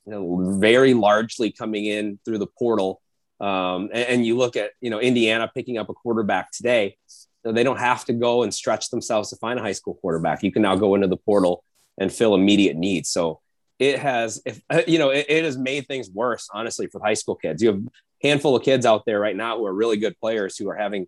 you 0.07 0.12
know, 0.12 0.59
very 0.59 0.95
largely 0.95 1.51
coming 1.51 1.87
in 1.87 2.18
through 2.24 2.39
the 2.39 2.47
portal. 2.47 3.01
Um, 3.41 3.91
and, 3.93 4.09
and, 4.09 4.26
you 4.26 4.37
look 4.37 4.57
at, 4.57 4.70
you 4.80 4.91
know, 4.91 5.01
Indiana 5.01 5.51
picking 5.53 5.76
up 5.76 5.89
a 5.89 5.95
quarterback 5.95 6.53
today. 6.53 6.97
Know, 7.45 7.53
they 7.53 7.62
don't 7.62 7.78
have 7.78 8.05
to 8.07 8.12
go 8.12 8.43
and 8.43 8.55
stretch 8.55 8.91
themselves 8.91 9.30
to 9.30 9.37
find 9.37 9.59
a 9.59 9.62
high 9.62 9.72
school 9.72 9.95
quarterback. 9.95 10.43
You 10.43 10.53
can 10.53 10.62
now 10.62 10.76
go 10.76 10.95
into 10.95 11.09
the 11.09 11.16
portal 11.16 11.62
and 11.99 12.12
fill 12.12 12.35
immediate 12.35 12.76
needs. 12.76 13.11
So 13.11 13.41
it 13.78 13.99
has, 13.99 14.41
if 14.47 14.62
you 14.89 14.99
know, 14.99 15.11
it, 15.11 15.26
it 15.28 15.45
has 15.45 15.59
made 15.59 15.87
things 15.87 16.11
worse, 16.11 16.49
honestly, 16.53 16.87
for 16.87 17.01
high 17.01 17.14
school 17.14 17.35
kids. 17.35 17.62
You 17.62 17.68
have 17.68 17.78
a 17.78 17.91
handful 18.22 18.57
of 18.57 18.62
kids 18.62 18.87
out 18.87 19.05
there 19.05 19.20
right 19.20 19.37
now 19.37 19.59
who 19.59 19.66
are 19.66 19.74
really 19.74 19.97
good 19.97 20.18
players 20.20 20.57
who 20.57 20.68
are 20.70 20.76
having 20.76 21.07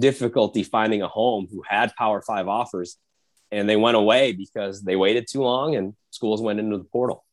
difficulty 0.00 0.62
finding 0.62 1.02
a 1.02 1.08
home 1.08 1.46
who 1.50 1.62
had 1.66 1.94
Power 1.96 2.22
Five 2.22 2.48
offers, 2.48 2.96
and 3.50 3.68
they 3.68 3.76
went 3.76 3.96
away 3.96 4.32
because 4.32 4.82
they 4.82 4.96
waited 4.96 5.26
too 5.30 5.42
long 5.42 5.76
and 5.76 5.94
schools 6.10 6.40
went 6.40 6.60
into 6.60 6.78
the 6.78 6.84
portal. 6.84 7.24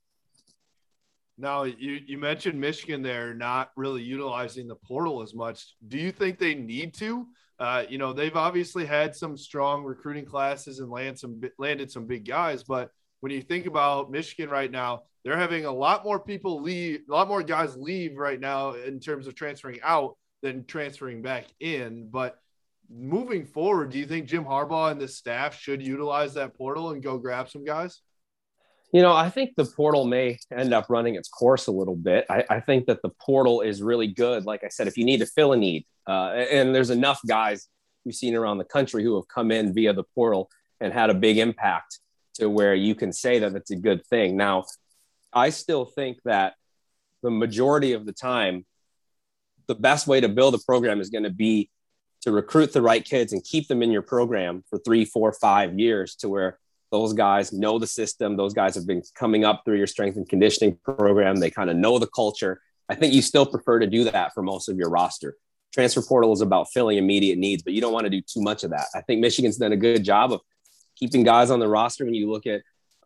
Now, 1.38 1.64
you, 1.64 2.00
you 2.06 2.18
mentioned 2.20 2.60
Michigan 2.60 3.02
there 3.02 3.34
not 3.34 3.72
really 3.76 4.04
utilizing 4.04 4.68
the 4.68 4.76
portal 4.76 5.24
as 5.24 5.34
much. 5.34 5.74
Do 5.88 5.98
you 5.98 6.12
think 6.12 6.38
they 6.38 6.54
need 6.54 6.94
to? 6.96 7.26
Uh, 7.58 7.84
you 7.90 7.98
know, 7.98 8.14
they've 8.14 8.36
obviously 8.36 8.86
had 8.86 9.16
some 9.16 9.38
strong 9.38 9.84
recruiting 9.84 10.26
classes 10.26 10.80
and 10.80 10.90
land 10.90 11.18
some 11.18 11.42
landed 11.58 11.92
some 11.92 12.06
big 12.06 12.28
guys, 12.28 12.64
but 12.64 12.92
when 13.22 13.32
you 13.32 13.42
think 13.42 13.66
about 13.66 14.12
Michigan 14.12 14.50
right 14.50 14.70
now, 14.72 15.04
they're 15.24 15.38
having 15.38 15.66
a 15.66 15.72
lot 15.72 16.04
more 16.04 16.20
people 16.20 16.62
leave, 16.62 17.02
a 17.08 17.12
lot 17.12 17.28
more 17.28 17.44
guys 17.44 17.78
leave 17.78 18.18
right 18.18 18.40
now 18.40 18.74
in 18.74 19.00
terms 19.00 19.28
of 19.28 19.36
transferring 19.36 19.80
out 19.84 20.18
than 20.42 20.66
transferring 20.66 21.22
back 21.22 21.46
in. 21.60 22.10
But 22.10 22.40
moving 22.94 23.46
forward, 23.46 23.92
do 23.92 24.00
you 24.00 24.06
think 24.06 24.28
Jim 24.28 24.44
Harbaugh 24.44 24.92
and 24.92 25.00
the 25.00 25.08
staff 25.08 25.60
should 25.60 25.82
utilize 25.82 26.34
that 26.34 26.56
portal 26.56 26.92
and 26.92 27.02
go 27.02 27.18
grab 27.18 27.50
some 27.50 27.64
guys? 27.64 28.02
You 28.94 29.02
know, 29.02 29.14
I 29.14 29.30
think 29.30 29.52
the 29.56 29.66
portal 29.66 30.06
may 30.06 30.38
end 30.52 30.74
up 30.74 30.88
running 30.90 31.16
its 31.16 31.30
course 31.30 31.68
a 31.68 31.72
little 31.72 31.96
bit. 31.96 32.26
I, 32.30 32.44
I 32.50 32.60
think 32.60 32.88
that 32.88 33.02
the 33.02 33.10
portal 33.10 33.62
is 33.62 33.82
really 33.82 34.08
good. 34.08 34.46
Like 34.46 34.66
I 34.66 34.68
said, 34.68 34.88
if 34.88 34.98
you 34.98 35.06
need 35.06 35.20
to 35.20 35.26
fill 35.26 35.54
a 35.54 35.58
need, 35.58 35.86
uh, 36.08 36.32
and 36.32 36.76
there's 36.76 36.90
enough 36.90 37.22
guys 37.26 37.70
you've 38.04 38.16
seen 38.16 38.36
around 38.36 38.58
the 38.58 38.66
country 38.66 39.04
who 39.04 39.16
have 39.16 39.28
come 39.28 39.52
in 39.52 39.74
via 39.74 39.94
the 39.94 40.04
portal 40.04 40.50
and 40.82 40.92
had 40.92 41.10
a 41.10 41.14
big 41.14 41.38
impact 41.38 42.00
to 42.34 42.50
where 42.50 42.76
you 42.76 42.96
can 42.96 43.14
say 43.14 43.40
that 43.40 43.56
it's 43.56 43.72
a 43.72 43.76
good 43.76 44.06
thing. 44.08 44.36
Now, 44.36 44.66
I 45.32 45.52
still 45.52 45.86
think 45.86 46.18
that 46.26 46.56
the 47.24 47.32
majority 47.32 47.94
of 47.94 48.06
the 48.06 48.14
time, 48.14 48.66
the 49.68 49.76
best 49.76 50.08
way 50.08 50.20
to 50.20 50.28
build 50.28 50.56
a 50.56 50.60
program 50.60 51.00
is 51.00 51.10
going 51.10 51.24
to 51.24 51.30
be 51.30 51.70
to 52.22 52.32
recruit 52.32 52.74
the 52.74 52.82
right 52.82 53.04
kids 53.04 53.34
and 53.34 53.44
keep 53.44 53.68
them 53.68 53.82
in 53.82 53.92
your 53.92 54.02
program 54.02 54.64
for 54.70 54.78
three, 54.80 55.06
four, 55.06 55.34
five 55.34 55.80
years 55.80 56.16
to 56.16 56.30
where 56.30 56.60
those 56.92 57.14
guys 57.14 57.52
know 57.52 57.80
the 57.80 57.88
system. 57.88 58.38
Those 58.38 58.54
guys 58.54 58.76
have 58.76 58.86
been 58.86 59.02
coming 59.16 59.46
up 59.46 59.64
through 59.66 59.78
your 59.78 59.88
strength 59.88 60.18
and 60.18 60.28
conditioning 60.28 60.78
program. 60.84 61.38
They 61.38 61.50
kind 61.50 61.70
of 61.70 61.78
know 61.78 62.00
the 62.00 62.08
culture. 62.08 62.62
I 62.90 62.96
think 62.96 63.14
you 63.14 63.22
still 63.22 63.46
prefer 63.46 63.80
to 63.80 63.88
do 63.88 64.04
that 64.06 64.34
for 64.34 64.44
most 64.44 64.70
of 64.70 64.78
your 64.78 64.90
roster. 64.90 65.38
Transfer 65.74 66.02
portal 66.02 66.34
is 66.34 66.42
about 66.42 66.68
filling 66.74 66.98
immediate 66.98 67.38
needs, 67.38 67.64
but 67.64 67.74
you 67.74 67.80
don't 67.80 67.94
want 67.94 68.04
to 68.04 68.10
do 68.10 68.22
too 68.22 68.42
much 68.42 68.64
of 68.64 68.72
that. 68.72 68.88
I 68.94 69.02
think 69.02 69.22
Michigan's 69.22 69.58
done 69.58 69.72
a 69.72 69.78
good 69.78 70.04
job 70.04 70.34
of 70.34 70.42
keeping 70.98 71.24
guys 71.24 71.50
on 71.50 71.60
the 71.60 71.70
roster 71.70 72.04
when 72.04 72.14
you 72.14 72.30
look 72.30 72.46
at 72.46 72.62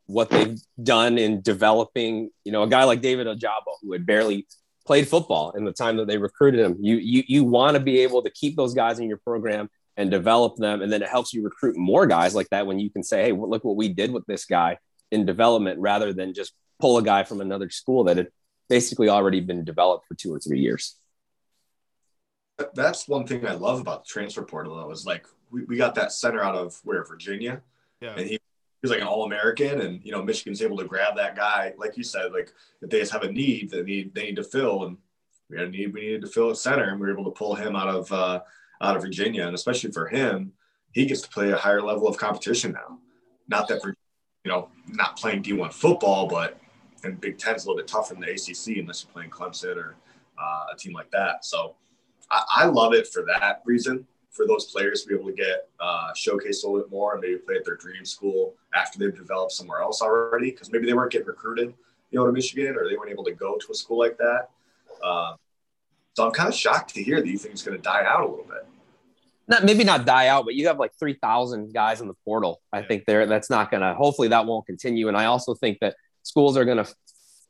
what 0.08 0.30
they've 0.30 0.60
done 0.82 1.18
in 1.18 1.42
developing, 1.42 2.32
you 2.44 2.52
know, 2.52 2.64
a 2.64 2.68
guy 2.68 2.84
like 2.84 3.02
David 3.02 3.28
Ojabo, 3.28 3.76
who 3.82 3.94
had 3.94 4.06
barely 4.06 4.48
played 4.86 5.08
football 5.08 5.52
in 5.52 5.66
the 5.66 5.72
time 5.72 5.98
that 5.98 6.08
they 6.08 6.18
recruited 6.18 6.60
him. 6.60 6.78
You 6.80 6.98
you 6.98 7.24
you 7.28 7.44
want 7.44 7.76
to 7.76 7.80
be 7.80 8.00
able 8.00 8.22
to 8.24 8.30
keep 8.30 8.56
those 8.56 8.74
guys 8.74 9.00
in 9.00 9.08
your 9.08 9.18
program 9.18 9.70
and 9.98 10.12
develop 10.12 10.58
them, 10.58 10.82
and 10.82 10.92
then 10.92 11.02
it 11.02 11.10
helps 11.10 11.34
you 11.34 11.44
recruit 11.44 11.78
more 11.78 12.06
guys 12.06 12.36
like 12.36 12.50
that 12.50 12.68
when 12.68 12.80
you 12.80 12.90
can 12.90 13.04
say, 13.04 13.24
"Hey, 13.24 13.32
look 13.32 13.64
what 13.64 13.76
we 13.76 13.90
did 13.90 14.12
with 14.12 14.26
this 14.26 14.46
guy 14.46 14.78
in 15.12 15.26
development," 15.26 15.80
rather 15.80 16.14
than 16.14 16.34
just 16.34 16.54
pull 16.80 16.98
a 16.98 17.04
guy 17.04 17.24
from 17.24 17.42
another 17.42 17.70
school 17.70 18.04
that 18.06 18.18
had 18.18 18.28
basically 18.70 19.10
already 19.10 19.40
been 19.40 19.64
developed 19.64 20.08
for 20.08 20.16
two 20.16 20.34
or 20.34 20.40
three 20.40 20.60
years. 20.60 20.96
That's 22.74 23.08
one 23.08 23.28
thing 23.28 23.46
I 23.46 23.54
love 23.54 23.80
about 23.82 24.06
the 24.06 24.10
transfer 24.10 24.44
portal. 24.44 24.76
Though, 24.76 24.92
is 24.92 25.06
like 25.06 25.26
we, 25.52 25.64
we 25.66 25.78
got 25.78 25.96
that 25.96 26.12
center 26.12 26.44
out 26.44 26.56
of 26.56 26.80
where 26.84 27.04
Virginia, 27.04 27.62
yeah, 28.02 28.16
and 28.16 28.28
he 28.28 28.40
he's 28.86 28.92
like 28.92 29.02
an 29.02 29.08
all 29.08 29.26
American, 29.26 29.82
and 29.82 30.04
you 30.04 30.12
know 30.12 30.22
Michigan's 30.22 30.62
able 30.62 30.78
to 30.78 30.86
grab 30.86 31.16
that 31.16 31.36
guy, 31.36 31.74
like 31.78 31.98
you 31.98 32.04
said, 32.04 32.32
like 32.32 32.54
if 32.82 32.90
they 32.90 33.00
just 33.00 33.12
have 33.12 33.24
a 33.24 33.32
need 33.32 33.72
that 33.72 33.86
need 33.86 34.14
they 34.14 34.26
need 34.26 34.36
to 34.36 34.44
fill, 34.44 34.86
and 34.86 34.98
we 35.50 35.58
had 35.58 35.68
a 35.68 35.72
need 35.72 35.94
we 35.94 36.02
needed 36.02 36.22
to 36.22 36.28
fill 36.28 36.52
at 36.52 36.58
center, 36.58 36.84
and 36.84 37.00
we 37.00 37.08
were 37.08 37.14
able 37.14 37.26
to 37.26 37.32
pull 37.32 37.56
him 37.56 37.76
out 37.76 37.88
of 37.88 38.12
uh, 38.12 38.42
out 38.82 38.96
of 38.96 39.02
Virginia, 39.02 39.46
and 39.46 39.56
especially 39.56 39.92
for 39.92 40.08
him, 40.08 40.54
he 40.92 41.06
gets 41.06 41.22
to 41.22 41.30
play 41.30 41.52
a 41.52 41.58
higher 41.58 41.82
level 41.82 42.08
of 42.08 42.18
competition 42.18 42.72
now. 42.74 43.00
Not 43.48 43.68
that 43.70 43.82
for 43.82 43.90
you 44.44 44.52
know 44.52 44.70
not 44.88 45.18
playing 45.18 45.42
D1 45.42 45.74
football, 45.74 46.28
but 46.28 46.60
and 47.04 47.20
Big 47.20 47.40
Ten 47.40 47.56
is 47.56 47.66
a 47.66 47.68
little 47.68 47.82
bit 47.82 47.88
tougher 47.88 48.14
than 48.14 48.22
the 48.22 48.32
ACC 48.32 48.78
unless 48.78 49.04
you're 49.04 49.14
playing 49.14 49.32
Clemson 49.32 49.78
or 49.78 49.96
uh, 50.40 50.66
a 50.74 50.78
team 50.78 50.94
like 50.94 51.10
that. 51.12 51.44
So 51.44 51.76
I, 52.30 52.44
I 52.58 52.66
love 52.66 52.94
it 52.94 53.08
for 53.08 53.24
that 53.24 53.62
reason 53.66 54.06
for 54.36 54.46
those 54.46 54.66
players 54.66 55.02
to 55.02 55.08
be 55.08 55.16
able 55.16 55.28
to 55.28 55.34
get 55.34 55.70
uh, 55.80 56.12
showcased 56.14 56.64
a 56.64 56.68
little 56.68 56.80
bit 56.80 56.92
more 56.92 57.14
and 57.14 57.22
maybe 57.22 57.38
play 57.38 57.56
at 57.56 57.64
their 57.64 57.78
dream 57.78 58.04
school 58.04 58.54
after 58.74 59.00
they've 59.00 59.16
developed 59.16 59.54
somewhere 59.54 59.80
else 59.80 60.02
already 60.02 60.52
because 60.52 60.72
maybe 60.72 60.86
they 60.86 60.94
weren't 60.94 61.12
getting 61.12 61.28
recruited, 61.28 61.74
you 62.12 62.20
know, 62.20 62.26
to 62.26 62.34
Michigan 62.34 62.76
or 62.78 62.88
they 62.88 62.98
weren't 62.98 63.12
able 63.12 63.24
to 63.24 63.34
go 63.34 63.58
to 63.58 63.72
a 63.72 63.74
school 63.74 63.98
like 63.98 64.18
that. 64.18 64.50
Uh, 65.02 65.36
so 66.16 66.26
I'm 66.26 66.34
kind 66.34 66.50
of 66.50 66.56
shocked 66.56 66.94
to 66.96 67.04
hear 67.04 67.22
that 67.22 67.28
you 67.28 67.38
think 67.38 67.54
it's 67.54 67.64
going 67.64 67.78
to 67.78 67.82
die 67.82 68.04
out 68.06 68.24
a 68.24 68.28
little 68.28 68.46
bit. 68.46 68.68
Not 69.48 69.64
maybe 69.64 69.84
not 69.84 70.06
die 70.06 70.28
out, 70.28 70.44
but 70.44 70.56
you 70.56 70.68
have 70.68 70.80
like 70.80 70.92
three 71.00 71.14
thousand 71.22 71.74
guys 71.74 72.02
in 72.02 72.08
the 72.08 72.16
portal. 72.26 72.62
I 72.74 72.80
yeah. 72.80 72.88
think 72.88 73.06
there 73.06 73.26
that's 73.28 73.50
not 73.50 73.70
going 73.70 73.82
to. 73.82 73.94
Hopefully 73.94 74.30
that 74.30 74.46
won't 74.46 74.66
continue. 74.66 75.08
And 75.08 75.16
I 75.16 75.26
also 75.26 75.54
think 75.54 75.80
that 75.80 75.96
schools 76.24 76.58
are 76.58 76.66
going 76.66 76.84
to, 76.84 76.94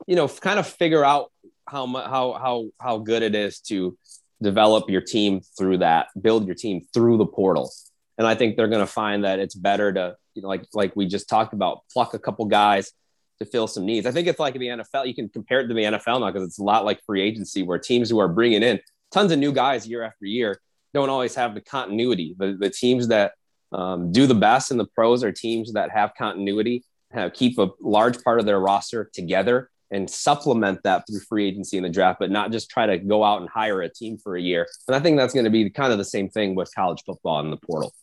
you 0.05 0.15
know, 0.15 0.27
kind 0.27 0.59
of 0.59 0.67
figure 0.67 1.05
out 1.05 1.31
how 1.67 1.87
how 1.87 2.33
how 2.33 2.65
how 2.79 2.97
good 2.97 3.23
it 3.23 3.33
is 3.33 3.61
to 3.61 3.97
develop 4.45 4.89
your 4.89 5.01
team 5.01 5.41
through 5.57 5.79
that, 5.79 6.07
build 6.21 6.45
your 6.45 6.53
team 6.53 6.85
through 6.93 7.17
the 7.17 7.25
portal. 7.25 7.71
And 8.17 8.27
I 8.27 8.35
think 8.35 8.55
they're 8.55 8.67
going 8.67 8.85
to 8.85 8.93
find 9.01 9.25
that 9.25 9.39
it's 9.39 9.55
better 9.55 9.91
to, 9.91 10.15
you 10.35 10.43
know, 10.43 10.47
like 10.47 10.65
like 10.73 10.95
we 10.95 11.07
just 11.07 11.27
talked 11.27 11.53
about, 11.53 11.79
pluck 11.91 12.13
a 12.13 12.19
couple 12.19 12.45
guys 12.45 12.93
to 13.39 13.45
fill 13.45 13.67
some 13.67 13.85
needs. 13.85 14.05
I 14.05 14.11
think 14.11 14.27
it's 14.27 14.39
like 14.39 14.53
the 14.53 14.67
NFL. 14.67 15.07
You 15.07 15.15
can 15.15 15.29
compare 15.29 15.61
it 15.61 15.67
to 15.67 15.73
the 15.73 15.81
NFL 15.81 16.19
now 16.21 16.31
because 16.31 16.47
it's 16.47 16.59
a 16.59 16.63
lot 16.63 16.85
like 16.85 17.01
free 17.05 17.21
agency, 17.21 17.63
where 17.63 17.79
teams 17.79 18.09
who 18.09 18.19
are 18.19 18.27
bringing 18.27 18.61
in 18.61 18.79
tons 19.11 19.31
of 19.31 19.39
new 19.39 19.51
guys 19.51 19.87
year 19.87 20.03
after 20.03 20.25
year 20.25 20.61
don't 20.93 21.09
always 21.09 21.35
have 21.35 21.55
the 21.55 21.61
continuity. 21.61 22.35
The, 22.37 22.55
the 22.57 22.69
teams 22.69 23.07
that 23.09 23.33
um, 23.73 24.11
do 24.11 24.27
the 24.27 24.35
best 24.35 24.71
in 24.71 24.77
the 24.77 24.85
pros 24.85 25.23
are 25.23 25.31
teams 25.31 25.73
that 25.73 25.89
have 25.89 26.11
continuity, 26.17 26.85
have 27.11 27.33
keep 27.33 27.57
a 27.57 27.71
large 27.81 28.23
part 28.23 28.39
of 28.39 28.45
their 28.45 28.59
roster 28.59 29.09
together, 29.11 29.71
and 29.95 30.09
supplement 30.09 30.83
that 30.83 31.05
through 31.07 31.21
free 31.21 31.47
agency 31.47 31.77
in 31.77 31.83
the 31.83 31.89
draft, 31.89 32.19
but 32.19 32.29
not 32.29 32.51
just 32.51 32.69
try 32.69 32.85
to 32.85 32.97
go 32.97 33.23
out 33.23 33.39
and 33.39 33.49
hire 33.49 33.81
a 33.81 33.89
team 33.89 34.17
for 34.17 34.35
a 34.35 34.41
year. 34.41 34.67
And 34.87 34.95
I 34.95 34.99
think 34.99 35.17
that's 35.17 35.33
going 35.33 35.45
to 35.45 35.49
be 35.49 35.69
kind 35.69 35.93
of 35.93 35.97
the 35.97 36.05
same 36.05 36.29
thing 36.29 36.53
with 36.53 36.69
college 36.75 37.01
football 37.05 37.39
in 37.39 37.49
the 37.49 37.57
portal. 37.57 37.93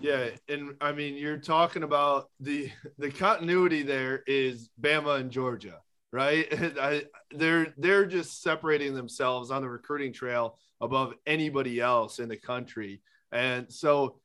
Yeah, 0.00 0.30
and 0.48 0.74
I 0.80 0.92
mean 0.92 1.16
you're 1.16 1.38
talking 1.38 1.82
about 1.82 2.30
the 2.40 2.70
the 2.98 3.10
continuity 3.10 3.82
there 3.82 4.22
is 4.26 4.70
Bama 4.80 5.18
and 5.18 5.30
Georgia, 5.30 5.80
right? 6.12 6.46
I, 6.80 7.02
they're 7.32 7.74
they're 7.76 8.06
just 8.06 8.42
separating 8.42 8.94
themselves 8.94 9.50
on 9.50 9.60
the 9.60 9.68
recruiting 9.68 10.12
trail 10.12 10.56
above 10.80 11.14
anybody 11.26 11.80
else 11.80 12.20
in 12.20 12.28
the 12.28 12.36
country. 12.36 13.02
And 13.32 13.70
so 13.72 14.20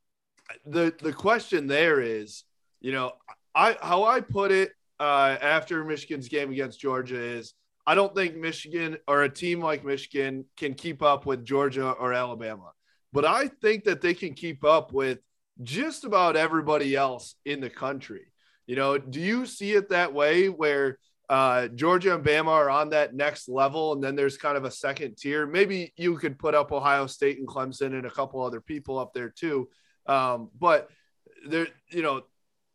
the 0.65 0.93
the 1.01 1.11
question 1.11 1.65
there 1.65 1.99
is, 1.99 2.43
you 2.80 2.91
know, 2.91 3.13
I 3.55 3.76
how 3.82 4.03
I 4.03 4.21
put 4.21 4.51
it 4.51 4.74
uh, 5.04 5.38
after 5.41 5.84
Michigan's 5.84 6.30
game 6.30 6.49
against 6.54 6.80
Georgia 6.80 7.22
is 7.22 7.54
I 7.86 7.93
don't 7.93 8.16
think 8.16 8.38
Michigan 8.38 8.97
or 9.06 9.24
a 9.24 9.30
team 9.30 9.60
like 9.60 9.84
Michigan 9.84 10.45
can 10.56 10.76
keep 10.76 11.04
up 11.04 11.26
with 11.26 11.43
Georgia 11.43 11.91
or 11.91 12.14
Alabama, 12.14 12.72
but 13.12 13.26
I 13.26 13.49
think 13.62 13.84
that 13.84 13.99
they 13.99 14.14
can 14.14 14.34
keep 14.34 14.64
up 14.64 14.93
with 14.93 15.20
just 15.62 16.06
about 16.06 16.38
everybody 16.38 16.95
else 16.95 17.36
in 17.43 17.60
the 17.60 17.70
country. 17.70 18.32
You 18.66 18.78
know, 18.78 18.97
do 18.97 19.20
you 19.20 19.45
see 19.45 19.74
it 19.74 19.89
that 19.89 20.14
way 20.14 20.47
where 20.47 20.97
uh, 21.28 21.68
Georgia 21.68 22.16
and 22.16 22.24
Bama 22.24 22.47
are 22.47 22.70
on 22.70 22.91
that 22.91 23.14
next 23.14 23.49
level, 23.49 23.91
and 23.91 24.01
then 24.01 24.16
there's 24.16 24.38
kind 24.38 24.56
of 24.56 24.64
a 24.64 24.72
second 24.72 25.18
tier? 25.18 25.45
Maybe 25.45 25.91
you 25.97 26.18
could 26.18 26.39
put 26.39 26.56
up 26.56 26.72
Ohio 26.72 27.08
State 27.08 27.39
and 27.39 27.47
Clemson 27.47 27.88
and 27.88 28.06
a 28.06 28.10
couple 28.10 28.41
other 28.41 28.62
people 28.62 28.97
up 28.97 29.14
there 29.14 29.34
too. 29.38 29.68
Um, 30.06 30.49
but 30.58 30.89
there, 31.45 31.68
you 31.89 32.04
know, 32.04 32.22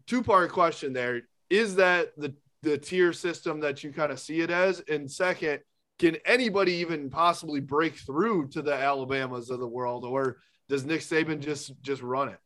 two 0.07 0.23
part 0.23 0.53
question 0.53 0.93
there 0.93 1.23
is 1.51 1.77
that 1.77 2.13
the 2.17 2.35
the 2.63 2.77
tier 2.77 3.13
system 3.13 3.61
that 3.61 3.85
you 3.85 3.93
kind 3.93 4.11
of 4.13 4.19
see 4.19 4.41
it 4.41 4.51
as? 4.51 4.81
And 4.89 5.11
second, 5.11 5.61
can 5.99 6.17
anybody 6.25 6.73
even 6.75 7.11
possibly 7.11 7.61
break 7.61 7.97
through 7.97 8.49
to 8.49 8.63
the 8.63 8.75
Alabamas 8.75 9.51
of 9.51 9.61
the 9.61 9.67
world, 9.67 10.05
or 10.05 10.39
does 10.69 10.85
Nick 10.85 11.01
Saban 11.01 11.41
just 11.41 11.73
just 11.83 12.03
run 12.03 12.29
it? 12.29 12.39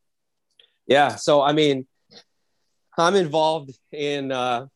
Yeah. 0.87 1.17
So 1.17 1.43
I 1.43 1.53
mean, 1.53 1.87
I'm 2.99 3.15
involved 3.15 3.73
in 3.93 4.33
uh, 4.33 4.67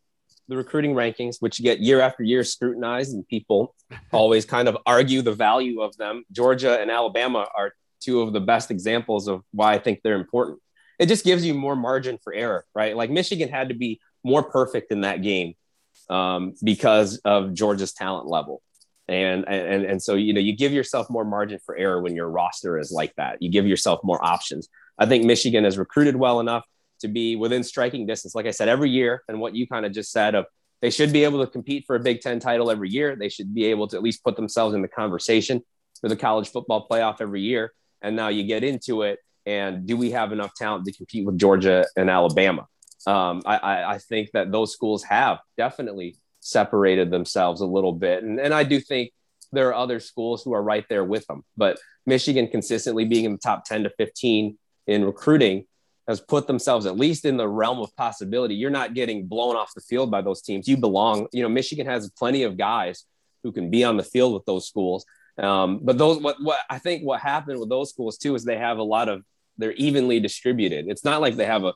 the 0.49 0.57
recruiting 0.57 0.95
rankings, 0.95 1.37
which 1.41 1.61
get 1.63 1.81
year 1.81 2.01
after 2.01 2.23
year 2.23 2.45
scrutinized, 2.45 3.15
and 3.15 3.27
people 3.29 3.75
always 4.13 4.45
kind 4.45 4.69
of 4.69 4.77
argue 4.87 5.23
the 5.23 5.33
value 5.33 5.81
of 5.81 5.97
them. 5.97 6.25
Georgia 6.33 6.81
and 6.81 6.91
Alabama 6.91 7.47
are 7.57 7.73
two 8.01 8.21
of 8.21 8.33
the 8.33 8.41
best 8.41 8.71
examples 8.71 9.27
of 9.29 9.43
why 9.53 9.75
I 9.75 9.79
think 9.79 10.01
they're 10.03 10.17
important. 10.17 10.59
It 10.99 11.07
just 11.07 11.25
gives 11.25 11.45
you 11.45 11.55
more 11.55 11.77
margin 11.77 12.19
for 12.23 12.33
error, 12.33 12.65
right? 12.75 12.97
Like 12.97 13.11
Michigan 13.11 13.49
had 13.49 13.69
to 13.69 13.75
be 13.75 14.01
more 14.27 14.43
perfect 14.43 14.91
in 14.93 15.03
that 15.03 15.23
game 15.23 15.55
um, 16.11 16.55
because 16.63 17.19
of 17.25 17.55
Georgia's 17.55 17.93
talent 17.93 18.27
level. 18.27 18.61
And, 19.09 19.49
and 19.49 19.85
and 19.85 20.03
so 20.03 20.17
you 20.17 20.33
know 20.33 20.41
you 20.41 20.57
give 20.57 20.73
yourself 20.73 21.09
more 21.09 21.25
margin 21.25 21.61
for 21.65 21.77
error 21.77 22.03
when 22.03 22.17
your 22.17 22.29
roster 22.29 22.77
is 22.77 22.91
like 22.91 23.15
that. 23.15 23.41
You 23.41 23.51
give 23.51 23.65
yourself 23.65 24.01
more 24.03 24.23
options. 24.23 24.69
I 24.99 25.07
think 25.07 25.25
Michigan 25.25 25.63
has 25.63 25.79
recruited 25.79 26.17
well 26.17 26.41
enough 26.41 26.65
to 27.03 27.09
be 27.09 27.37
within 27.37 27.63
striking 27.63 28.05
distance. 28.05 28.35
Like 28.35 28.47
I 28.47 28.51
said, 28.51 28.69
every 28.69 28.91
year, 28.91 29.23
and 29.29 29.39
what 29.39 29.55
you 29.55 29.69
kind 29.69 29.87
of 29.87 29.93
just 29.93 30.11
said 30.11 30.35
of 30.35 30.47
they 30.83 30.91
should 30.91 31.13
be 31.13 31.23
able 31.23 31.45
to 31.45 31.51
compete 31.51 31.85
for 31.87 31.95
a 31.95 32.01
Big 32.01 32.21
Ten 32.21 32.41
title 32.41 32.69
every 32.69 32.91
year. 32.91 33.15
They 33.15 33.29
should 33.29 33.55
be 33.55 33.67
able 33.67 33.87
to 33.89 33.97
at 33.97 34.03
least 34.03 34.25
put 34.25 34.35
themselves 34.35 34.75
in 34.75 34.83
the 34.83 34.89
conversation 34.89 35.63
for 36.01 36.09
the 36.09 36.17
college 36.17 36.51
football 36.51 36.89
playoff 36.91 37.21
every 37.21 37.43
year. 37.43 37.73
And 38.03 38.17
now 38.17 38.29
you 38.29 38.43
get 38.43 38.65
into 38.65 39.03
it, 39.03 39.21
and 39.47 39.87
do 39.87 39.97
we 39.97 40.11
have 40.11 40.33
enough 40.33 40.53
talent 40.55 40.85
to 40.87 40.93
compete 40.93 41.25
with 41.25 41.39
Georgia 41.39 41.87
and 41.97 42.11
Alabama? 42.11 42.67
Um, 43.07 43.43
I, 43.47 43.85
I 43.95 43.99
think 43.99 44.31
that 44.33 44.51
those 44.51 44.73
schools 44.73 45.05
have 45.05 45.39
definitely 45.57 46.17
separated 46.41 47.11
themselves 47.11 47.61
a 47.61 47.67
little 47.67 47.93
bit. 47.93 48.23
And, 48.23 48.41
and 48.41 48.53
I 48.53 48.65
do 48.65 48.81
think 48.81 49.13
there 49.53 49.69
are 49.69 49.75
other 49.75 50.01
schools 50.01 50.43
who 50.43 50.53
are 50.55 50.63
right 50.63 50.85
there 50.89 51.05
with 51.05 51.27
them. 51.27 51.45
But 51.57 51.79
Michigan 52.05 52.49
consistently 52.49 53.05
being 53.05 53.25
in 53.25 53.33
the 53.33 53.39
top 53.39 53.65
10 53.65 53.85
to 53.85 53.91
15 53.91 54.59
in 54.87 55.05
recruiting 55.05 55.67
has 56.09 56.21
put 56.21 56.47
themselves 56.47 56.87
at 56.87 56.97
least 56.97 57.25
in 57.25 57.37
the 57.37 57.49
realm 57.49 57.81
of 57.81 57.95
possibility. 57.97 58.55
You're 58.55 58.71
not 58.71 58.95
getting 58.95 59.27
blown 59.27 59.57
off 59.57 59.75
the 59.75 59.81
field 59.81 60.11
by 60.11 60.23
those 60.23 60.41
teams. 60.41 60.69
You 60.69 60.77
belong. 60.77 61.27
You 61.33 61.43
know, 61.43 61.49
Michigan 61.49 61.87
has 61.87 62.11
plenty 62.11 62.45
of 62.45 62.57
guys 62.57 63.05
who 63.43 63.51
can 63.51 63.71
be 63.71 63.83
on 63.85 63.97
the 63.97 64.05
field 64.05 64.35
with 64.35 64.45
those 64.45 64.69
schools. 64.69 65.05
Um, 65.39 65.81
but 65.83 65.99
those, 65.99 66.21
what, 66.21 66.37
what 66.41 66.61
I 66.71 66.79
think 66.79 67.03
what 67.03 67.21
happened 67.21 67.59
with 67.59 67.69
those 67.69 67.91
schools 67.91 68.19
too 68.19 68.35
is 68.35 68.45
they 68.45 68.59
have 68.59 68.79
a 68.79 68.85
lot 68.85 69.09
of, 69.09 69.23
they're 69.59 69.73
evenly 69.73 70.21
distributed. 70.21 70.87
It's 70.89 71.05
not 71.05 71.21
like 71.21 71.37
they 71.37 71.47
have 71.47 71.65
a 71.65 71.75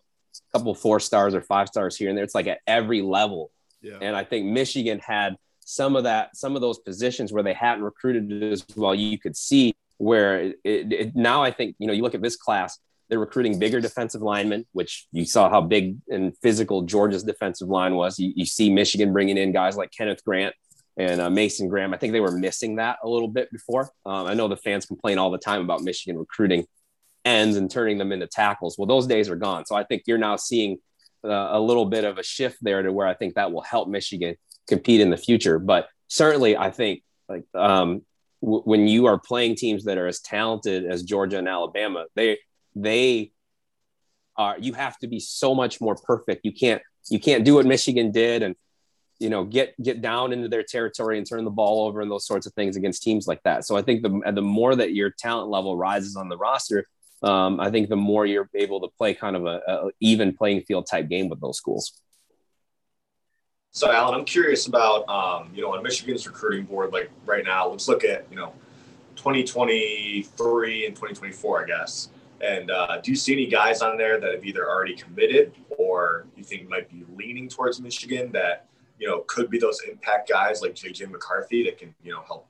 couple 0.52 0.74
four 0.74 1.00
stars 1.00 1.34
or 1.34 1.42
five 1.42 1.68
stars 1.68 1.96
here 1.96 2.08
and 2.08 2.16
there. 2.16 2.24
It's 2.24 2.34
like 2.34 2.46
at 2.46 2.60
every 2.66 3.02
level. 3.02 3.50
Yeah. 3.82 3.98
And 4.00 4.16
I 4.16 4.24
think 4.24 4.46
Michigan 4.46 4.98
had 4.98 5.36
some 5.64 5.96
of 5.96 6.04
that, 6.04 6.36
some 6.36 6.56
of 6.56 6.60
those 6.60 6.78
positions 6.78 7.32
where 7.32 7.42
they 7.42 7.54
hadn't 7.54 7.84
recruited 7.84 8.42
as 8.52 8.64
well. 8.76 8.94
You 8.94 9.18
could 9.18 9.36
see 9.36 9.74
where 9.98 10.40
it, 10.40 10.58
it, 10.64 10.92
it, 10.92 11.16
now 11.16 11.42
I 11.42 11.50
think, 11.50 11.76
you 11.78 11.86
know, 11.86 11.92
you 11.92 12.02
look 12.02 12.14
at 12.14 12.22
this 12.22 12.36
class, 12.36 12.78
they're 13.08 13.18
recruiting 13.18 13.58
bigger 13.58 13.80
defensive 13.80 14.22
linemen, 14.22 14.66
which 14.72 15.06
you 15.12 15.24
saw 15.24 15.50
how 15.50 15.60
big 15.60 15.96
and 16.08 16.36
physical 16.38 16.82
Georgia's 16.82 17.24
defensive 17.24 17.68
line 17.68 17.94
was. 17.94 18.18
You, 18.18 18.32
you 18.34 18.46
see 18.46 18.70
Michigan 18.70 19.12
bringing 19.12 19.36
in 19.36 19.52
guys 19.52 19.76
like 19.76 19.90
Kenneth 19.90 20.24
Grant 20.24 20.54
and 20.96 21.20
uh, 21.20 21.30
Mason 21.30 21.68
Graham. 21.68 21.92
I 21.92 21.96
think 21.96 22.12
they 22.12 22.20
were 22.20 22.32
missing 22.32 22.76
that 22.76 22.98
a 23.02 23.08
little 23.08 23.28
bit 23.28 23.50
before. 23.50 23.90
Um, 24.06 24.26
I 24.26 24.34
know 24.34 24.48
the 24.48 24.56
fans 24.56 24.86
complain 24.86 25.18
all 25.18 25.30
the 25.30 25.38
time 25.38 25.60
about 25.60 25.82
Michigan 25.82 26.18
recruiting 26.18 26.66
ends 27.24 27.56
and 27.56 27.70
turning 27.70 27.98
them 27.98 28.12
into 28.12 28.26
tackles. 28.26 28.76
Well, 28.78 28.86
those 28.86 29.06
days 29.06 29.28
are 29.28 29.36
gone. 29.36 29.66
So 29.66 29.76
I 29.76 29.84
think 29.84 30.04
you're 30.06 30.18
now 30.18 30.36
seeing 30.36 30.78
uh, 31.24 31.48
a 31.52 31.60
little 31.60 31.84
bit 31.84 32.04
of 32.04 32.18
a 32.18 32.22
shift 32.22 32.58
there 32.62 32.82
to 32.82 32.92
where 32.92 33.06
I 33.06 33.14
think 33.14 33.34
that 33.34 33.52
will 33.52 33.62
help 33.62 33.88
Michigan 33.88 34.36
compete 34.68 35.00
in 35.00 35.10
the 35.10 35.16
future. 35.16 35.58
But 35.58 35.88
certainly, 36.08 36.56
I 36.56 36.70
think 36.70 37.02
like 37.28 37.44
um, 37.54 38.02
w- 38.42 38.62
when 38.62 38.86
you 38.88 39.06
are 39.06 39.18
playing 39.18 39.56
teams 39.56 39.84
that 39.84 39.98
are 39.98 40.06
as 40.06 40.20
talented 40.20 40.84
as 40.86 41.02
Georgia 41.02 41.38
and 41.38 41.48
Alabama, 41.48 42.06
they 42.14 42.38
they 42.74 43.32
are 44.36 44.56
you 44.58 44.72
have 44.72 44.96
to 44.98 45.08
be 45.08 45.20
so 45.20 45.54
much 45.54 45.80
more 45.80 45.94
perfect. 45.94 46.44
You 46.44 46.52
can't 46.52 46.82
you 47.10 47.20
can't 47.20 47.44
do 47.44 47.54
what 47.54 47.66
Michigan 47.66 48.10
did 48.12 48.42
and 48.42 48.54
you 49.18 49.28
know 49.28 49.44
get 49.44 49.74
get 49.82 50.00
down 50.00 50.32
into 50.32 50.48
their 50.48 50.62
territory 50.62 51.18
and 51.18 51.28
turn 51.28 51.44
the 51.44 51.50
ball 51.50 51.86
over 51.86 52.00
and 52.00 52.10
those 52.10 52.26
sorts 52.26 52.46
of 52.46 52.54
things 52.54 52.76
against 52.76 53.02
teams 53.02 53.26
like 53.26 53.42
that. 53.42 53.66
So 53.66 53.76
I 53.76 53.82
think 53.82 54.02
the 54.02 54.32
the 54.32 54.42
more 54.42 54.74
that 54.74 54.94
your 54.94 55.10
talent 55.10 55.50
level 55.50 55.76
rises 55.76 56.16
on 56.16 56.28
the 56.28 56.38
roster, 56.38 56.86
um, 57.22 57.60
I 57.60 57.70
think 57.70 57.88
the 57.88 57.96
more 57.96 58.24
you're 58.26 58.48
able 58.54 58.80
to 58.80 58.88
play 58.96 59.14
kind 59.14 59.36
of 59.36 59.46
a, 59.46 59.60
a, 59.66 59.90
even 60.00 60.34
playing 60.34 60.62
field 60.62 60.86
type 60.86 61.08
game 61.08 61.28
with 61.28 61.40
those 61.40 61.56
schools. 61.56 62.00
So, 63.72 63.92
Allen, 63.92 64.18
I'm 64.18 64.24
curious 64.24 64.66
about 64.66 65.08
um, 65.08 65.50
you 65.54 65.62
know 65.62 65.74
on 65.74 65.82
Michigan's 65.82 66.26
recruiting 66.26 66.64
board, 66.64 66.92
like 66.92 67.10
right 67.24 67.44
now. 67.44 67.68
Let's 67.68 67.88
look 67.88 68.04
at 68.04 68.26
you 68.30 68.36
know 68.36 68.52
2023 69.16 70.86
and 70.86 70.96
2024, 70.96 71.62
I 71.62 71.66
guess. 71.66 72.08
And 72.40 72.70
uh, 72.70 73.00
do 73.02 73.10
you 73.10 73.16
see 73.16 73.34
any 73.34 73.46
guys 73.46 73.82
on 73.82 73.98
there 73.98 74.18
that 74.18 74.32
have 74.32 74.44
either 74.44 74.68
already 74.68 74.94
committed 74.94 75.52
or 75.76 76.24
you 76.36 76.42
think 76.42 76.68
might 76.68 76.88
be 76.88 77.04
leaning 77.14 77.48
towards 77.48 77.80
Michigan 77.80 78.32
that 78.32 78.66
you 78.98 79.06
know 79.06 79.24
could 79.26 79.50
be 79.50 79.58
those 79.58 79.80
impact 79.88 80.28
guys 80.28 80.62
like 80.62 80.74
JJ 80.74 81.10
McCarthy 81.10 81.62
that 81.64 81.78
can 81.78 81.94
you 82.02 82.12
know 82.12 82.22
help 82.26 82.46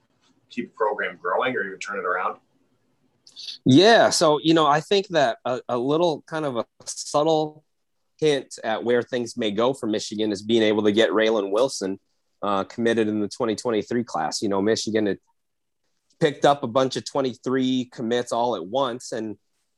keep 0.48 0.68
the 0.68 0.76
program 0.76 1.18
growing 1.20 1.56
or 1.56 1.64
even 1.64 1.78
turn 1.78 1.98
it 1.98 2.04
around? 2.04 2.38
Yeah, 3.64 4.10
so 4.10 4.40
you 4.42 4.54
know, 4.54 4.66
I 4.66 4.80
think 4.80 5.08
that 5.08 5.38
a, 5.44 5.60
a 5.68 5.78
little 5.78 6.22
kind 6.26 6.44
of 6.44 6.56
a 6.56 6.64
subtle 6.84 7.64
hint 8.18 8.58
at 8.62 8.84
where 8.84 9.02
things 9.02 9.36
may 9.36 9.50
go 9.50 9.72
for 9.72 9.86
Michigan 9.86 10.32
is 10.32 10.42
being 10.42 10.62
able 10.62 10.82
to 10.84 10.92
get 10.92 11.10
Raylen 11.10 11.50
Wilson 11.50 11.98
uh, 12.42 12.64
committed 12.64 13.08
in 13.08 13.20
the 13.20 13.28
2023 13.28 14.04
class. 14.04 14.42
You 14.42 14.48
know, 14.48 14.60
Michigan 14.60 15.06
had 15.06 15.18
picked 16.20 16.44
up 16.44 16.62
a 16.62 16.66
bunch 16.66 16.96
of 16.96 17.04
23 17.04 17.86
commits 17.92 18.32
all 18.32 18.56
at 18.56 18.66
once, 18.66 19.12
and 19.12 19.36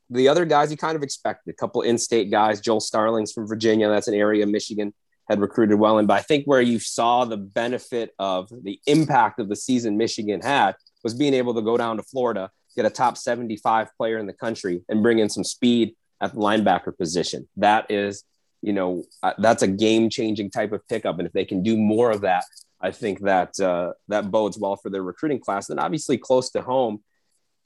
the 0.09 0.27
other 0.27 0.45
guys 0.45 0.71
you 0.71 0.77
kind 0.77 0.95
of 0.95 1.03
expected. 1.03 1.51
A 1.51 1.55
couple 1.55 1.81
in-state 1.81 2.29
guys, 2.29 2.61
Joel 2.61 2.81
Starlings 2.81 3.31
from 3.31 3.47
Virginia. 3.47 3.89
That's 3.89 4.07
an 4.07 4.13
area 4.13 4.45
Michigan 4.45 4.93
had 5.29 5.39
recruited 5.39 5.79
well 5.79 5.97
in. 5.99 6.05
But 6.05 6.19
I 6.19 6.21
think 6.21 6.45
where 6.45 6.61
you 6.61 6.79
saw 6.79 7.25
the 7.25 7.37
benefit 7.37 8.11
of 8.19 8.49
the 8.49 8.79
impact 8.85 9.39
of 9.39 9.49
the 9.49 9.55
season 9.55 9.97
Michigan 9.97 10.41
had 10.41 10.75
was 11.03 11.13
being 11.13 11.33
able 11.33 11.53
to 11.55 11.61
go 11.61 11.77
down 11.77 11.97
to 11.97 12.03
Florida, 12.03 12.49
get 12.75 12.85
a 12.85 12.89
top 12.89 13.17
75 13.17 13.89
player 13.97 14.17
in 14.17 14.25
the 14.25 14.33
country, 14.33 14.83
and 14.89 15.03
bring 15.03 15.19
in 15.19 15.29
some 15.29 15.43
speed 15.43 15.95
at 16.21 16.33
the 16.33 16.39
linebacker 16.39 16.97
position. 16.97 17.47
That 17.57 17.89
is, 17.89 18.23
you 18.61 18.73
know, 18.73 19.03
uh, 19.21 19.33
that's 19.37 19.63
a 19.63 19.67
game-changing 19.67 20.51
type 20.51 20.71
of 20.71 20.87
pickup, 20.87 21.17
and 21.19 21.27
if 21.27 21.33
they 21.33 21.45
can 21.45 21.63
do 21.63 21.77
more 21.77 22.11
of 22.11 22.21
that, 22.21 22.45
I 22.81 22.91
think 22.91 23.21
that 23.21 23.57
uh, 23.59 23.93
that 24.09 24.29
bodes 24.29 24.57
well 24.57 24.75
for 24.75 24.89
their 24.89 25.03
recruiting 25.03 25.39
class. 25.39 25.69
And 25.69 25.79
obviously, 25.79 26.17
close 26.17 26.49
to 26.51 26.61
home, 26.61 27.01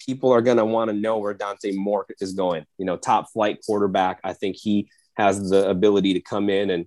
people 0.06 0.32
are 0.32 0.42
going 0.42 0.58
to 0.58 0.66
want 0.66 0.90
to 0.90 0.96
know 0.96 1.18
where 1.18 1.34
Dante 1.34 1.72
Moore 1.72 2.06
is 2.22 2.34
going. 2.34 2.66
You 2.78 2.86
know, 2.86 2.98
top 2.98 3.32
flight 3.32 3.60
quarterback. 3.66 4.20
I 4.24 4.34
think 4.34 4.56
he 4.56 4.90
has 5.16 5.50
the 5.50 5.70
ability 5.70 6.14
to 6.14 6.22
come 6.22 6.50
in 6.50 6.70
and 6.70 6.86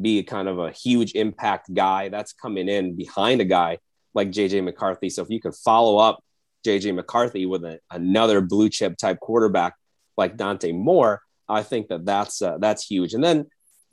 be 0.00 0.20
a 0.20 0.22
kind 0.22 0.48
of 0.48 0.58
a 0.58 0.70
huge 0.70 1.12
impact 1.14 1.72
guy 1.74 2.08
that's 2.08 2.32
coming 2.32 2.68
in 2.68 2.96
behind 2.96 3.40
a 3.40 3.44
guy 3.44 3.78
like 4.14 4.30
JJ 4.30 4.62
McCarthy. 4.62 5.10
So 5.10 5.22
if 5.22 5.30
you 5.30 5.40
can 5.40 5.52
follow 5.52 5.98
up 5.98 6.22
JJ 6.64 6.94
McCarthy 6.94 7.46
with 7.46 7.64
a, 7.64 7.80
another 7.90 8.40
blue 8.40 8.68
chip 8.68 8.96
type 8.96 9.20
quarterback 9.20 9.74
like 10.16 10.36
Dante 10.36 10.72
Moore, 10.72 11.22
I 11.48 11.62
think 11.62 11.88
that 11.88 12.04
that's 12.04 12.40
uh, 12.40 12.58
that's 12.58 12.86
huge. 12.86 13.14
And 13.14 13.22
then 13.22 13.46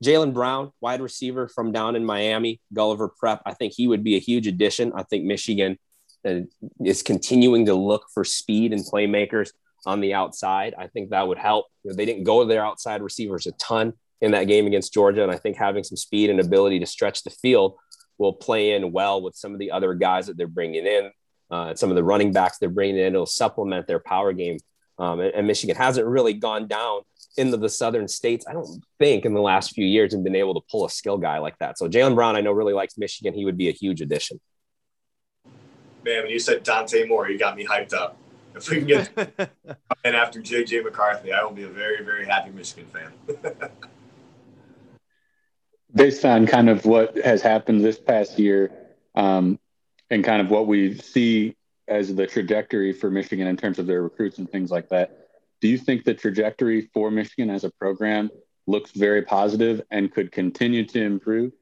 Jalen 0.04 0.34
Brown, 0.34 0.72
wide 0.82 1.02
receiver 1.02 1.48
from 1.48 1.72
down 1.72 1.96
in 1.96 2.06
Miami, 2.06 2.60
Gulliver 2.74 3.10
Prep. 3.10 3.42
I 3.46 3.54
think 3.54 3.74
he 3.76 3.88
would 3.88 4.04
be 4.04 4.16
a 4.16 4.20
huge 4.20 4.48
addition. 4.48 4.92
I 4.96 5.04
think 5.04 5.26
Michigan 5.26 5.78
uh, 6.26 6.42
is 6.84 7.04
continuing 7.04 7.66
to 7.68 7.76
look 7.76 8.06
for 8.14 8.24
speed 8.24 8.74
and 8.74 8.84
playmakers 8.84 9.52
on 9.86 10.00
the 10.00 10.14
outside. 10.14 10.74
I 10.78 10.88
think 10.88 11.10
that 11.10 11.28
would 11.28 11.38
help. 11.38 11.68
You 11.84 11.92
know, 11.92 11.96
they 11.96 12.06
didn't 12.06 12.24
go 12.24 12.42
to 12.42 12.48
their 12.48 12.66
outside 12.66 13.02
receivers 13.02 13.48
a 13.48 13.52
ton 13.54 13.94
in 14.22 14.32
that 14.32 14.48
game 14.48 14.68
against 14.68 14.94
Georgia. 14.94 15.24
And 15.24 15.32
I 15.32 15.38
think 15.38 15.58
having 15.58 15.84
some 15.84 15.98
speed 15.98 16.30
and 16.30 16.40
ability 16.40 16.80
to 16.80 16.86
stretch 16.86 17.24
the 17.24 17.32
field 17.32 17.76
will 18.18 18.34
play 18.34 18.74
in 18.74 18.92
well 18.92 19.22
with 19.22 19.36
some 19.36 19.54
of 19.54 19.60
the 19.60 19.72
other 19.72 19.94
guys 19.96 20.28
that 20.28 20.38
they're 20.38 20.48
bringing 20.48 20.86
in. 20.86 21.12
Uh, 21.52 21.76
some 21.76 21.90
of 21.90 21.96
the 21.96 22.04
running 22.04 22.32
backs 22.32 22.58
they're 22.58 22.70
bringing 22.70 22.98
in, 22.98 23.14
it'll 23.14 23.26
supplement 23.26 23.86
their 23.86 24.00
power 24.00 24.32
game. 24.32 24.58
Um, 24.98 25.20
and, 25.20 25.34
and, 25.34 25.48
Michigan 25.48 25.76
hasn't 25.76 26.08
really 26.08 26.34
gone 26.34 26.68
down 26.68 27.02
into 27.36 27.58
the 27.58 27.70
southern 27.70 28.08
states, 28.08 28.46
I 28.48 28.54
don't 28.54 28.84
think, 29.00 29.26
in 29.26 29.34
the 29.34 29.42
last 29.42 29.74
few 29.74 29.86
years 29.86 30.14
and 30.14 30.24
been 30.24 30.36
able 30.36 30.54
to 30.54 30.62
pull 30.70 30.86
a 30.86 30.90
skill 30.90 31.18
guy 31.18 31.40
like 31.40 31.58
that. 31.60 31.78
So 31.78 31.90
Jalen 31.90 32.16
Brown, 32.16 32.36
I 32.36 32.42
know, 32.42 32.52
really 32.52 32.74
likes 32.74 32.98
Michigan. 32.98 33.34
He 33.34 33.44
would 33.44 33.58
be 33.58 33.68
a 33.68 33.72
huge 33.72 34.02
addition. 34.02 34.40
Man, 36.04 36.24
when 36.24 36.30
you 36.30 36.40
said 36.40 36.64
Dante 36.64 37.06
Moore, 37.08 37.30
you 37.30 37.38
got 37.38 37.56
me 37.56 37.66
hyped 37.66 37.94
up. 37.94 38.18
If 38.56 38.70
we 38.70 38.78
can 38.78 38.88
get 38.88 39.10
and 40.04 40.16
after 40.16 40.40
JJ 40.42 40.84
McCarthy, 40.84 41.34
I 41.34 41.44
will 41.44 41.52
be 41.52 41.64
a 41.64 41.70
very, 41.70 42.04
very 42.04 42.26
happy 42.26 42.52
Michigan 42.52 42.86
fan. 42.86 43.72
based 45.94 46.26
on 46.26 46.48
kind 46.48 46.70
of 46.70 46.86
what 46.86 47.18
has 47.18 47.42
happened 47.42 47.84
this 47.84 48.00
past 48.00 48.40
year 48.40 48.72
um, 49.16 49.60
and 50.12 50.24
kind 50.24 50.42
of 50.42 50.52
what 50.52 50.68
we 50.68 50.96
see 50.98 51.56
as 51.88 52.14
the 52.14 52.28
trajectory 52.28 52.94
for 52.94 53.10
Michigan 53.10 53.48
in 53.48 53.58
terms 53.58 53.80
of 53.80 53.88
their 53.88 54.04
recruits 54.04 54.38
and 54.38 54.50
things 54.50 54.70
like 54.70 54.90
that, 54.90 55.30
do 55.62 55.68
you 55.68 55.78
think 55.78 56.04
the 56.04 56.14
trajectory 56.14 56.90
for 56.94 57.10
Michigan 57.10 57.50
as 57.50 57.64
a 57.64 57.72
program 57.72 58.30
looks 58.68 58.92
very 58.92 59.24
positive 59.24 59.82
and 59.90 60.12
could 60.12 60.32
continue 60.32 60.86
to 60.86 61.02
improve? 61.02 61.54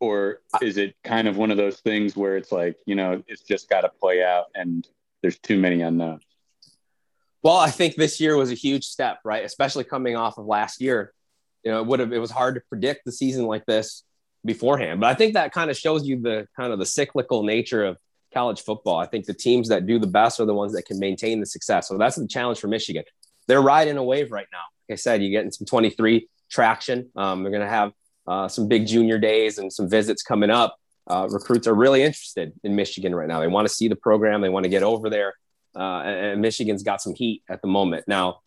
Or 0.00 0.42
is 0.62 0.76
it 0.76 0.94
kind 1.02 1.26
of 1.26 1.36
one 1.36 1.50
of 1.50 1.56
those 1.56 1.80
things 1.80 2.16
where 2.16 2.36
it's 2.36 2.52
like, 2.52 2.76
you 2.86 2.94
know, 2.94 3.24
it's 3.26 3.42
just 3.42 3.68
got 3.68 3.80
to 3.80 3.88
play 3.88 4.22
out 4.22 4.46
and 4.54 4.86
there's 5.22 5.38
too 5.38 5.58
many 5.58 5.82
unknowns? 5.82 6.22
Well, 7.42 7.56
I 7.56 7.70
think 7.70 7.96
this 7.96 8.20
year 8.20 8.36
was 8.36 8.52
a 8.52 8.54
huge 8.54 8.84
step, 8.84 9.18
right? 9.24 9.44
Especially 9.44 9.82
coming 9.82 10.14
off 10.14 10.38
of 10.38 10.46
last 10.46 10.80
year 10.80 11.12
you 11.64 11.72
know, 11.72 11.80
it 11.80 11.86
would 11.86 12.00
have 12.00 12.12
it 12.12 12.18
was 12.18 12.30
hard 12.30 12.54
to 12.54 12.60
predict 12.68 13.04
the 13.04 13.12
season 13.12 13.44
like 13.44 13.66
this 13.66 14.04
beforehand. 14.44 15.00
But 15.00 15.08
I 15.08 15.14
think 15.14 15.34
that 15.34 15.52
kind 15.52 15.70
of 15.70 15.76
shows 15.76 16.06
you 16.06 16.20
the 16.20 16.46
kind 16.56 16.72
of 16.72 16.78
the 16.78 16.86
cyclical 16.86 17.42
nature 17.42 17.84
of 17.84 17.98
college 18.32 18.60
football. 18.60 18.96
I 18.96 19.06
think 19.06 19.26
the 19.26 19.34
teams 19.34 19.68
that 19.68 19.86
do 19.86 19.98
the 19.98 20.06
best 20.06 20.40
are 20.40 20.44
the 20.44 20.54
ones 20.54 20.72
that 20.74 20.84
can 20.84 20.98
maintain 20.98 21.40
the 21.40 21.46
success. 21.46 21.88
So 21.88 21.98
that's 21.98 22.16
the 22.16 22.26
challenge 22.26 22.60
for 22.60 22.68
Michigan. 22.68 23.04
They're 23.46 23.62
riding 23.62 23.96
a 23.96 24.04
wave 24.04 24.30
right 24.30 24.46
now. 24.52 24.62
Like 24.88 24.96
I 24.96 24.98
said, 24.98 25.22
you're 25.22 25.30
getting 25.30 25.50
some 25.50 25.66
23 25.66 26.28
traction. 26.50 27.10
Um, 27.16 27.42
they're 27.42 27.52
going 27.52 27.62
to 27.62 27.68
have 27.68 27.92
uh, 28.26 28.48
some 28.48 28.68
big 28.68 28.86
junior 28.86 29.18
days 29.18 29.58
and 29.58 29.72
some 29.72 29.88
visits 29.88 30.22
coming 30.22 30.50
up. 30.50 30.76
Uh, 31.06 31.26
recruits 31.30 31.66
are 31.66 31.74
really 31.74 32.02
interested 32.02 32.52
in 32.62 32.76
Michigan 32.76 33.14
right 33.14 33.26
now. 33.26 33.40
They 33.40 33.46
want 33.46 33.66
to 33.66 33.72
see 33.72 33.88
the 33.88 33.96
program. 33.96 34.42
They 34.42 34.50
want 34.50 34.64
to 34.64 34.68
get 34.68 34.82
over 34.82 35.08
there. 35.08 35.34
Uh, 35.74 36.02
and, 36.02 36.26
and 36.26 36.40
Michigan's 36.42 36.82
got 36.82 37.00
some 37.00 37.14
heat 37.14 37.42
at 37.48 37.62
the 37.62 37.68
moment. 37.68 38.04
Now, 38.06 38.40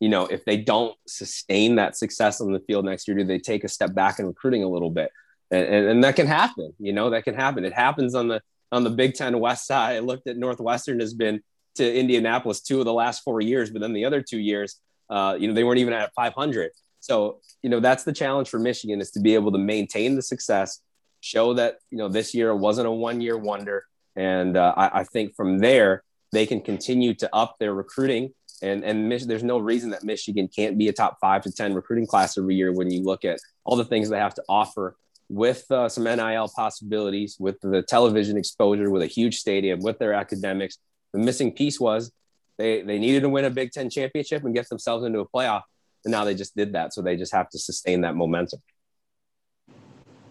you 0.00 0.08
know, 0.08 0.26
if 0.26 0.44
they 0.44 0.56
don't 0.56 0.96
sustain 1.06 1.76
that 1.76 1.96
success 1.96 2.40
on 2.40 2.52
the 2.52 2.60
field 2.60 2.84
next 2.84 3.08
year, 3.08 3.16
do 3.16 3.24
they 3.24 3.38
take 3.38 3.64
a 3.64 3.68
step 3.68 3.94
back 3.94 4.18
in 4.18 4.26
recruiting 4.26 4.62
a 4.62 4.68
little 4.68 4.90
bit? 4.90 5.10
And, 5.50 5.64
and, 5.64 5.86
and, 5.86 6.04
that 6.04 6.16
can 6.16 6.26
happen, 6.26 6.74
you 6.78 6.92
know, 6.92 7.10
that 7.10 7.24
can 7.24 7.34
happen. 7.34 7.64
It 7.64 7.72
happens 7.72 8.14
on 8.14 8.28
the 8.28 8.42
on 8.70 8.84
the 8.84 8.90
Big 8.90 9.14
Ten 9.14 9.38
West 9.40 9.66
side. 9.66 9.96
I 9.96 10.00
looked 10.00 10.26
at 10.26 10.36
Northwestern 10.36 11.00
has 11.00 11.14
been 11.14 11.40
to 11.76 11.98
Indianapolis 11.98 12.60
two 12.60 12.80
of 12.80 12.84
the 12.84 12.92
last 12.92 13.22
four 13.22 13.40
years, 13.40 13.70
but 13.70 13.80
then 13.80 13.94
the 13.94 14.04
other 14.04 14.20
two 14.20 14.38
years, 14.38 14.78
uh, 15.08 15.36
you 15.38 15.48
know, 15.48 15.54
they 15.54 15.64
weren't 15.64 15.78
even 15.78 15.94
at 15.94 16.12
500. 16.14 16.70
So, 17.00 17.40
you 17.62 17.70
know, 17.70 17.80
that's 17.80 18.04
the 18.04 18.12
challenge 18.12 18.50
for 18.50 18.58
Michigan 18.58 19.00
is 19.00 19.10
to 19.12 19.20
be 19.20 19.34
able 19.34 19.52
to 19.52 19.58
maintain 19.58 20.16
the 20.16 20.22
success, 20.22 20.82
show 21.20 21.54
that, 21.54 21.78
you 21.90 21.96
know, 21.96 22.08
this 22.08 22.34
year 22.34 22.54
wasn't 22.54 22.88
a 22.88 22.90
one 22.90 23.22
year 23.22 23.38
wonder. 23.38 23.84
And 24.16 24.56
uh, 24.56 24.74
I, 24.76 25.00
I 25.00 25.04
think 25.04 25.34
from 25.34 25.60
there, 25.60 26.02
they 26.32 26.44
can 26.44 26.60
continue 26.60 27.14
to 27.14 27.34
up 27.34 27.56
their 27.58 27.72
recruiting 27.72 28.34
and 28.62 28.84
and 28.84 29.08
Mich- 29.08 29.24
there's 29.24 29.42
no 29.42 29.58
reason 29.58 29.90
that 29.90 30.04
Michigan 30.04 30.48
can't 30.48 30.78
be 30.78 30.88
a 30.88 30.92
top 30.92 31.18
five 31.20 31.42
to 31.42 31.52
ten 31.52 31.74
recruiting 31.74 32.06
class 32.06 32.36
every 32.38 32.54
year 32.54 32.72
when 32.72 32.90
you 32.90 33.02
look 33.02 33.24
at 33.24 33.38
all 33.64 33.76
the 33.76 33.84
things 33.84 34.08
they 34.08 34.18
have 34.18 34.34
to 34.34 34.42
offer 34.48 34.96
with 35.28 35.70
uh, 35.70 35.88
some 35.88 36.04
NIL 36.04 36.50
possibilities, 36.54 37.36
with 37.38 37.60
the 37.60 37.82
television 37.82 38.36
exposure, 38.36 38.90
with 38.90 39.02
a 39.02 39.06
huge 39.06 39.36
stadium, 39.36 39.80
with 39.80 39.98
their 39.98 40.14
academics. 40.14 40.78
The 41.12 41.18
missing 41.18 41.52
piece 41.52 41.78
was 41.78 42.12
they 42.56 42.82
they 42.82 42.98
needed 42.98 43.20
to 43.20 43.28
win 43.28 43.44
a 43.44 43.50
Big 43.50 43.72
Ten 43.72 43.90
championship 43.90 44.44
and 44.44 44.54
get 44.54 44.68
themselves 44.68 45.04
into 45.04 45.20
a 45.20 45.28
playoff, 45.28 45.62
and 46.04 46.12
now 46.12 46.24
they 46.24 46.34
just 46.34 46.56
did 46.56 46.72
that. 46.72 46.92
So 46.92 47.02
they 47.02 47.16
just 47.16 47.32
have 47.32 47.48
to 47.50 47.58
sustain 47.58 48.02
that 48.02 48.16
momentum. 48.16 48.60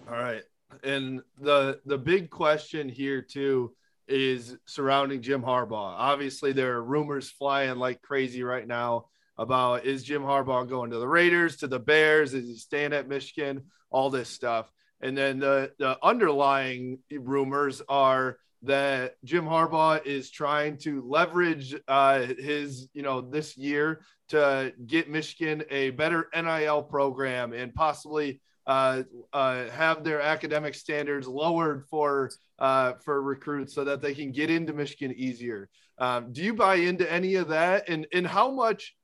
All 0.09 0.15
right, 0.15 0.43
and 0.83 1.21
the 1.39 1.79
the 1.85 1.97
big 1.97 2.29
question 2.29 2.89
here 2.89 3.21
too 3.21 3.73
is 4.07 4.57
surrounding 4.65 5.21
Jim 5.21 5.41
Harbaugh. 5.41 5.95
Obviously, 5.97 6.53
there 6.53 6.73
are 6.73 6.83
rumors 6.83 7.29
flying 7.29 7.77
like 7.77 8.01
crazy 8.01 8.41
right 8.41 8.65
now 8.65 9.07
about 9.37 9.85
is 9.85 10.03
Jim 10.03 10.23
Harbaugh 10.23 10.67
going 10.67 10.91
to 10.91 10.97
the 10.97 11.07
Raiders, 11.07 11.57
to 11.57 11.67
the 11.67 11.79
Bears, 11.79 12.33
is 12.33 12.47
he 12.47 12.55
staying 12.55 12.93
at 12.93 13.07
Michigan, 13.07 13.63
all 13.89 14.09
this 14.09 14.29
stuff. 14.29 14.71
And 15.01 15.17
then 15.17 15.39
the, 15.39 15.71
the 15.77 15.97
underlying 16.03 16.99
rumors 17.11 17.81
are 17.87 18.37
that 18.63 19.15
Jim 19.23 19.45
Harbaugh 19.45 20.03
is 20.05 20.31
trying 20.31 20.77
to 20.77 21.03
leverage 21.07 21.75
uh, 21.87 22.21
his, 22.39 22.89
you 22.93 23.03
know, 23.03 23.21
this 23.21 23.55
year 23.57 24.01
to 24.29 24.73
get 24.87 25.09
Michigan 25.09 25.63
a 25.69 25.91
better 25.91 26.27
NIL 26.35 26.83
program 26.83 27.53
and 27.53 27.73
possibly 27.73 28.41
uh, 28.65 29.03
uh, 29.31 29.69
have 29.69 30.03
their 30.03 30.21
academic 30.21 30.75
standards 30.75 31.27
lowered 31.27 31.85
for 31.89 32.29
uh, 32.59 32.93
for 33.05 33.21
recruits 33.21 33.73
so 33.73 33.83
that 33.85 34.01
they 34.01 34.13
can 34.13 34.31
get 34.31 34.49
into 34.49 34.73
Michigan 34.73 35.13
easier. 35.15 35.69
Um, 35.99 36.33
do 36.33 36.43
you 36.43 36.53
buy 36.53 36.75
into 36.75 37.09
any 37.11 37.35
of 37.35 37.47
that? 37.47 37.87
And 37.87 38.05
and 38.11 38.27
how 38.27 38.51
much 38.51 38.96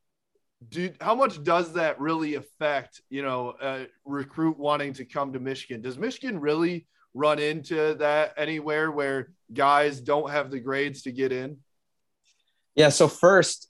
do 0.70 0.92
how 1.02 1.16
much 1.16 1.44
does 1.44 1.74
that 1.74 2.00
really 2.00 2.36
affect 2.36 3.02
you 3.10 3.24
know 3.24 3.86
recruit 4.06 4.58
wanting 4.58 4.94
to 4.94 5.06
come 5.06 5.34
to 5.34 5.40
Michigan? 5.40 5.82
Does 5.82 5.98
Michigan 5.98 6.40
really 6.40 6.88
run 7.14 7.40
into 7.40 7.96
that 7.96 8.34
anywhere 8.38 8.92
where 8.92 9.30
guys 9.54 10.02
don't 10.02 10.30
have 10.32 10.52
the 10.52 10.60
grades 10.60 11.04
to 11.04 11.12
get 11.12 11.32
in? 11.32 11.58
Yeah. 12.76 12.90
So 12.90 13.08
first, 13.08 13.70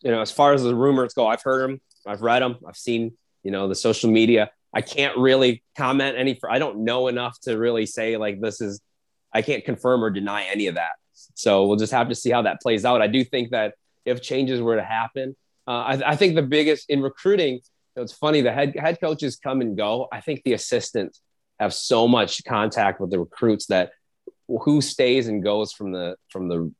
you 0.00 0.10
know, 0.10 0.20
as 0.20 0.30
far 0.30 0.52
as 0.52 0.62
the 0.62 0.74
rumors 0.74 1.14
go, 1.14 1.26
I've 1.26 1.42
heard 1.42 1.68
them, 1.68 1.80
I've 2.06 2.22
read 2.22 2.42
them, 2.42 2.56
I've 2.66 2.76
seen 2.76 3.12
you 3.42 3.50
know 3.50 3.68
the 3.68 3.74
social 3.74 4.10
media 4.10 4.50
I 4.74 4.80
can't 4.80 5.16
really 5.16 5.62
comment 5.76 6.16
any. 6.18 6.38
I 6.48 6.58
don't 6.58 6.84
know 6.84 7.06
enough 7.06 7.38
to 7.42 7.56
really 7.56 7.86
say 7.86 8.16
like 8.16 8.40
this 8.40 8.60
is. 8.60 8.80
I 9.32 9.42
can't 9.42 9.64
confirm 9.64 10.04
or 10.04 10.10
deny 10.10 10.44
any 10.44 10.68
of 10.68 10.76
that. 10.76 10.92
So 11.34 11.66
we'll 11.66 11.76
just 11.76 11.92
have 11.92 12.08
to 12.08 12.14
see 12.14 12.30
how 12.30 12.42
that 12.42 12.60
plays 12.60 12.84
out. 12.84 13.02
I 13.02 13.08
do 13.08 13.24
think 13.24 13.50
that 13.50 13.74
if 14.04 14.22
changes 14.22 14.60
were 14.60 14.76
to 14.76 14.84
happen, 14.84 15.34
Uh, 15.66 15.70
I, 15.70 16.10
I, 16.10 16.16
think 16.16 16.34
the 16.34 16.42
biggest 16.42 16.90
in 16.90 17.00
recruiting, 17.00 17.60
it's 17.96 18.12
funny, 18.12 18.42
the 18.42 18.52
head, 18.52 18.74
head 18.76 19.00
coaches 19.00 19.36
come 19.36 19.60
and 19.60 19.76
go. 19.76 20.08
I 20.12 20.20
think 20.20 20.42
the 20.44 20.52
assistants 20.52 21.20
have 21.58 21.72
so 21.72 22.06
much 22.06 22.44
contact 22.44 23.00
with 23.00 23.10
the 23.10 23.18
recruits 23.18 23.66
that 23.66 23.92
who 24.48 24.80
stays 24.82 25.28
and 25.28 25.42
goes 25.42 25.72
from 25.72 25.92
the 25.92 26.16
from 26.30 26.48
the 26.48 26.72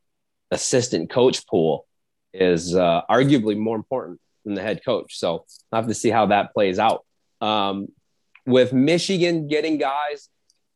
assistant 0.50 1.10
coach 1.10 1.46
pool 1.46 1.86
is 2.32 2.74
uh, 2.74 3.02
arguably 3.10 3.56
more 3.56 3.76
important 3.76 4.20
than 4.44 4.54
the 4.54 4.62
head 4.62 4.84
coach. 4.84 5.18
So 5.18 5.46
I 5.72 5.76
have 5.76 5.88
to 5.88 5.94
see 5.94 6.10
how 6.10 6.26
that 6.26 6.52
plays 6.52 6.78
out. 6.78 7.04
Um, 7.40 7.88
with 8.46 8.72
Michigan 8.72 9.48
getting 9.48 9.78
guys 9.78 10.28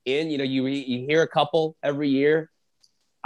in, 0.05 0.31
you 0.31 0.39
know, 0.39 0.45
you 0.45 0.67
you 0.67 1.07
hear 1.07 1.23
a 1.23 1.29
couple 1.29 1.77
every 1.83 2.09
year. 2.09 2.51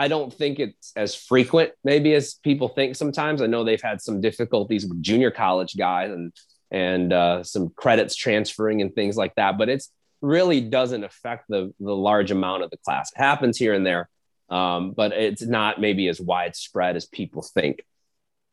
I 0.05 0.09
don't 0.09 0.33
think 0.41 0.59
it's 0.59 0.93
as 0.97 1.15
frequent 1.15 1.71
maybe 1.85 2.11
as 2.15 2.35
people 2.43 2.69
think 2.69 2.97
sometimes. 2.97 3.41
I 3.41 3.47
know 3.47 3.63
they've 3.63 3.91
had 3.91 4.01
some 4.01 4.21
difficulties 4.21 4.85
with 4.85 5.01
junior 5.01 5.31
college 5.31 5.77
guys 5.77 6.11
and 6.11 6.33
and 6.73 7.13
uh, 7.13 7.45
some 7.45 7.69
credits 7.83 8.17
transferring 8.17 8.83
and 8.83 8.93
things 8.95 9.17
like 9.23 9.35
that, 9.37 9.59
but 9.59 9.69
it's 9.69 9.89
really 10.21 10.61
doesn't 10.61 11.05
affect 11.05 11.45
the 11.49 11.63
the 11.79 11.97
large 12.09 12.31
amount 12.33 12.65
of 12.65 12.71
the 12.71 12.79
class. 12.85 13.13
It 13.15 13.21
happens 13.31 13.57
here 13.59 13.75
and 13.75 13.87
there, 13.87 14.05
um, 14.49 14.93
but 15.01 15.13
it's 15.13 15.47
not 15.59 15.81
maybe 15.81 16.09
as 16.09 16.21
widespread 16.21 16.97
as 16.97 17.07
people 17.21 17.43
think. 17.57 17.75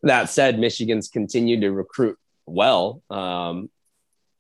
That 0.04 0.30
said, 0.30 0.60
Michigan's 0.60 1.08
continued 1.08 1.62
to 1.62 1.72
recruit 1.72 2.18
well, 2.46 3.02
um, 3.10 3.70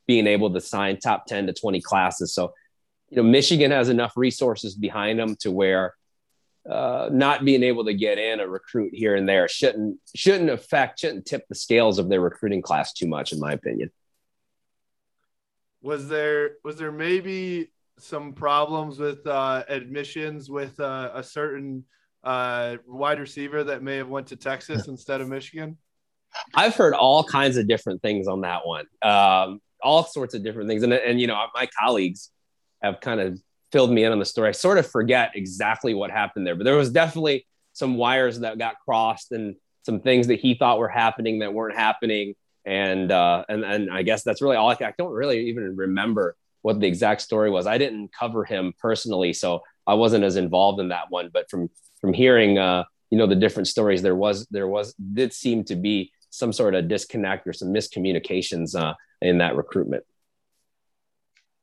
being 0.05 0.27
able 0.27 0.53
to 0.53 0.61
sign 0.61 0.99
top 0.99 1.25
ten 1.25 1.47
to 1.47 1.53
twenty 1.53 1.81
classes. 1.81 2.33
So, 2.33 2.53
you 3.09 3.17
know, 3.17 3.23
Michigan 3.23 3.71
has 3.71 3.89
enough 3.89 4.13
resources 4.15 4.75
behind 4.75 5.17
them 5.19 5.35
to 5.43 5.49
where 5.61 5.85
uh, 6.69 7.09
not 7.11 7.45
being 7.45 7.63
able 7.63 7.85
to 7.85 7.93
get 7.93 8.17
in 8.19 8.39
a 8.39 8.47
recruit 8.47 8.93
here 8.93 9.15
and 9.15 9.27
there 9.27 9.47
shouldn't 9.47 9.97
shouldn't 10.15 10.49
affect 10.49 10.99
shouldn't 10.99 11.25
tip 11.25 11.47
the 11.49 11.55
scales 11.55 11.97
of 11.97 12.09
their 12.09 12.21
recruiting 12.21 12.61
class 12.61 12.93
too 12.93 13.07
much, 13.07 13.33
in 13.33 13.39
my 13.39 13.53
opinion. 13.53 13.89
Was 15.81 16.07
there 16.07 16.51
was 16.63 16.75
there 16.75 16.91
maybe 16.91 17.71
some 17.97 18.33
problems 18.33 18.99
with 18.99 19.25
uh, 19.25 19.63
admissions 19.67 20.49
with 20.49 20.79
uh, 20.79 21.11
a 21.13 21.23
certain 21.23 21.85
uh, 22.23 22.77
wide 22.85 23.19
receiver 23.19 23.63
that 23.63 23.81
may 23.81 23.97
have 23.97 24.09
went 24.09 24.27
to 24.27 24.35
Texas 24.35 24.87
instead 24.87 25.21
of 25.21 25.27
Michigan? 25.27 25.77
I've 26.53 26.75
heard 26.75 26.93
all 26.93 27.23
kinds 27.23 27.57
of 27.57 27.67
different 27.67 28.03
things 28.03 28.27
on 28.27 28.41
that 28.41 28.65
one, 28.65 28.85
um, 29.01 29.59
all 29.81 30.03
sorts 30.03 30.35
of 30.35 30.43
different 30.43 30.69
things, 30.69 30.83
and 30.83 30.93
and 30.93 31.19
you 31.19 31.25
know 31.25 31.43
my 31.55 31.67
colleagues 31.79 32.29
have 32.83 32.99
kind 32.99 33.19
of 33.19 33.41
filled 33.71 33.91
me 33.91 34.03
in 34.03 34.11
on 34.11 34.19
the 34.19 34.25
story. 34.25 34.49
I 34.49 34.53
sort 34.53 34.77
of 34.77 34.89
forget 34.89 35.31
exactly 35.35 35.93
what 35.93 36.11
happened 36.11 36.45
there, 36.45 36.55
but 36.55 36.63
there 36.63 36.75
was 36.75 36.89
definitely 36.89 37.45
some 37.73 37.95
wires 37.97 38.39
that 38.39 38.57
got 38.57 38.75
crossed 38.83 39.31
and 39.31 39.55
some 39.85 39.99
things 39.99 40.27
that 40.27 40.39
he 40.39 40.55
thought 40.55 40.79
were 40.79 40.89
happening 40.89 41.39
that 41.39 41.53
weren't 41.53 41.77
happening 41.77 42.35
and 42.65 43.11
uh, 43.11 43.43
and 43.49 43.63
and 43.63 43.89
I 43.91 44.03
guess 44.03 44.23
that's 44.23 44.41
really 44.41 44.55
all 44.55 44.69
I, 44.69 44.77
I 44.79 44.93
don't 44.97 45.11
really 45.11 45.49
even 45.49 45.75
remember 45.75 46.35
what 46.61 46.79
the 46.79 46.87
exact 46.87 47.21
story 47.21 47.49
was. 47.49 47.65
I 47.65 47.77
didn't 47.77 48.11
cover 48.13 48.43
him 48.43 48.73
personally, 48.79 49.33
so 49.33 49.63
I 49.87 49.93
wasn't 49.93 50.23
as 50.23 50.35
involved 50.35 50.79
in 50.79 50.89
that 50.89 51.09
one. 51.09 51.29
But 51.33 51.49
from 51.49 51.69
from 52.01 52.13
hearing, 52.13 52.57
uh, 52.57 52.83
you 53.09 53.17
know, 53.17 53.27
the 53.27 53.35
different 53.35 53.67
stories, 53.67 54.01
there 54.01 54.15
was 54.15 54.45
there 54.51 54.67
was 54.67 54.93
did 54.93 55.33
seem 55.33 55.63
to 55.65 55.75
be 55.75 56.11
some 56.29 56.53
sort 56.53 56.75
of 56.75 56.87
disconnect 56.87 57.47
or 57.47 57.53
some 57.53 57.69
miscommunications 57.69 58.79
uh, 58.79 58.93
in 59.21 59.39
that 59.39 59.55
recruitment. 59.55 60.03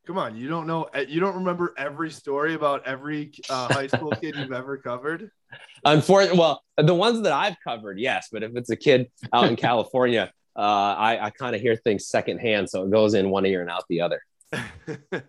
Come 0.07 0.19
on, 0.19 0.37
you 0.37 0.49
don't 0.49 0.69
know, 0.69 0.85
eh, 0.95 1.07
you 1.09 1.19
don't 1.19 1.35
remember 1.35 1.75
every 1.77 2.13
story 2.13 2.55
about 2.55 2.87
every 2.87 3.33
uh, 3.51 3.73
high 3.73 3.89
school 3.89 4.13
kid 4.13 4.37
you've 4.37 4.53
ever 4.53 4.77
covered. 4.77 5.33
Unfortunately, 5.85 6.39
well, 6.39 6.63
the 6.77 6.95
ones 6.95 7.23
that 7.23 7.33
I've 7.33 7.57
covered, 7.65 7.99
yes, 7.99 8.29
but 8.31 8.45
if 8.45 8.53
it's 8.55 8.71
a 8.71 8.77
kid 8.77 9.11
out 9.33 9.47
in 9.47 9.57
California, 9.69 10.31
uh, 10.55 10.61
I, 10.61 11.27
I 11.27 11.31
kind 11.31 11.57
of 11.57 11.61
hear 11.61 11.75
things 11.75 12.07
secondhand, 12.07 12.71
so 12.71 12.85
it 12.85 12.91
goes 12.93 13.15
in 13.15 13.31
one 13.31 13.45
ear 13.47 13.63
and 13.63 13.69
out 13.69 13.83
the 13.89 14.03
other. 14.03 14.23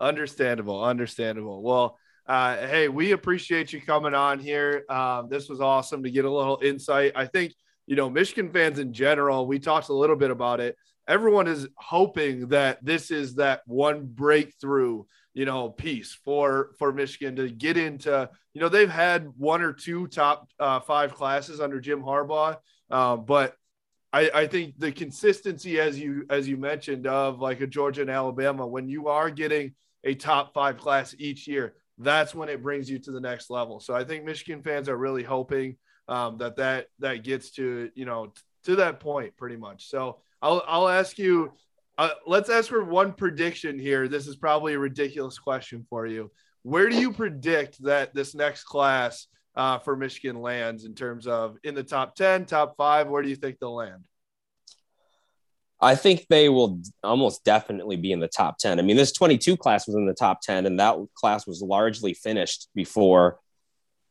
understandable, 0.00 0.82
understandable. 0.82 1.62
Well, 1.62 1.96
uh, 2.26 2.56
hey, 2.66 2.88
we 2.88 3.12
appreciate 3.12 3.72
you 3.72 3.80
coming 3.80 4.14
on 4.14 4.40
here. 4.40 4.84
Um, 4.90 5.28
this 5.30 5.48
was 5.48 5.60
awesome 5.60 6.02
to 6.02 6.10
get 6.10 6.24
a 6.24 6.30
little 6.30 6.58
insight. 6.60 7.12
I 7.14 7.26
think 7.26 7.54
you 7.86 7.94
know 7.94 8.10
Michigan 8.10 8.50
fans 8.50 8.80
in 8.80 8.92
general. 8.92 9.46
We 9.46 9.60
talked 9.60 9.90
a 9.90 9.94
little 9.94 10.16
bit 10.16 10.32
about 10.32 10.58
it. 10.58 10.76
Everyone 11.08 11.48
is 11.48 11.66
hoping 11.76 12.48
that 12.48 12.84
this 12.84 13.10
is 13.10 13.36
that 13.36 13.62
one 13.66 14.06
breakthrough, 14.06 15.04
you 15.34 15.46
know, 15.46 15.70
piece 15.70 16.12
for 16.24 16.70
for 16.78 16.92
Michigan 16.92 17.36
to 17.36 17.48
get 17.48 17.76
into. 17.76 18.28
You 18.54 18.60
know, 18.60 18.68
they've 18.68 18.90
had 18.90 19.32
one 19.36 19.62
or 19.62 19.72
two 19.72 20.06
top 20.06 20.48
uh, 20.60 20.80
five 20.80 21.14
classes 21.14 21.60
under 21.60 21.80
Jim 21.80 22.02
Harbaugh, 22.02 22.58
uh, 22.90 23.16
but 23.16 23.56
I, 24.12 24.30
I 24.34 24.46
think 24.46 24.78
the 24.78 24.92
consistency 24.92 25.78
as 25.80 25.98
you 25.98 26.24
as 26.30 26.48
you 26.48 26.56
mentioned 26.56 27.06
of 27.06 27.40
like 27.40 27.60
a 27.60 27.66
Georgia 27.66 28.02
and 28.02 28.10
Alabama 28.10 28.66
when 28.66 28.88
you 28.88 29.08
are 29.08 29.30
getting 29.30 29.74
a 30.04 30.14
top 30.14 30.54
five 30.54 30.78
class 30.78 31.14
each 31.18 31.46
year 31.46 31.74
that's 31.98 32.34
when 32.34 32.48
it 32.48 32.62
brings 32.62 32.88
you 32.88 32.98
to 33.00 33.10
the 33.10 33.20
next 33.20 33.50
level 33.50 33.80
so 33.80 33.94
I 33.94 34.04
think 34.04 34.24
Michigan 34.24 34.62
fans 34.62 34.88
are 34.88 34.96
really 34.96 35.24
hoping 35.24 35.76
um, 36.08 36.38
that 36.38 36.56
that 36.56 36.86
that 37.00 37.22
gets 37.22 37.50
to 37.52 37.90
you 37.94 38.06
know 38.06 38.32
to 38.64 38.76
that 38.76 39.00
point 39.00 39.36
pretty 39.36 39.56
much 39.56 39.88
so 39.88 40.20
I'll 40.42 40.62
I'll 40.66 40.88
ask 40.88 41.18
you 41.18 41.52
uh, 41.96 42.10
let's 42.26 42.48
ask 42.48 42.68
for 42.68 42.84
one 42.84 43.12
prediction 43.12 43.78
here 43.78 44.08
this 44.08 44.26
is 44.26 44.36
probably 44.36 44.74
a 44.74 44.78
ridiculous 44.78 45.38
question 45.38 45.86
for 45.90 46.06
you 46.06 46.30
where 46.62 46.88
do 46.88 47.00
you 47.00 47.12
predict 47.12 47.82
that 47.84 48.14
this 48.14 48.34
next 48.34 48.64
class 48.64 49.26
uh, 49.58 49.78
for 49.78 49.96
Michigan 49.96 50.40
lands 50.40 50.84
in 50.84 50.94
terms 50.94 51.26
of 51.26 51.56
in 51.64 51.74
the 51.74 51.82
top 51.82 52.14
10, 52.14 52.46
top 52.46 52.76
five? 52.76 53.08
Where 53.08 53.22
do 53.22 53.28
you 53.28 53.36
think 53.36 53.58
they'll 53.58 53.74
land? 53.74 54.04
I 55.80 55.94
think 55.94 56.26
they 56.28 56.48
will 56.48 56.80
almost 57.04 57.44
definitely 57.44 57.96
be 57.96 58.12
in 58.12 58.20
the 58.20 58.28
top 58.28 58.58
10. 58.58 58.78
I 58.78 58.82
mean, 58.82 58.96
this 58.96 59.12
22 59.12 59.56
class 59.56 59.86
was 59.86 59.96
in 59.96 60.06
the 60.06 60.14
top 60.14 60.40
10, 60.42 60.66
and 60.66 60.78
that 60.80 60.96
class 61.14 61.46
was 61.46 61.62
largely 61.62 62.14
finished 62.14 62.68
before 62.74 63.38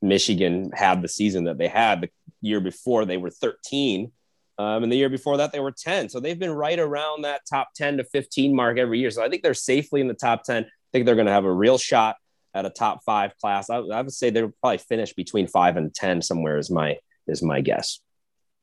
Michigan 0.02 0.72
had 0.74 1.02
the 1.02 1.10
season 1.10 1.46
that 1.46 1.58
they 1.58 1.68
had. 1.68 2.02
The 2.02 2.10
year 2.42 2.62
before, 2.62 3.06
they 3.06 3.18
were 3.18 3.30
13. 3.30 4.12
Um, 4.60 4.84
and 4.84 4.91
the 4.91 4.95
year 4.95 5.10
before 5.10 5.38
that, 5.38 5.51
they 5.51 5.60
were 5.60 5.72
10. 5.72 6.10
So 6.10 6.20
they've 6.20 6.39
been 6.39 6.51
right 6.51 6.80
around 6.80 7.24
that 7.24 7.41
top 7.47 7.70
10 7.76 7.97
to 7.97 8.03
15 8.03 8.55
mark 8.55 8.78
every 8.78 8.99
year. 8.99 9.12
So 9.12 9.24
I 9.24 9.30
think 9.30 9.43
they're 9.43 9.53
safely 9.53 10.01
in 10.01 10.08
the 10.08 10.16
top 10.16 10.43
10. 10.43 10.64
I 10.64 10.68
think 10.91 11.05
they're 11.05 11.16
going 11.16 11.28
to 11.28 11.34
have 11.34 11.45
a 11.45 11.53
real 11.53 11.78
shot 11.78 12.16
at 12.58 12.66
a 12.66 12.70
top 12.70 13.03
five 13.05 13.38
class. 13.38 13.70
I, 13.70 13.78
I 13.78 14.01
would 14.01 14.12
say 14.12 14.30
they'll 14.30 14.51
probably 14.62 14.80
finish 14.80 15.14
between 15.14 15.47
five 15.47 15.78
and 15.78 15.93
ten 15.93 16.22
somewhere 16.22 16.58
is 16.58 16.70
my 16.70 16.97
is 17.28 17.43
my 17.43 17.62
guess. 17.62 17.99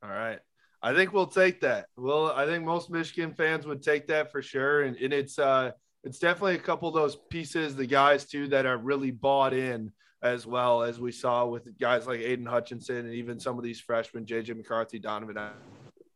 All 0.02 0.10
right. 0.10 0.40
I 0.82 0.94
think 0.94 1.12
we'll 1.12 1.26
take 1.26 1.60
that. 1.62 1.86
Well, 1.96 2.30
I 2.30 2.44
think 2.44 2.64
most 2.64 2.90
Michigan 2.90 3.32
fans 3.32 3.66
would 3.66 3.82
take 3.82 4.06
that 4.08 4.30
for 4.30 4.42
sure. 4.42 4.82
And, 4.82 4.96
and 4.96 5.12
it's 5.12 5.38
uh 5.38 5.72
it's 6.02 6.18
definitely 6.18 6.56
a 6.56 6.58
couple 6.58 6.88
of 6.88 6.94
those 6.94 7.16
pieces, 7.30 7.74
the 7.74 7.86
guys 7.86 8.26
too 8.26 8.48
that 8.48 8.66
are 8.66 8.76
really 8.76 9.10
bought 9.10 9.54
in 9.54 9.92
as 10.22 10.46
well 10.46 10.82
as 10.82 10.98
we 10.98 11.12
saw 11.12 11.46
with 11.46 11.78
guys 11.78 12.06
like 12.06 12.20
Aidan 12.20 12.46
Hutchinson 12.46 12.96
and 12.96 13.14
even 13.14 13.38
some 13.38 13.58
of 13.58 13.64
these 13.64 13.80
freshmen, 13.80 14.26
JJ 14.26 14.56
McCarthy, 14.56 14.98
Donovan, 14.98 15.36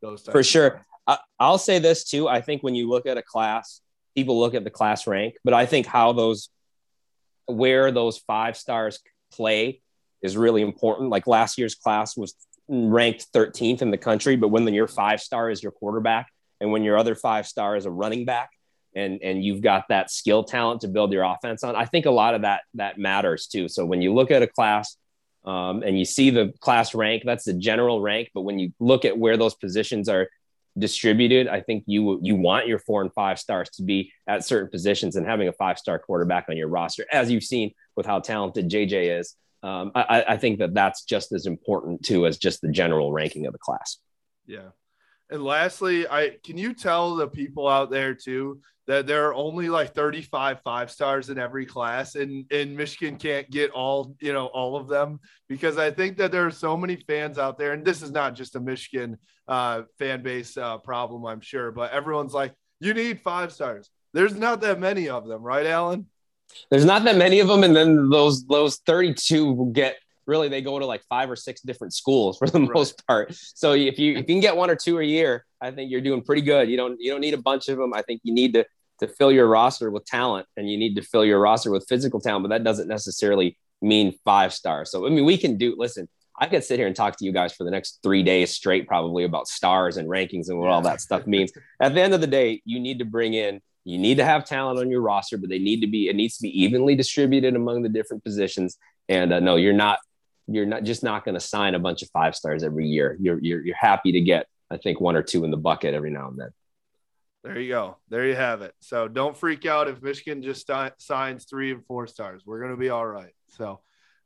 those 0.01 0.21
for 0.21 0.43
sure. 0.43 0.85
I, 1.07 1.17
I'll 1.39 1.57
say 1.57 1.79
this 1.79 2.03
too. 2.03 2.27
I 2.27 2.41
think 2.41 2.63
when 2.63 2.75
you 2.75 2.89
look 2.89 3.05
at 3.05 3.17
a 3.17 3.21
class, 3.23 3.81
people 4.15 4.39
look 4.39 4.53
at 4.53 4.63
the 4.63 4.69
class 4.69 5.07
rank, 5.07 5.35
but 5.43 5.53
I 5.53 5.65
think 5.65 5.85
how 5.85 6.13
those 6.13 6.49
where 7.45 7.91
those 7.91 8.19
five 8.19 8.55
stars 8.55 8.99
play 9.31 9.81
is 10.21 10.37
really 10.37 10.61
important. 10.61 11.09
Like 11.09 11.25
last 11.27 11.57
year's 11.57 11.75
class 11.75 12.15
was 12.15 12.35
ranked 12.67 13.27
13th 13.33 13.81
in 13.81 13.89
the 13.89 13.97
country, 13.97 14.35
but 14.35 14.49
when 14.49 14.67
your 14.73 14.87
five 14.87 15.21
star 15.21 15.49
is 15.49 15.63
your 15.63 15.71
quarterback 15.71 16.27
and 16.61 16.71
when 16.71 16.83
your 16.83 16.97
other 16.97 17.15
five 17.15 17.47
star 17.47 17.75
is 17.75 17.85
a 17.85 17.91
running 17.91 18.25
back 18.25 18.49
and 18.95 19.19
and 19.23 19.43
you've 19.43 19.61
got 19.61 19.85
that 19.89 20.11
skill 20.11 20.43
talent 20.43 20.81
to 20.81 20.87
build 20.87 21.11
your 21.11 21.23
offense 21.23 21.63
on, 21.63 21.75
I 21.75 21.85
think 21.85 22.05
a 22.05 22.11
lot 22.11 22.35
of 22.35 22.41
that 22.43 22.61
that 22.75 22.97
matters 22.97 23.47
too. 23.47 23.67
So 23.67 23.85
when 23.85 24.01
you 24.01 24.13
look 24.13 24.31
at 24.31 24.43
a 24.43 24.47
class 24.47 24.97
um, 25.49 25.81
and 25.81 25.97
you 25.97 26.05
see 26.05 26.29
the 26.29 26.53
class 26.59 26.93
rank, 26.93 27.23
that's 27.25 27.45
the 27.45 27.53
general 27.53 28.01
rank, 28.01 28.29
but 28.35 28.41
when 28.41 28.59
you 28.59 28.71
look 28.79 29.03
at 29.03 29.17
where 29.17 29.35
those 29.35 29.55
positions 29.55 30.07
are 30.07 30.29
distributed, 30.77 31.47
I 31.47 31.61
think 31.61 31.85
you 31.87 32.19
you 32.21 32.35
want 32.35 32.67
your 32.67 32.77
four 32.77 33.01
and 33.01 33.11
five 33.11 33.39
stars 33.39 33.67
to 33.71 33.83
be 33.83 34.13
at 34.27 34.45
certain 34.45 34.69
positions, 34.69 35.15
and 35.15 35.25
having 35.25 35.47
a 35.47 35.53
five 35.53 35.79
star 35.79 35.97
quarterback 35.97 36.45
on 36.49 36.55
your 36.55 36.67
roster, 36.67 37.03
as 37.11 37.31
you've 37.31 37.43
seen 37.43 37.71
with 37.95 38.05
how 38.05 38.19
talented 38.19 38.69
JJ 38.69 39.19
is, 39.19 39.35
um, 39.63 39.91
I, 39.95 40.23
I 40.27 40.37
think 40.37 40.59
that 40.59 40.75
that's 40.75 41.03
just 41.03 41.31
as 41.31 41.47
important 41.47 42.05
too 42.05 42.27
as 42.27 42.37
just 42.37 42.61
the 42.61 42.69
general 42.69 43.11
ranking 43.11 43.47
of 43.47 43.53
the 43.53 43.59
class. 43.59 43.97
Yeah. 44.45 44.69
And 45.31 45.43
lastly, 45.43 46.07
I 46.07 46.37
can 46.43 46.59
you 46.59 46.75
tell 46.75 47.15
the 47.15 47.27
people 47.27 47.67
out 47.67 47.89
there 47.89 48.13
too 48.13 48.61
that 48.89 49.05
there 49.05 49.27
are 49.27 49.35
only 49.35 49.69
like 49.69 49.93
35 49.93 50.61
five 50.63 50.89
stars 50.89 51.29
in 51.29 51.37
every 51.37 51.63
class 51.63 52.15
and 52.15 52.51
and 52.51 52.75
Michigan 52.75 53.17
can't 53.17 53.47
get 53.51 53.69
all, 53.69 54.15
you 54.19 54.33
know, 54.33 54.47
all 54.47 54.75
of 54.75 54.87
them 54.87 55.19
because 55.47 55.77
I 55.77 55.91
think 55.91 56.17
that 56.17 56.31
there 56.31 56.47
are 56.47 56.51
so 56.51 56.75
many 56.75 56.95
fans 56.95 57.37
out 57.37 57.59
there 57.59 57.73
and 57.73 57.85
this 57.85 58.01
is 58.01 58.09
not 58.09 58.33
just 58.33 58.55
a 58.55 58.59
Michigan 58.59 59.19
uh, 59.47 59.83
fan 59.99 60.23
base 60.23 60.57
uh, 60.57 60.79
problem, 60.79 61.23
I'm 61.27 61.39
sure, 61.39 61.71
but 61.71 61.91
everyone's 61.91 62.33
like 62.33 62.51
you 62.79 62.95
need 62.95 63.21
five 63.21 63.53
stars. 63.53 63.91
There's 64.11 64.35
not 64.35 64.61
that 64.61 64.79
many 64.79 65.07
of 65.07 65.27
them, 65.27 65.43
right, 65.43 65.67
Allen? 65.67 66.07
There's 66.71 66.85
not 66.85 67.03
that 67.03 67.15
many 67.15 67.41
of 67.41 67.47
them 67.47 67.63
and 67.63 67.75
then 67.75 68.09
those 68.09 68.43
those 68.47 68.77
32 68.87 69.69
get 69.71 69.97
really 70.25 70.49
they 70.49 70.63
go 70.63 70.79
to 70.79 70.85
like 70.87 71.03
five 71.07 71.29
or 71.29 71.35
six 71.35 71.61
different 71.61 71.93
schools 71.93 72.39
for 72.39 72.49
the 72.49 72.59
most 72.59 73.05
part. 73.05 73.35
So 73.35 73.73
if 73.73 73.99
you 73.99 74.13
if 74.13 74.17
you 74.17 74.23
can 74.23 74.39
get 74.39 74.57
one 74.57 74.71
or 74.71 74.75
two 74.75 74.97
a 74.97 75.03
year, 75.03 75.45
I 75.61 75.69
think 75.69 75.91
you're 75.91 76.01
doing 76.01 76.23
pretty 76.23 76.41
good. 76.41 76.71
You 76.71 76.77
don't 76.77 76.99
you 76.99 77.11
don't 77.11 77.21
need 77.21 77.35
a 77.35 77.41
bunch 77.41 77.69
of 77.69 77.77
them. 77.77 77.93
I 77.93 78.01
think 78.01 78.21
you 78.23 78.33
need 78.33 78.55
to 78.55 78.65
to 78.99 79.07
fill 79.07 79.31
your 79.31 79.47
roster 79.47 79.89
with 79.91 80.05
talent 80.05 80.47
and 80.57 80.69
you 80.69 80.77
need 80.77 80.95
to 80.95 81.01
fill 81.01 81.25
your 81.25 81.39
roster 81.39 81.71
with 81.71 81.85
physical 81.87 82.19
talent, 82.19 82.43
but 82.43 82.49
that 82.49 82.63
doesn't 82.63 82.87
necessarily 82.87 83.57
mean 83.81 84.13
five 84.25 84.53
stars. 84.53 84.91
So 84.91 85.05
I 85.05 85.09
mean 85.09 85.25
we 85.25 85.37
can 85.37 85.57
do 85.57 85.75
listen, 85.77 86.07
I 86.39 86.47
could 86.47 86.63
sit 86.63 86.79
here 86.79 86.87
and 86.87 86.95
talk 86.95 87.17
to 87.17 87.25
you 87.25 87.33
guys 87.33 87.53
for 87.53 87.65
the 87.65 87.71
next 87.71 87.99
three 88.01 88.23
days 88.23 88.51
straight, 88.51 88.87
probably 88.87 89.25
about 89.25 89.47
stars 89.47 89.97
and 89.97 90.07
rankings 90.07 90.47
and 90.47 90.57
what 90.57 90.67
yeah. 90.67 90.71
all 90.71 90.81
that 90.81 91.01
stuff 91.01 91.27
means. 91.27 91.51
At 91.81 91.93
the 91.93 92.01
end 92.01 92.13
of 92.13 92.21
the 92.21 92.27
day, 92.27 92.61
you 92.63 92.79
need 92.79 92.99
to 92.99 93.05
bring 93.05 93.33
in, 93.33 93.61
you 93.83 93.97
need 93.97 94.17
to 94.17 94.25
have 94.25 94.45
talent 94.45 94.79
on 94.79 94.89
your 94.89 95.01
roster, 95.01 95.37
but 95.37 95.49
they 95.49 95.59
need 95.59 95.81
to 95.81 95.87
be, 95.87 96.07
it 96.07 96.15
needs 96.15 96.37
to 96.37 96.43
be 96.43 96.61
evenly 96.63 96.95
distributed 96.95 97.55
among 97.55 97.81
the 97.81 97.89
different 97.89 98.23
positions. 98.23 98.77
And 99.09 99.33
uh, 99.33 99.39
no, 99.41 99.57
you're 99.57 99.73
not, 99.73 99.99
you're 100.47 100.65
not 100.65 100.83
just 100.83 101.03
not 101.03 101.25
going 101.25 101.35
to 101.35 101.41
sign 101.41 101.75
a 101.75 101.79
bunch 101.79 102.03
of 102.03 102.09
five 102.11 102.35
stars 102.35 102.63
every 102.63 102.87
year. 102.87 103.17
You're, 103.19 103.39
you're, 103.41 103.65
you're 103.65 103.75
happy 103.75 104.13
to 104.13 104.21
get, 104.21 104.47
I 104.71 104.77
think, 104.77 105.01
one 105.01 105.17
or 105.17 105.23
two 105.23 105.43
in 105.43 105.51
the 105.51 105.57
bucket 105.57 105.93
every 105.93 106.09
now 106.09 106.29
and 106.29 106.39
then. 106.39 106.49
There 107.43 107.57
you 107.57 107.69
go. 107.69 107.97
There 108.09 108.27
you 108.27 108.35
have 108.35 108.61
it. 108.61 108.73
So 108.81 109.07
don't 109.07 109.35
freak 109.35 109.65
out 109.65 109.87
if 109.87 110.01
Michigan 110.01 110.41
just 110.43 110.67
st- 110.67 111.01
signs 111.01 111.45
three 111.45 111.71
and 111.71 111.85
four 111.85 112.05
stars. 112.05 112.43
We're 112.45 112.59
going 112.59 112.71
to 112.71 112.77
be 112.77 112.89
all 112.89 113.05
right. 113.05 113.33
So, 113.47 113.79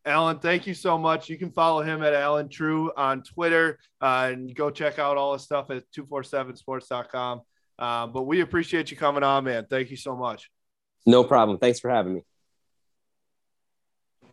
Allen, 0.04 0.40
thank 0.40 0.66
you 0.66 0.74
so 0.74 0.98
much. 0.98 1.30
You 1.30 1.38
can 1.38 1.52
follow 1.52 1.84
him 1.84 2.04
at 2.04 2.14
Allen 2.14 2.50
Trieu 2.50 2.92
on 2.98 3.22
Twitter 3.22 3.80
uh, 4.02 4.30
and 4.32 4.54
go 4.54 4.72
check 4.72 4.98
out 4.98 5.18
all 5.18 5.34
his 5.34 5.44
stuff 5.44 5.70
at 5.70 5.84
247sports.com. 5.96 7.42
Uh, 7.78 8.08
but 8.08 8.24
we 8.24 8.42
appreciate 8.42 8.90
you 8.90 8.98
coming 8.98 9.24
on, 9.24 9.44
man. 9.44 9.68
Thank 9.70 9.92
you 9.92 9.98
so 9.98 10.16
much. 10.16 10.50
No 11.06 11.24
problem. 11.24 11.60
Thanks 11.60 11.80
for 11.80 11.90
having 11.90 12.16
me. 12.16 12.22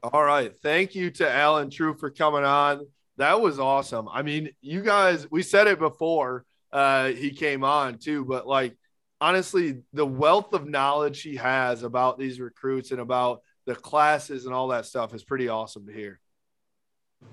All 0.02 0.24
right. 0.24 0.54
Thank 0.62 0.94
you 0.94 1.10
to 1.12 1.30
Allen 1.30 1.68
Trieu 1.68 1.94
for 1.94 2.10
coming 2.10 2.44
on. 2.44 2.86
That 3.18 3.42
was 3.42 3.58
awesome. 3.58 4.08
I 4.08 4.22
mean, 4.22 4.50
you 4.62 4.80
guys, 4.80 5.30
we 5.30 5.42
said 5.42 5.66
it 5.66 5.78
before 5.78 6.46
uh, 6.72 7.08
he 7.08 7.30
came 7.30 7.64
on 7.64 7.98
too, 7.98 8.24
but 8.24 8.46
like, 8.46 8.76
honestly, 9.20 9.82
the 9.92 10.06
wealth 10.06 10.52
of 10.52 10.68
knowledge 10.68 11.22
he 11.22 11.36
has 11.36 11.82
about 11.82 12.18
these 12.18 12.40
recruits 12.40 12.90
and 12.90 13.00
about 13.00 13.42
the 13.66 13.74
classes 13.74 14.46
and 14.46 14.54
all 14.54 14.68
that 14.68 14.86
stuff 14.86 15.14
is 15.14 15.24
pretty 15.24 15.48
awesome 15.48 15.86
to 15.86 15.92
hear. 15.92 16.20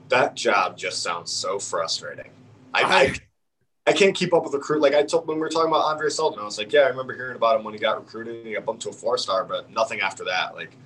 That 0.10 0.36
job 0.36 0.78
just 0.78 1.02
sounds 1.02 1.32
so 1.32 1.60
frustrating. 1.60 2.32
I, 2.74 2.84
I, 2.84 3.14
I 3.88 3.94
can't 3.94 4.14
keep 4.14 4.34
up 4.34 4.44
with 4.44 4.54
recruit. 4.54 4.82
Like 4.82 4.94
I 4.94 5.04
told 5.04 5.28
when 5.28 5.38
we 5.38 5.42
were 5.42 5.50
talking 5.50 5.70
about 5.70 5.86
Andre 5.86 6.10
Sullivan, 6.10 6.40
I 6.40 6.44
was 6.44 6.58
like, 6.58 6.74
yeah, 6.74 6.82
I 6.82 6.88
remember 6.88 7.16
hearing 7.16 7.36
about 7.36 7.58
him 7.58 7.64
when 7.64 7.74
he 7.74 7.80
got 7.80 7.98
recruited 7.98 8.36
and 8.38 8.48
he 8.48 8.54
got 8.54 8.66
bumped 8.66 8.84
to 8.84 8.90
a 8.90 8.94
four 8.94 9.18
star, 9.18 9.46
but 9.46 9.70
nothing 9.72 10.02
after 10.02 10.26
that. 10.26 10.56
Like, 10.56 10.78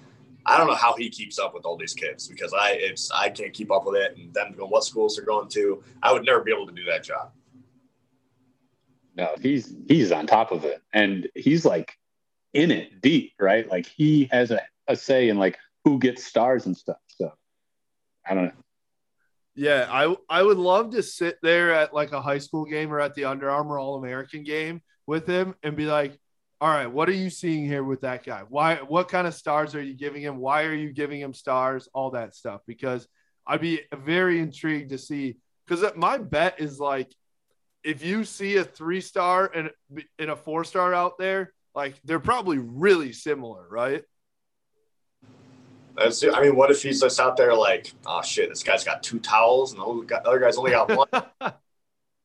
I 0.45 0.57
don't 0.57 0.67
know 0.67 0.75
how 0.75 0.95
he 0.95 1.09
keeps 1.09 1.39
up 1.39 1.53
with 1.53 1.65
all 1.65 1.77
these 1.77 1.93
kids 1.93 2.27
because 2.27 2.53
I 2.53 2.71
it's 2.71 3.11
I 3.11 3.29
can't 3.29 3.53
keep 3.53 3.71
up 3.71 3.85
with 3.85 3.99
it 3.99 4.17
and 4.17 4.33
them 4.33 4.53
going 4.55 4.69
what 4.69 4.83
schools 4.83 5.15
they're 5.15 5.25
going 5.25 5.49
to. 5.49 5.83
I 6.03 6.13
would 6.13 6.25
never 6.25 6.41
be 6.41 6.51
able 6.51 6.67
to 6.67 6.73
do 6.73 6.85
that 6.85 7.03
job. 7.03 7.31
No, 9.15 9.35
he's 9.41 9.73
he's 9.87 10.11
on 10.11 10.25
top 10.25 10.51
of 10.51 10.63
it 10.63 10.81
and 10.93 11.27
he's 11.35 11.65
like 11.65 11.97
in 12.53 12.71
it 12.71 13.01
deep, 13.01 13.33
right? 13.39 13.69
Like 13.69 13.85
he 13.85 14.29
has 14.31 14.51
a 14.51 14.61
a 14.87 14.95
say 14.95 15.29
in 15.29 15.37
like 15.37 15.57
who 15.83 15.99
gets 15.99 16.23
stars 16.23 16.65
and 16.65 16.75
stuff. 16.75 16.97
So 17.07 17.31
I 18.25 18.33
don't 18.33 18.45
know. 18.45 18.51
Yeah, 19.55 19.87
I 19.89 20.15
I 20.29 20.43
would 20.43 20.57
love 20.57 20.91
to 20.91 21.03
sit 21.03 21.37
there 21.41 21.73
at 21.73 21.93
like 21.93 22.13
a 22.13 22.21
high 22.21 22.37
school 22.37 22.65
game 22.65 22.91
or 22.93 22.99
at 22.99 23.15
the 23.15 23.25
Under 23.25 23.49
Armour 23.49 23.79
All 23.79 23.97
American 23.97 24.43
game 24.43 24.81
with 25.07 25.27
him 25.27 25.55
and 25.61 25.75
be 25.75 25.85
like, 25.85 26.17
all 26.61 26.69
right, 26.69 26.87
what 26.87 27.09
are 27.09 27.13
you 27.13 27.29
seeing 27.29 27.65
here 27.65 27.83
with 27.83 28.01
that 28.01 28.23
guy? 28.23 28.43
Why 28.47 28.75
what 28.75 29.09
kind 29.09 29.27
of 29.27 29.33
stars 29.33 29.75
are 29.75 29.81
you 29.81 29.93
giving 29.93 30.21
him? 30.21 30.37
Why 30.37 30.63
are 30.63 30.73
you 30.73 30.93
giving 30.93 31.19
him 31.19 31.33
stars? 31.33 31.89
All 31.93 32.11
that 32.11 32.33
stuff. 32.33 32.61
Because 32.65 33.07
I'd 33.45 33.61
be 33.61 33.81
very 33.93 34.39
intrigued 34.39 34.91
to 34.91 34.97
see 34.97 35.37
because 35.67 35.83
my 35.95 36.17
bet 36.17 36.59
is 36.59 36.79
like 36.79 37.13
if 37.83 38.03
you 38.03 38.23
see 38.23 38.57
a 38.57 38.63
three 38.63 39.01
star 39.01 39.51
and 39.53 39.71
in 40.19 40.29
a 40.29 40.35
four 40.35 40.63
star 40.63 40.93
out 40.93 41.17
there, 41.17 41.53
like 41.73 41.95
they're 42.03 42.19
probably 42.19 42.57
really 42.57 43.13
similar, 43.13 43.67
right? 43.69 44.03
That's, 45.95 46.23
I 46.23 46.41
mean, 46.41 46.55
what 46.55 46.71
if 46.71 46.81
he's 46.81 47.01
just 47.01 47.19
out 47.19 47.37
there 47.37 47.53
like, 47.53 47.93
oh 48.05 48.21
shit, 48.21 48.49
this 48.49 48.63
guy's 48.63 48.83
got 48.83 49.03
two 49.03 49.19
towels 49.19 49.73
and 49.73 49.81
the 49.81 50.21
other 50.25 50.39
guy's 50.39 50.57
only 50.57 50.71
got 50.71 50.89
one? 50.89 51.07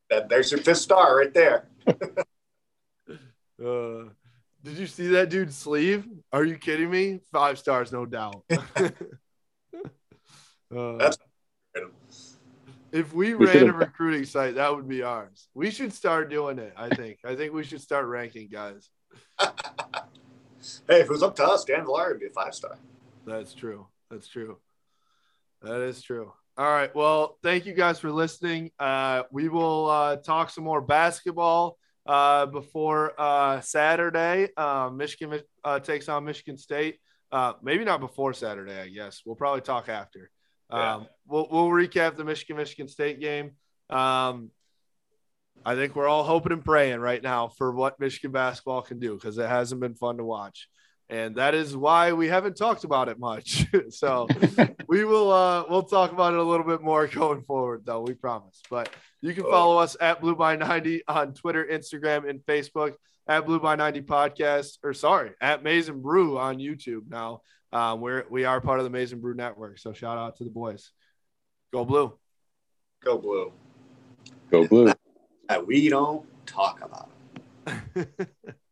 that, 0.09 0.29
there's 0.29 0.51
your 0.51 0.61
fifth 0.61 0.77
star 0.77 1.17
right 1.17 1.33
there. 1.33 1.67
uh, 1.87 1.93
did 4.63 4.77
you 4.77 4.87
see 4.87 5.07
that 5.09 5.29
dude's 5.29 5.57
sleeve? 5.57 6.07
Are 6.31 6.45
you 6.45 6.57
kidding 6.57 6.89
me? 6.89 7.19
Five 7.31 7.59
stars, 7.59 7.91
no 7.91 8.05
doubt. 8.05 8.43
uh, 8.49 8.89
That's 10.71 11.17
if 12.91 13.13
we, 13.13 13.33
we 13.33 13.45
ran 13.47 13.69
a 13.69 13.73
recruiting 13.73 14.25
site, 14.25 14.55
that 14.55 14.75
would 14.75 14.87
be 14.87 15.03
ours. 15.03 15.49
We 15.53 15.71
should 15.71 15.93
start 15.93 16.29
doing 16.29 16.59
it. 16.59 16.73
I 16.77 16.89
think. 16.89 17.19
I 17.25 17.35
think 17.35 17.53
we 17.53 17.63
should 17.63 17.81
start 17.81 18.05
ranking 18.07 18.49
guys. 18.49 18.89
hey, 19.39 19.49
if 20.87 21.05
it 21.05 21.09
was 21.09 21.23
up 21.23 21.35
to 21.37 21.45
us, 21.45 21.65
Dan 21.65 21.85
Villari 21.85 22.09
would 22.09 22.19
be 22.19 22.27
a 22.27 22.29
five 22.31 22.53
star. 22.53 22.77
That's 23.25 23.53
true. 23.53 23.87
That's 24.09 24.27
true. 24.27 24.57
That 25.61 25.81
is 25.81 26.01
true. 26.01 26.31
All 26.57 26.71
right. 26.71 26.93
Well, 26.95 27.37
thank 27.43 27.65
you 27.65 27.73
guys 27.73 27.99
for 27.99 28.11
listening. 28.11 28.71
Uh, 28.79 29.23
we 29.31 29.49
will 29.49 29.89
uh, 29.89 30.15
talk 30.17 30.49
some 30.49 30.63
more 30.63 30.81
basketball 30.81 31.77
uh, 32.07 32.45
before 32.47 33.13
uh, 33.19 33.61
Saturday. 33.61 34.49
Uh, 34.55 34.89
Michigan 34.91 35.41
uh, 35.63 35.79
takes 35.79 36.09
on 36.09 36.25
Michigan 36.25 36.57
State. 36.57 36.99
maybe 37.61 37.83
not 37.83 37.99
before 37.99 38.33
Saturday, 38.33 38.79
I 38.79 38.87
guess. 38.87 39.21
We'll 39.25 39.35
probably 39.35 39.61
talk 39.61 39.89
after. 39.89 40.31
Yeah. 40.71 40.95
Um, 40.95 41.07
we'll, 41.25 41.47
we'll 41.49 41.69
recap 41.69 42.17
the 42.17 42.25
Michigan 42.25 42.57
Michigan 42.57 42.87
State 42.87 43.19
game. 43.19 43.51
Um, 43.89 44.51
I 45.65 45.75
think 45.75 45.95
we're 45.95 46.07
all 46.07 46.23
hoping 46.23 46.51
and 46.51 46.63
praying 46.63 46.99
right 46.99 47.21
now 47.21 47.47
for 47.47 47.71
what 47.71 47.99
Michigan 47.99 48.31
basketball 48.31 48.81
can 48.81 48.99
do 48.99 49.15
because 49.15 49.37
it 49.37 49.47
hasn't 49.47 49.81
been 49.81 49.95
fun 49.95 50.17
to 50.17 50.23
watch 50.23 50.67
and 51.09 51.35
that 51.35 51.55
is 51.55 51.75
why 51.75 52.11
we 52.13 52.27
haven't 52.27 52.57
talked 52.57 52.83
about 52.83 53.07
it 53.07 53.19
much. 53.19 53.65
so 53.89 54.27
we 54.87 55.05
will 55.05 55.31
uh 55.31 55.63
we'll 55.69 55.83
talk 55.83 56.11
about 56.11 56.33
it 56.33 56.39
a 56.39 56.43
little 56.43 56.65
bit 56.65 56.81
more 56.81 57.07
going 57.07 57.43
forward 57.43 57.83
though, 57.85 58.01
we 58.01 58.13
promise. 58.13 58.61
But 58.69 58.89
you 59.21 59.33
can 59.33 59.43
follow 59.43 59.77
us 59.77 59.95
at 59.99 60.21
Blue 60.21 60.35
by 60.35 60.55
90 60.55 61.03
on 61.07 61.33
Twitter, 61.33 61.65
Instagram, 61.65 62.29
and 62.29 62.39
Facebook 62.41 62.93
at 63.27 63.45
Blue 63.45 63.59
by 63.59 63.75
90 63.75 64.01
podcast, 64.01 64.77
or 64.83 64.93
sorry, 64.93 65.31
at 65.41 65.63
Maize 65.63 65.89
n 65.89 66.01
Brew 66.01 66.37
on 66.37 66.57
YouTube 66.57 67.09
now. 67.09 67.41
Um, 67.73 68.01
we're 68.01 68.23
we 68.29 68.45
are 68.45 68.61
part 68.61 68.79
of 68.79 68.85
the 68.85 68.89
Maize 68.89 69.13
n 69.13 69.19
Brew 69.19 69.33
network. 69.33 69.77
So 69.79 69.93
shout 69.93 70.17
out 70.17 70.37
to 70.37 70.43
the 70.43 70.49
boys. 70.49 70.91
Go 71.73 71.83
blue. 71.83 72.13
Go 73.03 73.17
blue. 73.17 73.51
Go 74.49 74.67
blue. 74.67 74.93
we 75.65 75.89
don't 75.89 76.25
talk 76.45 76.81
about 76.81 77.09
it. 77.67 78.29